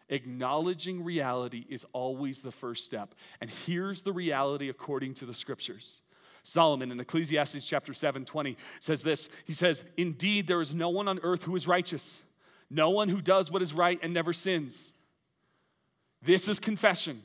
Acknowledging 0.09 1.03
reality 1.03 1.65
is 1.69 1.85
always 1.93 2.41
the 2.41 2.51
first 2.51 2.85
step. 2.85 3.13
And 3.41 3.49
here's 3.49 4.01
the 4.01 4.11
reality 4.11 4.69
according 4.69 5.13
to 5.15 5.25
the 5.25 5.33
scriptures. 5.33 6.01
Solomon 6.43 6.91
in 6.91 6.99
Ecclesiastes 6.99 7.65
chapter 7.65 7.93
7 7.93 8.25
20 8.25 8.57
says 8.79 9.03
this 9.03 9.29
He 9.45 9.53
says, 9.53 9.83
Indeed, 9.97 10.47
there 10.47 10.61
is 10.61 10.73
no 10.73 10.89
one 10.89 11.07
on 11.07 11.19
earth 11.21 11.43
who 11.43 11.55
is 11.55 11.67
righteous, 11.67 12.23
no 12.69 12.89
one 12.89 13.09
who 13.09 13.21
does 13.21 13.51
what 13.51 13.61
is 13.61 13.73
right 13.73 13.99
and 14.01 14.13
never 14.13 14.33
sins. 14.33 14.93
This 16.21 16.49
is 16.49 16.59
confession. 16.59 17.23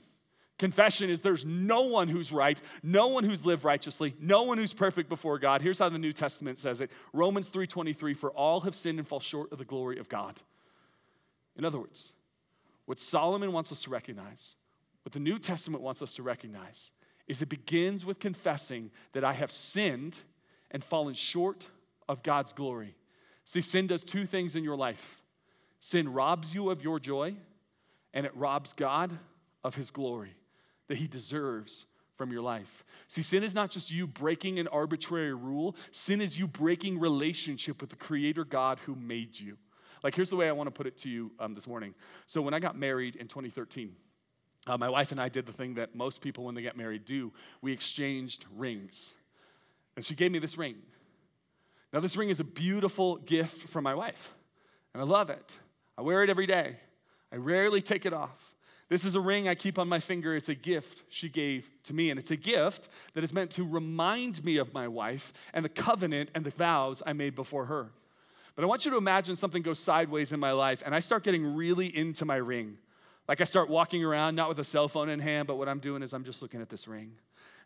Confession 0.56 1.10
is 1.10 1.20
there's 1.20 1.44
no 1.44 1.82
one 1.82 2.06
who's 2.06 2.30
right, 2.30 2.60
no 2.82 3.08
one 3.08 3.24
who's 3.24 3.44
lived 3.44 3.64
righteously, 3.64 4.14
no 4.20 4.44
one 4.44 4.56
who's 4.56 4.72
perfect 4.72 5.08
before 5.08 5.38
God. 5.38 5.62
Here's 5.62 5.80
how 5.80 5.88
the 5.88 5.98
New 5.98 6.12
Testament 6.12 6.58
says 6.58 6.80
it. 6.80 6.90
Romans 7.12 7.50
3:23 7.50 8.14
for 8.14 8.30
all 8.30 8.60
have 8.60 8.74
sinned 8.74 8.98
and 8.98 9.08
fall 9.08 9.20
short 9.20 9.50
of 9.50 9.58
the 9.58 9.64
glory 9.64 9.98
of 9.98 10.08
God. 10.08 10.42
In 11.56 11.64
other 11.64 11.78
words, 11.78 12.12
what 12.86 13.00
Solomon 13.00 13.52
wants 13.52 13.72
us 13.72 13.82
to 13.82 13.90
recognize, 13.90 14.56
what 15.02 15.12
the 15.12 15.20
New 15.20 15.38
Testament 15.38 15.82
wants 15.82 16.02
us 16.02 16.14
to 16.14 16.22
recognize, 16.22 16.92
is 17.26 17.40
it 17.40 17.48
begins 17.48 18.04
with 18.04 18.18
confessing 18.18 18.90
that 19.12 19.24
I 19.24 19.32
have 19.32 19.50
sinned 19.50 20.18
and 20.70 20.84
fallen 20.84 21.14
short 21.14 21.68
of 22.08 22.22
God's 22.22 22.52
glory. 22.52 22.94
See, 23.44 23.60
sin 23.60 23.86
does 23.86 24.02
two 24.02 24.26
things 24.26 24.56
in 24.56 24.64
your 24.64 24.76
life 24.76 25.20
sin 25.80 26.10
robs 26.10 26.54
you 26.54 26.70
of 26.70 26.82
your 26.82 26.98
joy, 26.98 27.36
and 28.14 28.24
it 28.24 28.34
robs 28.34 28.72
God 28.72 29.18
of 29.62 29.74
his 29.74 29.90
glory 29.90 30.34
that 30.88 30.96
he 30.96 31.06
deserves 31.06 31.84
from 32.16 32.32
your 32.32 32.40
life. 32.40 32.84
See, 33.06 33.20
sin 33.20 33.42
is 33.42 33.54
not 33.54 33.70
just 33.70 33.90
you 33.90 34.06
breaking 34.06 34.58
an 34.58 34.68
arbitrary 34.68 35.34
rule, 35.34 35.76
sin 35.90 36.22
is 36.22 36.38
you 36.38 36.48
breaking 36.48 37.00
relationship 37.00 37.82
with 37.82 37.90
the 37.90 37.96
Creator 37.96 38.46
God 38.46 38.78
who 38.86 38.94
made 38.94 39.38
you. 39.38 39.58
Like, 40.04 40.14
here's 40.14 40.28
the 40.28 40.36
way 40.36 40.48
I 40.48 40.52
want 40.52 40.66
to 40.66 40.70
put 40.70 40.86
it 40.86 40.98
to 40.98 41.08
you 41.08 41.32
um, 41.40 41.54
this 41.54 41.66
morning. 41.66 41.94
So, 42.26 42.42
when 42.42 42.52
I 42.52 42.60
got 42.60 42.76
married 42.76 43.16
in 43.16 43.26
2013, 43.26 43.96
uh, 44.66 44.76
my 44.76 44.90
wife 44.90 45.12
and 45.12 45.20
I 45.20 45.30
did 45.30 45.46
the 45.46 45.52
thing 45.52 45.74
that 45.74 45.94
most 45.94 46.20
people, 46.20 46.44
when 46.44 46.54
they 46.54 46.60
get 46.60 46.76
married, 46.76 47.06
do. 47.06 47.32
We 47.62 47.72
exchanged 47.72 48.44
rings. 48.54 49.14
And 49.96 50.04
she 50.04 50.14
gave 50.14 50.30
me 50.30 50.38
this 50.38 50.58
ring. 50.58 50.76
Now, 51.90 52.00
this 52.00 52.16
ring 52.16 52.28
is 52.28 52.38
a 52.38 52.44
beautiful 52.44 53.16
gift 53.16 53.68
from 53.68 53.82
my 53.84 53.94
wife, 53.94 54.34
and 54.92 55.02
I 55.02 55.06
love 55.06 55.30
it. 55.30 55.52
I 55.96 56.02
wear 56.02 56.22
it 56.22 56.28
every 56.28 56.46
day, 56.46 56.76
I 57.32 57.36
rarely 57.36 57.80
take 57.80 58.04
it 58.04 58.12
off. 58.12 58.54
This 58.90 59.06
is 59.06 59.14
a 59.14 59.20
ring 59.20 59.48
I 59.48 59.54
keep 59.54 59.78
on 59.78 59.88
my 59.88 59.98
finger. 59.98 60.36
It's 60.36 60.50
a 60.50 60.54
gift 60.54 61.04
she 61.08 61.30
gave 61.30 61.66
to 61.84 61.94
me. 61.94 62.10
And 62.10 62.20
it's 62.20 62.30
a 62.30 62.36
gift 62.36 62.88
that 63.14 63.24
is 63.24 63.32
meant 63.32 63.50
to 63.52 63.66
remind 63.66 64.44
me 64.44 64.58
of 64.58 64.74
my 64.74 64.86
wife 64.86 65.32
and 65.54 65.64
the 65.64 65.70
covenant 65.70 66.30
and 66.34 66.44
the 66.44 66.50
vows 66.50 67.02
I 67.06 67.14
made 67.14 67.34
before 67.34 67.64
her. 67.64 67.90
But 68.56 68.64
I 68.64 68.66
want 68.66 68.84
you 68.84 68.90
to 68.92 68.96
imagine 68.96 69.36
something 69.36 69.62
goes 69.62 69.78
sideways 69.78 70.32
in 70.32 70.40
my 70.40 70.52
life 70.52 70.82
and 70.86 70.94
I 70.94 71.00
start 71.00 71.24
getting 71.24 71.54
really 71.54 71.94
into 71.96 72.24
my 72.24 72.36
ring. 72.36 72.78
Like 73.28 73.40
I 73.40 73.44
start 73.44 73.68
walking 73.68 74.04
around, 74.04 74.34
not 74.34 74.48
with 74.48 74.58
a 74.58 74.64
cell 74.64 74.88
phone 74.88 75.08
in 75.08 75.18
hand, 75.18 75.48
but 75.48 75.56
what 75.56 75.68
I'm 75.68 75.80
doing 75.80 76.02
is 76.02 76.12
I'm 76.12 76.24
just 76.24 76.42
looking 76.42 76.60
at 76.60 76.68
this 76.68 76.86
ring. 76.86 77.12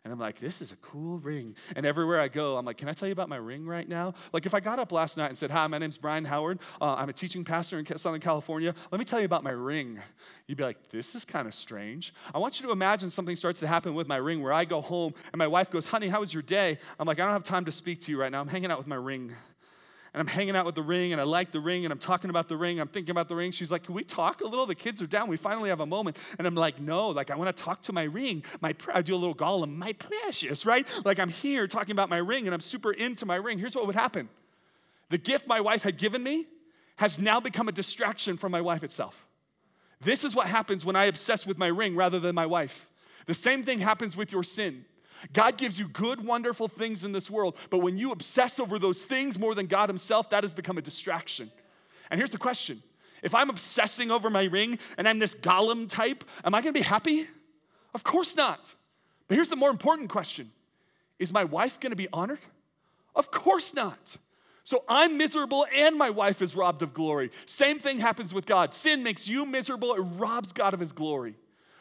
And 0.05 0.13
I'm 0.13 0.19
like, 0.19 0.39
this 0.39 0.61
is 0.61 0.71
a 0.71 0.77
cool 0.77 1.19
ring. 1.19 1.55
And 1.75 1.85
everywhere 1.85 2.21
I 2.21 2.29
go, 2.29 2.55
I'm 2.55 2.65
like, 2.65 2.77
can 2.77 2.87
I 2.87 2.93
tell 2.93 3.07
you 3.07 3.11
about 3.11 3.27
my 3.27 3.35
ring 3.35 3.65
right 3.65 3.87
now? 3.87 4.13
Like, 4.31 4.45
if 4.45 4.53
I 4.53 4.61
got 4.61 4.79
up 4.79 4.93
last 4.93 5.17
night 5.17 5.27
and 5.27 5.37
said, 5.37 5.51
hi, 5.51 5.67
my 5.67 5.77
name's 5.77 5.97
Brian 5.97 6.23
Howard, 6.23 6.59
uh, 6.79 6.95
I'm 6.95 7.09
a 7.09 7.13
teaching 7.13 7.43
pastor 7.43 7.77
in 7.77 7.97
Southern 7.97 8.21
California, 8.21 8.73
let 8.91 8.99
me 8.99 9.03
tell 9.03 9.19
you 9.19 9.25
about 9.25 9.43
my 9.43 9.51
ring. 9.51 9.99
You'd 10.47 10.57
be 10.57 10.63
like, 10.63 10.89
this 10.89 11.15
is 11.15 11.25
kind 11.25 11.49
of 11.49 11.53
strange. 11.53 12.13
I 12.33 12.37
want 12.37 12.61
you 12.61 12.65
to 12.67 12.71
imagine 12.71 13.09
something 13.09 13.35
starts 13.35 13.59
to 13.59 13.67
happen 13.67 13.93
with 13.93 14.07
my 14.07 14.15
ring 14.15 14.41
where 14.41 14.53
I 14.53 14.63
go 14.63 14.79
home 14.79 15.13
and 15.33 15.37
my 15.37 15.47
wife 15.47 15.69
goes, 15.69 15.89
honey, 15.89 16.07
how 16.07 16.21
was 16.21 16.33
your 16.33 16.43
day? 16.43 16.79
I'm 16.97 17.05
like, 17.05 17.19
I 17.19 17.25
don't 17.25 17.33
have 17.33 17.43
time 17.43 17.65
to 17.65 17.71
speak 17.71 17.99
to 18.01 18.11
you 18.11 18.19
right 18.19 18.31
now. 18.31 18.39
I'm 18.39 18.47
hanging 18.47 18.71
out 18.71 18.77
with 18.77 18.87
my 18.87 18.95
ring 18.95 19.35
and 20.13 20.21
I'm 20.21 20.27
hanging 20.27 20.55
out 20.55 20.65
with 20.65 20.75
the 20.75 20.81
ring 20.81 21.11
and 21.11 21.21
I 21.21 21.23
like 21.23 21.51
the 21.51 21.59
ring 21.59 21.85
and 21.85 21.91
I'm 21.91 21.99
talking 21.99 22.29
about 22.29 22.47
the 22.47 22.57
ring. 22.57 22.79
I'm 22.79 22.87
thinking 22.87 23.11
about 23.11 23.27
the 23.27 23.35
ring. 23.35 23.51
She's 23.51 23.71
like, 23.71 23.83
Can 23.83 23.93
we 23.93 24.03
talk 24.03 24.41
a 24.41 24.45
little? 24.45 24.65
The 24.65 24.75
kids 24.75 25.01
are 25.01 25.07
down. 25.07 25.27
We 25.27 25.37
finally 25.37 25.69
have 25.69 25.79
a 25.79 25.85
moment. 25.85 26.17
And 26.37 26.47
I'm 26.47 26.55
like, 26.55 26.79
No, 26.79 27.09
like 27.09 27.29
I 27.29 27.35
want 27.35 27.55
to 27.55 27.63
talk 27.63 27.83
to 27.83 27.93
my 27.93 28.03
ring. 28.03 28.43
My 28.61 28.75
I 28.93 29.01
do 29.01 29.13
a 29.13 29.17
little 29.17 29.35
Gollum, 29.35 29.75
my 29.75 29.93
precious, 29.93 30.65
right? 30.65 30.87
Like 31.05 31.19
I'm 31.19 31.29
here 31.29 31.67
talking 31.67 31.91
about 31.91 32.09
my 32.09 32.17
ring 32.17 32.47
and 32.47 32.53
I'm 32.53 32.61
super 32.61 32.91
into 32.91 33.25
my 33.25 33.35
ring. 33.35 33.59
Here's 33.59 33.75
what 33.75 33.85
would 33.85 33.95
happen 33.95 34.29
the 35.09 35.17
gift 35.17 35.47
my 35.47 35.61
wife 35.61 35.83
had 35.83 35.97
given 35.97 36.23
me 36.23 36.47
has 36.97 37.19
now 37.19 37.39
become 37.39 37.67
a 37.67 37.71
distraction 37.71 38.37
from 38.37 38.51
my 38.51 38.61
wife 38.61 38.83
itself. 38.83 39.25
This 40.01 40.23
is 40.23 40.35
what 40.35 40.47
happens 40.47 40.85
when 40.85 40.95
I 40.95 41.05
obsess 41.05 41.45
with 41.45 41.57
my 41.57 41.67
ring 41.67 41.95
rather 41.95 42.19
than 42.19 42.35
my 42.35 42.45
wife. 42.45 42.87
The 43.25 43.33
same 43.33 43.63
thing 43.63 43.79
happens 43.79 44.17
with 44.17 44.31
your 44.31 44.43
sin. 44.43 44.85
God 45.33 45.57
gives 45.57 45.79
you 45.79 45.87
good, 45.87 46.23
wonderful 46.25 46.67
things 46.67 47.03
in 47.03 47.11
this 47.11 47.29
world, 47.29 47.57
but 47.69 47.79
when 47.79 47.97
you 47.97 48.11
obsess 48.11 48.59
over 48.59 48.79
those 48.79 49.03
things 49.03 49.37
more 49.37 49.55
than 49.55 49.67
God 49.67 49.89
Himself, 49.89 50.29
that 50.29 50.43
has 50.43 50.53
become 50.53 50.77
a 50.77 50.81
distraction. 50.81 51.51
And 52.09 52.19
here's 52.19 52.31
the 52.31 52.37
question 52.37 52.81
if 53.21 53.35
I'm 53.35 53.49
obsessing 53.49 54.11
over 54.11 54.29
my 54.29 54.45
ring 54.45 54.79
and 54.97 55.07
I'm 55.07 55.19
this 55.19 55.35
Gollum 55.35 55.89
type, 55.89 56.23
am 56.43 56.55
I 56.55 56.61
gonna 56.61 56.73
be 56.73 56.81
happy? 56.81 57.27
Of 57.93 58.03
course 58.03 58.35
not. 58.35 58.75
But 59.27 59.35
here's 59.35 59.49
the 59.49 59.55
more 59.55 59.69
important 59.69 60.09
question 60.09 60.51
Is 61.17 61.33
my 61.33 61.43
wife 61.43 61.79
gonna 61.79 61.95
be 61.95 62.07
honored? 62.11 62.39
Of 63.15 63.31
course 63.31 63.73
not. 63.73 64.17
So 64.63 64.83
I'm 64.87 65.17
miserable 65.17 65.65
and 65.75 65.97
my 65.97 66.11
wife 66.11 66.41
is 66.41 66.55
robbed 66.55 66.83
of 66.83 66.93
glory. 66.93 67.31
Same 67.45 67.79
thing 67.79 67.97
happens 67.97 68.33
with 68.33 68.45
God. 68.45 68.73
Sin 68.73 69.01
makes 69.01 69.27
you 69.27 69.45
miserable, 69.45 69.95
it 69.95 70.01
robs 70.01 70.53
God 70.53 70.73
of 70.73 70.79
his 70.79 70.91
glory. 70.91 71.35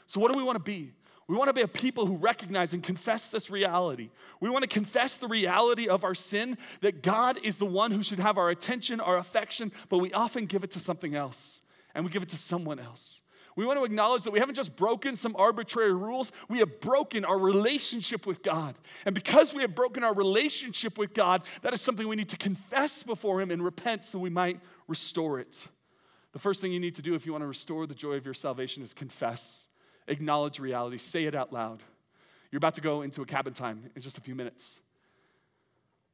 So, 0.06 0.20
what 0.20 0.32
do 0.32 0.38
we 0.38 0.44
wanna 0.44 0.58
be? 0.58 0.92
We 1.28 1.36
want 1.36 1.48
to 1.48 1.52
be 1.54 1.60
a 1.60 1.68
people 1.68 2.06
who 2.06 2.16
recognize 2.16 2.72
and 2.72 2.82
confess 2.82 3.28
this 3.28 3.50
reality. 3.50 4.08
We 4.40 4.48
want 4.48 4.62
to 4.62 4.68
confess 4.68 5.18
the 5.18 5.28
reality 5.28 5.86
of 5.86 6.02
our 6.02 6.14
sin, 6.14 6.56
that 6.80 7.02
God 7.02 7.38
is 7.42 7.58
the 7.58 7.66
one 7.66 7.90
who 7.90 8.02
should 8.02 8.18
have 8.18 8.38
our 8.38 8.48
attention, 8.48 8.98
our 8.98 9.18
affection, 9.18 9.70
but 9.90 9.98
we 9.98 10.10
often 10.14 10.46
give 10.46 10.64
it 10.64 10.70
to 10.72 10.80
something 10.80 11.14
else 11.14 11.60
and 11.94 12.02
we 12.02 12.10
give 12.10 12.22
it 12.22 12.30
to 12.30 12.38
someone 12.38 12.78
else. 12.78 13.20
We 13.56 13.66
want 13.66 13.78
to 13.78 13.84
acknowledge 13.84 14.22
that 14.22 14.30
we 14.30 14.38
haven't 14.38 14.54
just 14.54 14.74
broken 14.74 15.16
some 15.16 15.36
arbitrary 15.36 15.92
rules, 15.92 16.32
we 16.48 16.60
have 16.60 16.80
broken 16.80 17.24
our 17.26 17.38
relationship 17.38 18.24
with 18.24 18.42
God. 18.42 18.76
And 19.04 19.14
because 19.14 19.52
we 19.52 19.62
have 19.62 19.74
broken 19.74 20.04
our 20.04 20.14
relationship 20.14 20.96
with 20.96 21.12
God, 21.12 21.42
that 21.62 21.74
is 21.74 21.82
something 21.82 22.08
we 22.08 22.16
need 22.16 22.28
to 22.30 22.36
confess 22.36 23.02
before 23.02 23.42
Him 23.42 23.50
and 23.50 23.62
repent 23.62 24.04
so 24.04 24.18
we 24.18 24.30
might 24.30 24.60
restore 24.86 25.40
it. 25.40 25.66
The 26.32 26.38
first 26.38 26.60
thing 26.60 26.72
you 26.72 26.80
need 26.80 26.94
to 26.94 27.02
do 27.02 27.14
if 27.14 27.26
you 27.26 27.32
want 27.32 27.42
to 27.42 27.48
restore 27.48 27.86
the 27.86 27.94
joy 27.94 28.12
of 28.12 28.24
your 28.24 28.34
salvation 28.34 28.82
is 28.82 28.94
confess 28.94 29.66
acknowledge 30.08 30.58
reality, 30.58 30.98
say 30.98 31.24
it 31.24 31.34
out 31.34 31.52
loud. 31.52 31.82
You're 32.50 32.58
about 32.58 32.74
to 32.74 32.80
go 32.80 33.02
into 33.02 33.22
a 33.22 33.26
cabin 33.26 33.52
time 33.52 33.90
in 33.94 34.02
just 34.02 34.18
a 34.18 34.20
few 34.20 34.34
minutes. 34.34 34.80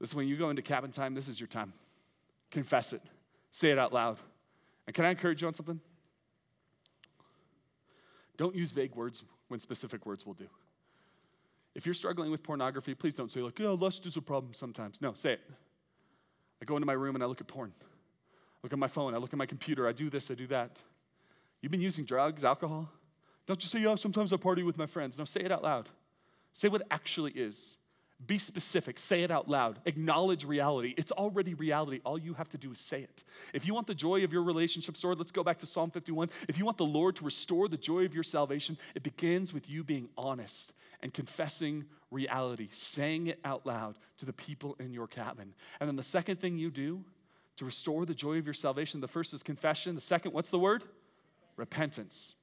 This 0.01 0.11
is 0.11 0.15
when 0.15 0.29
you 0.29 0.37
go 0.37 0.51
into 0.51 0.63
cabin 0.63 0.91
time, 0.91 1.15
this 1.15 1.29
is 1.29 1.41
your 1.41 1.47
time. 1.47 1.73
Confess 2.51 2.93
it, 2.93 3.03
say 3.51 3.71
it 3.71 3.79
out 3.79 3.93
loud. 3.93 4.19
And 4.87 4.95
can 4.95 5.05
I 5.05 5.11
encourage 5.11 5.41
you 5.41 5.49
on 5.49 5.55
something? 5.55 5.81
Don't 8.37 8.55
use 8.55 8.73
vague 8.73 8.95
words 8.95 9.23
when 9.49 9.61
specific 9.61 10.05
words 10.05 10.27
will 10.27 10.35
do. 10.35 10.49
If 11.75 11.87
you're 11.87 11.95
struggling 11.95 12.31
with 12.31 12.43
pornography, 12.43 12.95
please 12.95 13.15
don't 13.15 13.33
say, 13.33 13.41
like, 13.41 13.59
yeah, 13.59 13.69
lust 13.71 14.07
is 14.07 14.17
a 14.17 14.23
problem 14.23 14.53
sometimes. 14.53 15.01
No, 15.01 15.15
say 15.15 15.35
it. 15.35 15.41
I 16.61 16.65
go 16.65 16.77
into 16.77 16.87
my 16.87 16.93
room 16.93 17.15
and 17.15 17.23
I 17.23 17.27
look 17.27 17.41
at 17.41 17.47
porn. 17.47 17.73
I 17.83 18.59
look 18.63 18.73
at 18.73 18.79
my 18.79 18.89
phone, 18.89 19.15
I 19.15 19.19
look 19.19 19.33
at 19.33 19.39
my 19.39 19.47
computer, 19.47 19.87
I 19.89 19.93
do 19.93 20.11
this, 20.11 20.31
I 20.31 20.35
do 20.35 20.47
that. 20.49 20.79
You've 21.61 21.73
been 21.73 21.81
using 21.81 22.05
drugs, 22.05 22.45
alcohol? 22.45 22.89
Don't 23.47 23.59
just 23.59 23.73
say, 23.73 23.81
yeah, 23.81 23.95
sometimes 23.97 24.33
I 24.33 24.37
party 24.37 24.63
with 24.63 24.79
my 24.79 24.87
friends. 24.87 25.19
No, 25.19 25.25
say 25.25 25.41
it 25.41 25.53
out 25.53 25.63
loud. 25.63 25.89
Say 26.53 26.69
what 26.69 26.83
actually 26.91 27.33
is. 27.33 27.77
Be 28.27 28.39
specific. 28.39 28.99
Say 28.99 29.23
it 29.23 29.31
out 29.31 29.49
loud. 29.49 29.81
Acknowledge 29.85 30.45
reality. 30.45 30.95
It's 30.97 31.13
already 31.13 31.53
reality. 31.53 32.01
All 32.05 32.17
you 32.19 32.35
have 32.35 32.49
to 32.51 32.59
do 32.59 32.73
is 32.73 32.79
say 32.79 33.03
it. 33.03 33.25
If 33.53 33.67
you 33.67 33.75
want 33.75 33.87
the 33.87 33.95
joy 33.95 34.25
of 34.25 34.33
your 34.33 34.43
relationship 34.43 34.95
restored, 34.95 35.19
let's 35.19 35.33
go 35.33 35.43
back 35.43 35.59
to 35.59 35.67
Psalm 35.67 35.91
51. 35.91 36.31
If 36.49 36.57
you 36.57 36.65
want 36.65 36.79
the 36.79 36.87
Lord 36.87 37.17
to 37.17 37.25
restore 37.25 37.69
the 37.69 37.77
joy 37.77 38.05
of 38.05 38.15
your 38.15 38.23
salvation, 38.23 38.79
it 38.95 39.03
begins 39.03 39.53
with 39.53 39.69
you 39.69 39.85
being 39.85 40.09
honest 40.17 40.73
and 41.03 41.13
confessing 41.13 41.85
reality, 42.11 42.69
saying 42.73 43.27
it 43.27 43.41
out 43.45 43.67
loud 43.67 43.99
to 44.19 44.25
the 44.25 44.33
people 44.33 44.77
in 44.79 44.93
your 44.93 45.09
cabin. 45.09 45.53
And 45.81 45.89
then 45.89 45.97
the 45.97 46.03
second 46.03 46.41
thing 46.41 46.57
you 46.57 46.71
do 46.71 47.05
to 47.57 47.65
restore 47.65 48.07
the 48.07 48.15
joy 48.15 48.39
of 48.39 48.47
your 48.47 48.55
salvation, 48.55 49.01
the 49.01 49.09
first 49.09 49.35
is 49.35 49.43
confession. 49.43 49.97
The 49.97 50.01
second, 50.01 50.33
what's 50.33 50.51
the 50.51 50.59
word? 50.59 50.85
Repentance. 51.57 52.37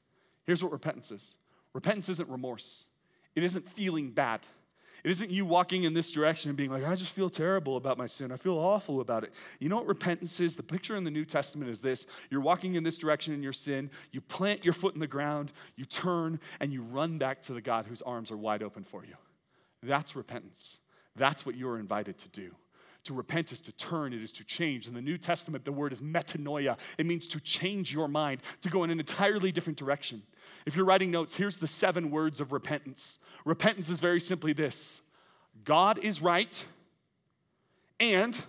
Here's 0.45 0.63
what 0.63 0.71
repentance 0.71 1.11
is 1.11 1.35
repentance 1.73 2.09
isn't 2.09 2.29
remorse, 2.29 2.87
it 3.35 3.43
isn't 3.43 3.69
feeling 3.69 4.11
bad. 4.11 4.41
It 5.03 5.09
isn't 5.09 5.31
you 5.31 5.45
walking 5.47 5.83
in 5.83 5.95
this 5.95 6.11
direction 6.11 6.49
and 6.49 6.57
being 6.57 6.69
like, 6.69 6.85
I 6.85 6.93
just 6.93 7.13
feel 7.13 7.29
terrible 7.29 7.75
about 7.75 7.97
my 7.97 8.05
sin. 8.05 8.31
I 8.31 8.37
feel 8.37 8.57
awful 8.57 9.01
about 9.01 9.23
it. 9.23 9.33
You 9.57 9.67
know 9.67 9.77
what 9.77 9.87
repentance 9.87 10.39
is? 10.39 10.55
The 10.55 10.61
picture 10.61 10.95
in 10.95 11.03
the 11.03 11.09
New 11.09 11.25
Testament 11.25 11.71
is 11.71 11.79
this 11.79 12.05
you're 12.29 12.41
walking 12.41 12.75
in 12.75 12.83
this 12.83 12.99
direction 12.99 13.33
in 13.33 13.41
your 13.41 13.53
sin, 13.53 13.89
you 14.11 14.21
plant 14.21 14.63
your 14.63 14.75
foot 14.75 14.93
in 14.93 14.99
the 14.99 15.07
ground, 15.07 15.53
you 15.75 15.85
turn, 15.85 16.39
and 16.59 16.71
you 16.71 16.83
run 16.83 17.17
back 17.17 17.41
to 17.43 17.53
the 17.53 17.61
God 17.61 17.87
whose 17.87 18.03
arms 18.03 18.29
are 18.29 18.37
wide 18.37 18.61
open 18.61 18.83
for 18.83 19.03
you. 19.03 19.15
That's 19.81 20.15
repentance. 20.15 20.79
That's 21.15 21.45
what 21.45 21.55
you're 21.55 21.79
invited 21.79 22.19
to 22.19 22.29
do. 22.29 22.51
To 23.05 23.13
repent 23.13 23.51
is 23.51 23.61
to 23.61 23.71
turn, 23.71 24.13
it 24.13 24.21
is 24.21 24.31
to 24.33 24.43
change. 24.43 24.87
In 24.87 24.93
the 24.93 25.01
New 25.01 25.17
Testament, 25.17 25.65
the 25.65 25.71
word 25.71 25.91
is 25.91 26.01
metanoia. 26.01 26.77
It 26.97 27.05
means 27.05 27.27
to 27.27 27.39
change 27.39 27.91
your 27.91 28.07
mind, 28.07 28.41
to 28.61 28.69
go 28.69 28.83
in 28.83 28.91
an 28.91 28.99
entirely 28.99 29.51
different 29.51 29.79
direction. 29.79 30.21
If 30.65 30.75
you're 30.75 30.85
writing 30.85 31.09
notes, 31.09 31.35
here's 31.35 31.57
the 31.57 31.67
seven 31.67 32.11
words 32.11 32.39
of 32.39 32.51
repentance. 32.51 33.17
Repentance 33.43 33.89
is 33.89 33.99
very 33.99 34.19
simply 34.19 34.53
this 34.53 35.01
God 35.63 35.97
is 35.97 36.21
right, 36.21 36.63
and 37.99 38.39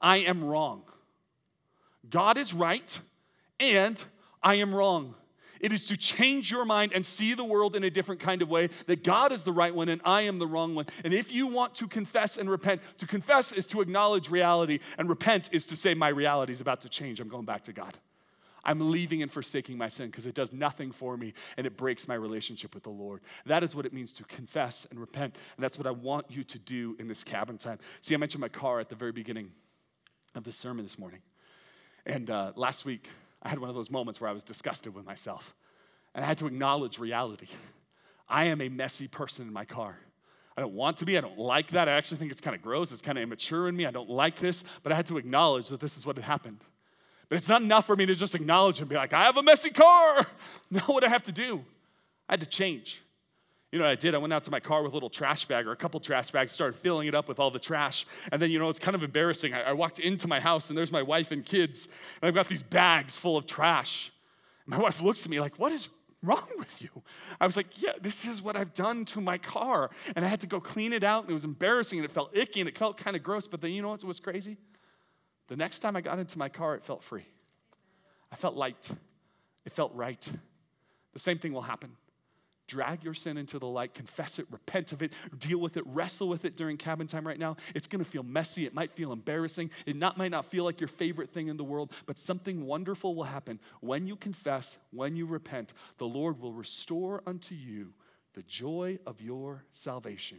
I 0.00 0.18
am 0.18 0.42
wrong. 0.42 0.84
God 2.08 2.38
is 2.38 2.54
right, 2.54 2.98
and 3.60 4.02
I 4.42 4.56
am 4.56 4.74
wrong. 4.74 5.14
It 5.64 5.72
is 5.72 5.86
to 5.86 5.96
change 5.96 6.50
your 6.50 6.66
mind 6.66 6.92
and 6.94 7.06
see 7.06 7.32
the 7.32 7.42
world 7.42 7.74
in 7.74 7.84
a 7.84 7.90
different 7.90 8.20
kind 8.20 8.42
of 8.42 8.50
way 8.50 8.68
that 8.86 9.02
God 9.02 9.32
is 9.32 9.44
the 9.44 9.52
right 9.52 9.74
one 9.74 9.88
and 9.88 10.02
I 10.04 10.20
am 10.20 10.38
the 10.38 10.46
wrong 10.46 10.74
one. 10.74 10.84
And 11.02 11.14
if 11.14 11.32
you 11.32 11.46
want 11.46 11.74
to 11.76 11.88
confess 11.88 12.36
and 12.36 12.50
repent, 12.50 12.82
to 12.98 13.06
confess 13.06 13.50
is 13.50 13.66
to 13.68 13.80
acknowledge 13.80 14.28
reality, 14.28 14.80
and 14.98 15.08
repent 15.08 15.48
is 15.52 15.66
to 15.68 15.76
say, 15.76 15.94
My 15.94 16.08
reality 16.08 16.52
is 16.52 16.60
about 16.60 16.82
to 16.82 16.90
change. 16.90 17.18
I'm 17.18 17.30
going 17.30 17.46
back 17.46 17.64
to 17.64 17.72
God. 17.72 17.96
I'm 18.62 18.90
leaving 18.90 19.22
and 19.22 19.32
forsaking 19.32 19.78
my 19.78 19.88
sin 19.88 20.08
because 20.08 20.26
it 20.26 20.34
does 20.34 20.52
nothing 20.52 20.92
for 20.92 21.16
me 21.16 21.32
and 21.56 21.66
it 21.66 21.78
breaks 21.78 22.06
my 22.06 22.14
relationship 22.14 22.74
with 22.74 22.82
the 22.82 22.90
Lord. 22.90 23.22
That 23.46 23.64
is 23.64 23.74
what 23.74 23.86
it 23.86 23.94
means 23.94 24.12
to 24.14 24.24
confess 24.24 24.86
and 24.90 25.00
repent. 25.00 25.34
And 25.56 25.64
that's 25.64 25.78
what 25.78 25.86
I 25.86 25.92
want 25.92 26.26
you 26.28 26.44
to 26.44 26.58
do 26.58 26.94
in 26.98 27.08
this 27.08 27.24
cabin 27.24 27.56
time. 27.56 27.78
See, 28.02 28.14
I 28.14 28.18
mentioned 28.18 28.42
my 28.42 28.48
car 28.48 28.80
at 28.80 28.90
the 28.90 28.96
very 28.96 29.12
beginning 29.12 29.50
of 30.34 30.44
the 30.44 30.52
sermon 30.52 30.84
this 30.84 30.98
morning. 30.98 31.20
And 32.04 32.28
uh, 32.28 32.52
last 32.54 32.84
week, 32.84 33.08
I 33.44 33.48
had 33.48 33.58
one 33.58 33.68
of 33.68 33.74
those 33.74 33.90
moments 33.90 34.20
where 34.20 34.30
I 34.30 34.32
was 34.32 34.42
disgusted 34.42 34.94
with 34.94 35.04
myself. 35.04 35.54
And 36.14 36.24
I 36.24 36.28
had 36.28 36.38
to 36.38 36.46
acknowledge 36.46 36.98
reality. 36.98 37.48
I 38.28 38.44
am 38.44 38.60
a 38.60 38.68
messy 38.68 39.08
person 39.08 39.46
in 39.46 39.52
my 39.52 39.64
car. 39.64 39.98
I 40.56 40.60
don't 40.60 40.74
want 40.74 40.98
to 40.98 41.04
be. 41.04 41.18
I 41.18 41.20
don't 41.20 41.38
like 41.38 41.72
that. 41.72 41.88
I 41.88 41.92
actually 41.92 42.18
think 42.18 42.30
it's 42.30 42.40
kind 42.40 42.54
of 42.54 42.62
gross. 42.62 42.92
It's 42.92 43.02
kind 43.02 43.18
of 43.18 43.22
immature 43.22 43.68
in 43.68 43.76
me. 43.76 43.86
I 43.86 43.90
don't 43.90 44.08
like 44.08 44.38
this. 44.38 44.62
But 44.82 44.92
I 44.92 44.94
had 44.94 45.06
to 45.08 45.18
acknowledge 45.18 45.68
that 45.68 45.80
this 45.80 45.96
is 45.96 46.06
what 46.06 46.16
had 46.16 46.24
happened. 46.24 46.60
But 47.28 47.36
it's 47.36 47.48
not 47.48 47.62
enough 47.62 47.86
for 47.86 47.96
me 47.96 48.06
to 48.06 48.14
just 48.14 48.34
acknowledge 48.34 48.80
and 48.80 48.88
be 48.88 48.94
like, 48.94 49.12
I 49.12 49.24
have 49.24 49.36
a 49.36 49.42
messy 49.42 49.70
car. 49.70 50.26
Now, 50.70 50.80
what 50.86 51.04
I 51.04 51.08
have 51.08 51.22
to 51.24 51.32
do, 51.32 51.64
I 52.28 52.32
had 52.32 52.40
to 52.40 52.46
change. 52.46 53.03
You 53.74 53.80
know 53.80 53.86
what 53.86 53.90
I 53.90 53.96
did? 53.96 54.14
I 54.14 54.18
went 54.18 54.32
out 54.32 54.44
to 54.44 54.52
my 54.52 54.60
car 54.60 54.84
with 54.84 54.92
a 54.92 54.94
little 54.94 55.10
trash 55.10 55.46
bag 55.46 55.66
or 55.66 55.72
a 55.72 55.76
couple 55.76 55.98
trash 55.98 56.30
bags, 56.30 56.52
started 56.52 56.78
filling 56.78 57.08
it 57.08 57.14
up 57.16 57.26
with 57.26 57.40
all 57.40 57.50
the 57.50 57.58
trash. 57.58 58.06
And 58.30 58.40
then, 58.40 58.52
you 58.52 58.60
know, 58.60 58.68
it's 58.68 58.78
kind 58.78 58.94
of 58.94 59.02
embarrassing. 59.02 59.52
I, 59.52 59.62
I 59.62 59.72
walked 59.72 59.98
into 59.98 60.28
my 60.28 60.38
house 60.38 60.68
and 60.68 60.78
there's 60.78 60.92
my 60.92 61.02
wife 61.02 61.32
and 61.32 61.44
kids, 61.44 61.88
and 62.22 62.28
I've 62.28 62.36
got 62.36 62.46
these 62.46 62.62
bags 62.62 63.18
full 63.18 63.36
of 63.36 63.46
trash. 63.46 64.12
My 64.64 64.78
wife 64.78 65.00
looks 65.00 65.24
at 65.24 65.28
me 65.28 65.40
like, 65.40 65.58
What 65.58 65.72
is 65.72 65.88
wrong 66.22 66.48
with 66.56 66.80
you? 66.80 66.88
I 67.40 67.46
was 67.46 67.56
like, 67.56 67.66
Yeah, 67.82 67.94
this 68.00 68.24
is 68.24 68.40
what 68.40 68.56
I've 68.56 68.74
done 68.74 69.06
to 69.06 69.20
my 69.20 69.38
car. 69.38 69.90
And 70.14 70.24
I 70.24 70.28
had 70.28 70.40
to 70.42 70.46
go 70.46 70.60
clean 70.60 70.92
it 70.92 71.02
out, 71.02 71.24
and 71.24 71.30
it 71.30 71.34
was 71.34 71.44
embarrassing, 71.44 71.98
and 71.98 72.04
it 72.04 72.12
felt 72.12 72.30
icky, 72.32 72.60
and 72.60 72.68
it 72.68 72.78
felt 72.78 72.96
kind 72.96 73.16
of 73.16 73.24
gross. 73.24 73.48
But 73.48 73.60
then, 73.60 73.72
you 73.72 73.82
know 73.82 73.88
what 73.88 74.04
was 74.04 74.20
crazy? 74.20 74.56
The 75.48 75.56
next 75.56 75.80
time 75.80 75.96
I 75.96 76.00
got 76.00 76.20
into 76.20 76.38
my 76.38 76.48
car, 76.48 76.76
it 76.76 76.84
felt 76.84 77.02
free. 77.02 77.26
I 78.30 78.36
felt 78.36 78.54
light. 78.54 78.88
It 79.64 79.72
felt 79.72 79.92
right. 79.96 80.30
The 81.12 81.18
same 81.18 81.38
thing 81.38 81.52
will 81.52 81.62
happen. 81.62 81.96
Drag 82.66 83.04
your 83.04 83.14
sin 83.14 83.36
into 83.36 83.58
the 83.58 83.66
light, 83.66 83.92
confess 83.92 84.38
it, 84.38 84.46
repent 84.50 84.92
of 84.92 85.02
it, 85.02 85.12
deal 85.38 85.58
with 85.58 85.76
it, 85.76 85.84
wrestle 85.86 86.28
with 86.28 86.44
it 86.44 86.56
during 86.56 86.76
cabin 86.76 87.06
time 87.06 87.26
right 87.26 87.38
now. 87.38 87.56
It's 87.74 87.86
gonna 87.86 88.04
feel 88.04 88.22
messy, 88.22 88.64
it 88.64 88.72
might 88.72 88.92
feel 88.92 89.12
embarrassing, 89.12 89.70
it 89.84 89.96
not, 89.96 90.16
might 90.16 90.30
not 90.30 90.46
feel 90.50 90.64
like 90.64 90.80
your 90.80 90.88
favorite 90.88 91.30
thing 91.30 91.48
in 91.48 91.56
the 91.56 91.64
world, 91.64 91.92
but 92.06 92.18
something 92.18 92.64
wonderful 92.64 93.14
will 93.14 93.24
happen. 93.24 93.60
When 93.80 94.06
you 94.06 94.16
confess, 94.16 94.78
when 94.92 95.14
you 95.14 95.26
repent, 95.26 95.74
the 95.98 96.06
Lord 96.06 96.40
will 96.40 96.52
restore 96.52 97.22
unto 97.26 97.54
you 97.54 97.92
the 98.34 98.42
joy 98.42 98.98
of 99.06 99.20
your 99.20 99.64
salvation. 99.70 100.38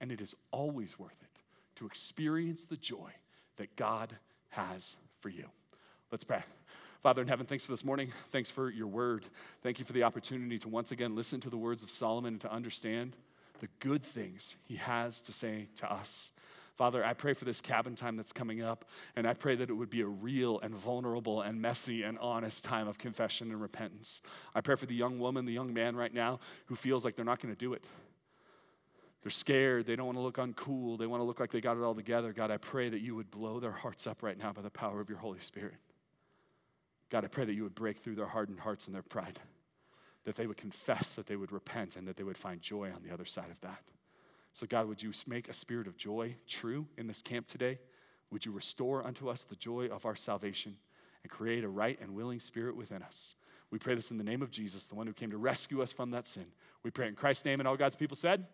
And 0.00 0.12
it 0.12 0.20
is 0.20 0.34
always 0.50 0.98
worth 0.98 1.22
it 1.22 1.40
to 1.76 1.86
experience 1.86 2.64
the 2.64 2.76
joy 2.76 3.10
that 3.56 3.76
God 3.76 4.16
has 4.50 4.96
for 5.20 5.28
you. 5.28 5.46
Let's 6.10 6.24
pray. 6.24 6.42
Father 7.02 7.22
in 7.22 7.28
heaven, 7.28 7.46
thanks 7.46 7.64
for 7.64 7.72
this 7.72 7.84
morning. 7.84 8.12
Thanks 8.30 8.50
for 8.50 8.70
your 8.70 8.86
word. 8.86 9.24
Thank 9.62 9.78
you 9.78 9.84
for 9.84 9.92
the 9.92 10.02
opportunity 10.02 10.58
to 10.58 10.68
once 10.68 10.92
again 10.92 11.14
listen 11.14 11.40
to 11.40 11.50
the 11.50 11.56
words 11.56 11.82
of 11.82 11.90
Solomon 11.90 12.34
and 12.34 12.40
to 12.40 12.52
understand 12.52 13.16
the 13.60 13.68
good 13.80 14.02
things 14.02 14.56
he 14.64 14.76
has 14.76 15.20
to 15.22 15.32
say 15.32 15.68
to 15.76 15.92
us. 15.92 16.32
Father, 16.76 17.02
I 17.02 17.14
pray 17.14 17.32
for 17.32 17.46
this 17.46 17.62
cabin 17.62 17.94
time 17.94 18.16
that's 18.16 18.32
coming 18.32 18.60
up, 18.60 18.84
and 19.14 19.26
I 19.26 19.32
pray 19.32 19.56
that 19.56 19.70
it 19.70 19.72
would 19.72 19.88
be 19.88 20.02
a 20.02 20.06
real 20.06 20.60
and 20.60 20.74
vulnerable 20.74 21.40
and 21.40 21.60
messy 21.60 22.02
and 22.02 22.18
honest 22.18 22.64
time 22.64 22.86
of 22.86 22.98
confession 22.98 23.50
and 23.50 23.62
repentance. 23.62 24.20
I 24.54 24.60
pray 24.60 24.76
for 24.76 24.84
the 24.84 24.94
young 24.94 25.18
woman, 25.18 25.46
the 25.46 25.54
young 25.54 25.72
man 25.72 25.96
right 25.96 26.12
now 26.12 26.38
who 26.66 26.74
feels 26.74 27.02
like 27.02 27.16
they're 27.16 27.24
not 27.24 27.40
going 27.40 27.54
to 27.54 27.58
do 27.58 27.72
it. 27.72 27.82
They're 29.22 29.30
scared. 29.30 29.86
They 29.86 29.96
don't 29.96 30.06
want 30.06 30.18
to 30.18 30.22
look 30.22 30.36
uncool. 30.36 30.98
They 30.98 31.06
want 31.06 31.20
to 31.20 31.24
look 31.24 31.40
like 31.40 31.50
they 31.50 31.62
got 31.62 31.78
it 31.78 31.82
all 31.82 31.94
together. 31.94 32.32
God, 32.32 32.50
I 32.50 32.58
pray 32.58 32.90
that 32.90 33.00
you 33.00 33.16
would 33.16 33.30
blow 33.30 33.58
their 33.58 33.72
hearts 33.72 34.06
up 34.06 34.22
right 34.22 34.38
now 34.38 34.52
by 34.52 34.62
the 34.62 34.70
power 34.70 35.00
of 35.00 35.08
your 35.08 35.18
Holy 35.18 35.40
Spirit. 35.40 35.74
God, 37.10 37.24
I 37.24 37.28
pray 37.28 37.44
that 37.44 37.54
you 37.54 37.62
would 37.62 37.74
break 37.74 37.98
through 37.98 38.16
their 38.16 38.26
hardened 38.26 38.60
hearts 38.60 38.86
and 38.86 38.94
their 38.94 39.02
pride, 39.02 39.38
that 40.24 40.36
they 40.36 40.46
would 40.46 40.56
confess, 40.56 41.14
that 41.14 41.26
they 41.26 41.36
would 41.36 41.52
repent, 41.52 41.96
and 41.96 42.06
that 42.08 42.16
they 42.16 42.24
would 42.24 42.38
find 42.38 42.60
joy 42.60 42.90
on 42.94 43.02
the 43.06 43.12
other 43.12 43.24
side 43.24 43.50
of 43.50 43.60
that. 43.60 43.82
So, 44.54 44.66
God, 44.66 44.88
would 44.88 45.02
you 45.02 45.12
make 45.26 45.48
a 45.48 45.54
spirit 45.54 45.86
of 45.86 45.96
joy 45.96 46.36
true 46.48 46.86
in 46.96 47.06
this 47.06 47.22
camp 47.22 47.46
today? 47.46 47.78
Would 48.30 48.44
you 48.44 48.52
restore 48.52 49.06
unto 49.06 49.28
us 49.28 49.44
the 49.44 49.54
joy 49.54 49.86
of 49.86 50.04
our 50.04 50.16
salvation 50.16 50.76
and 51.22 51.30
create 51.30 51.62
a 51.62 51.68
right 51.68 51.98
and 52.00 52.14
willing 52.14 52.40
spirit 52.40 52.74
within 52.74 53.02
us? 53.02 53.34
We 53.70 53.78
pray 53.78 53.94
this 53.94 54.10
in 54.10 54.18
the 54.18 54.24
name 54.24 54.42
of 54.42 54.50
Jesus, 54.50 54.86
the 54.86 54.94
one 54.94 55.06
who 55.06 55.12
came 55.12 55.30
to 55.30 55.36
rescue 55.36 55.82
us 55.82 55.92
from 55.92 56.10
that 56.12 56.26
sin. 56.26 56.46
We 56.82 56.90
pray 56.90 57.08
in 57.08 57.14
Christ's 57.14 57.44
name, 57.44 57.60
and 57.60 57.68
all 57.68 57.76
God's 57.76 57.96
people 57.96 58.16
said, 58.16 58.46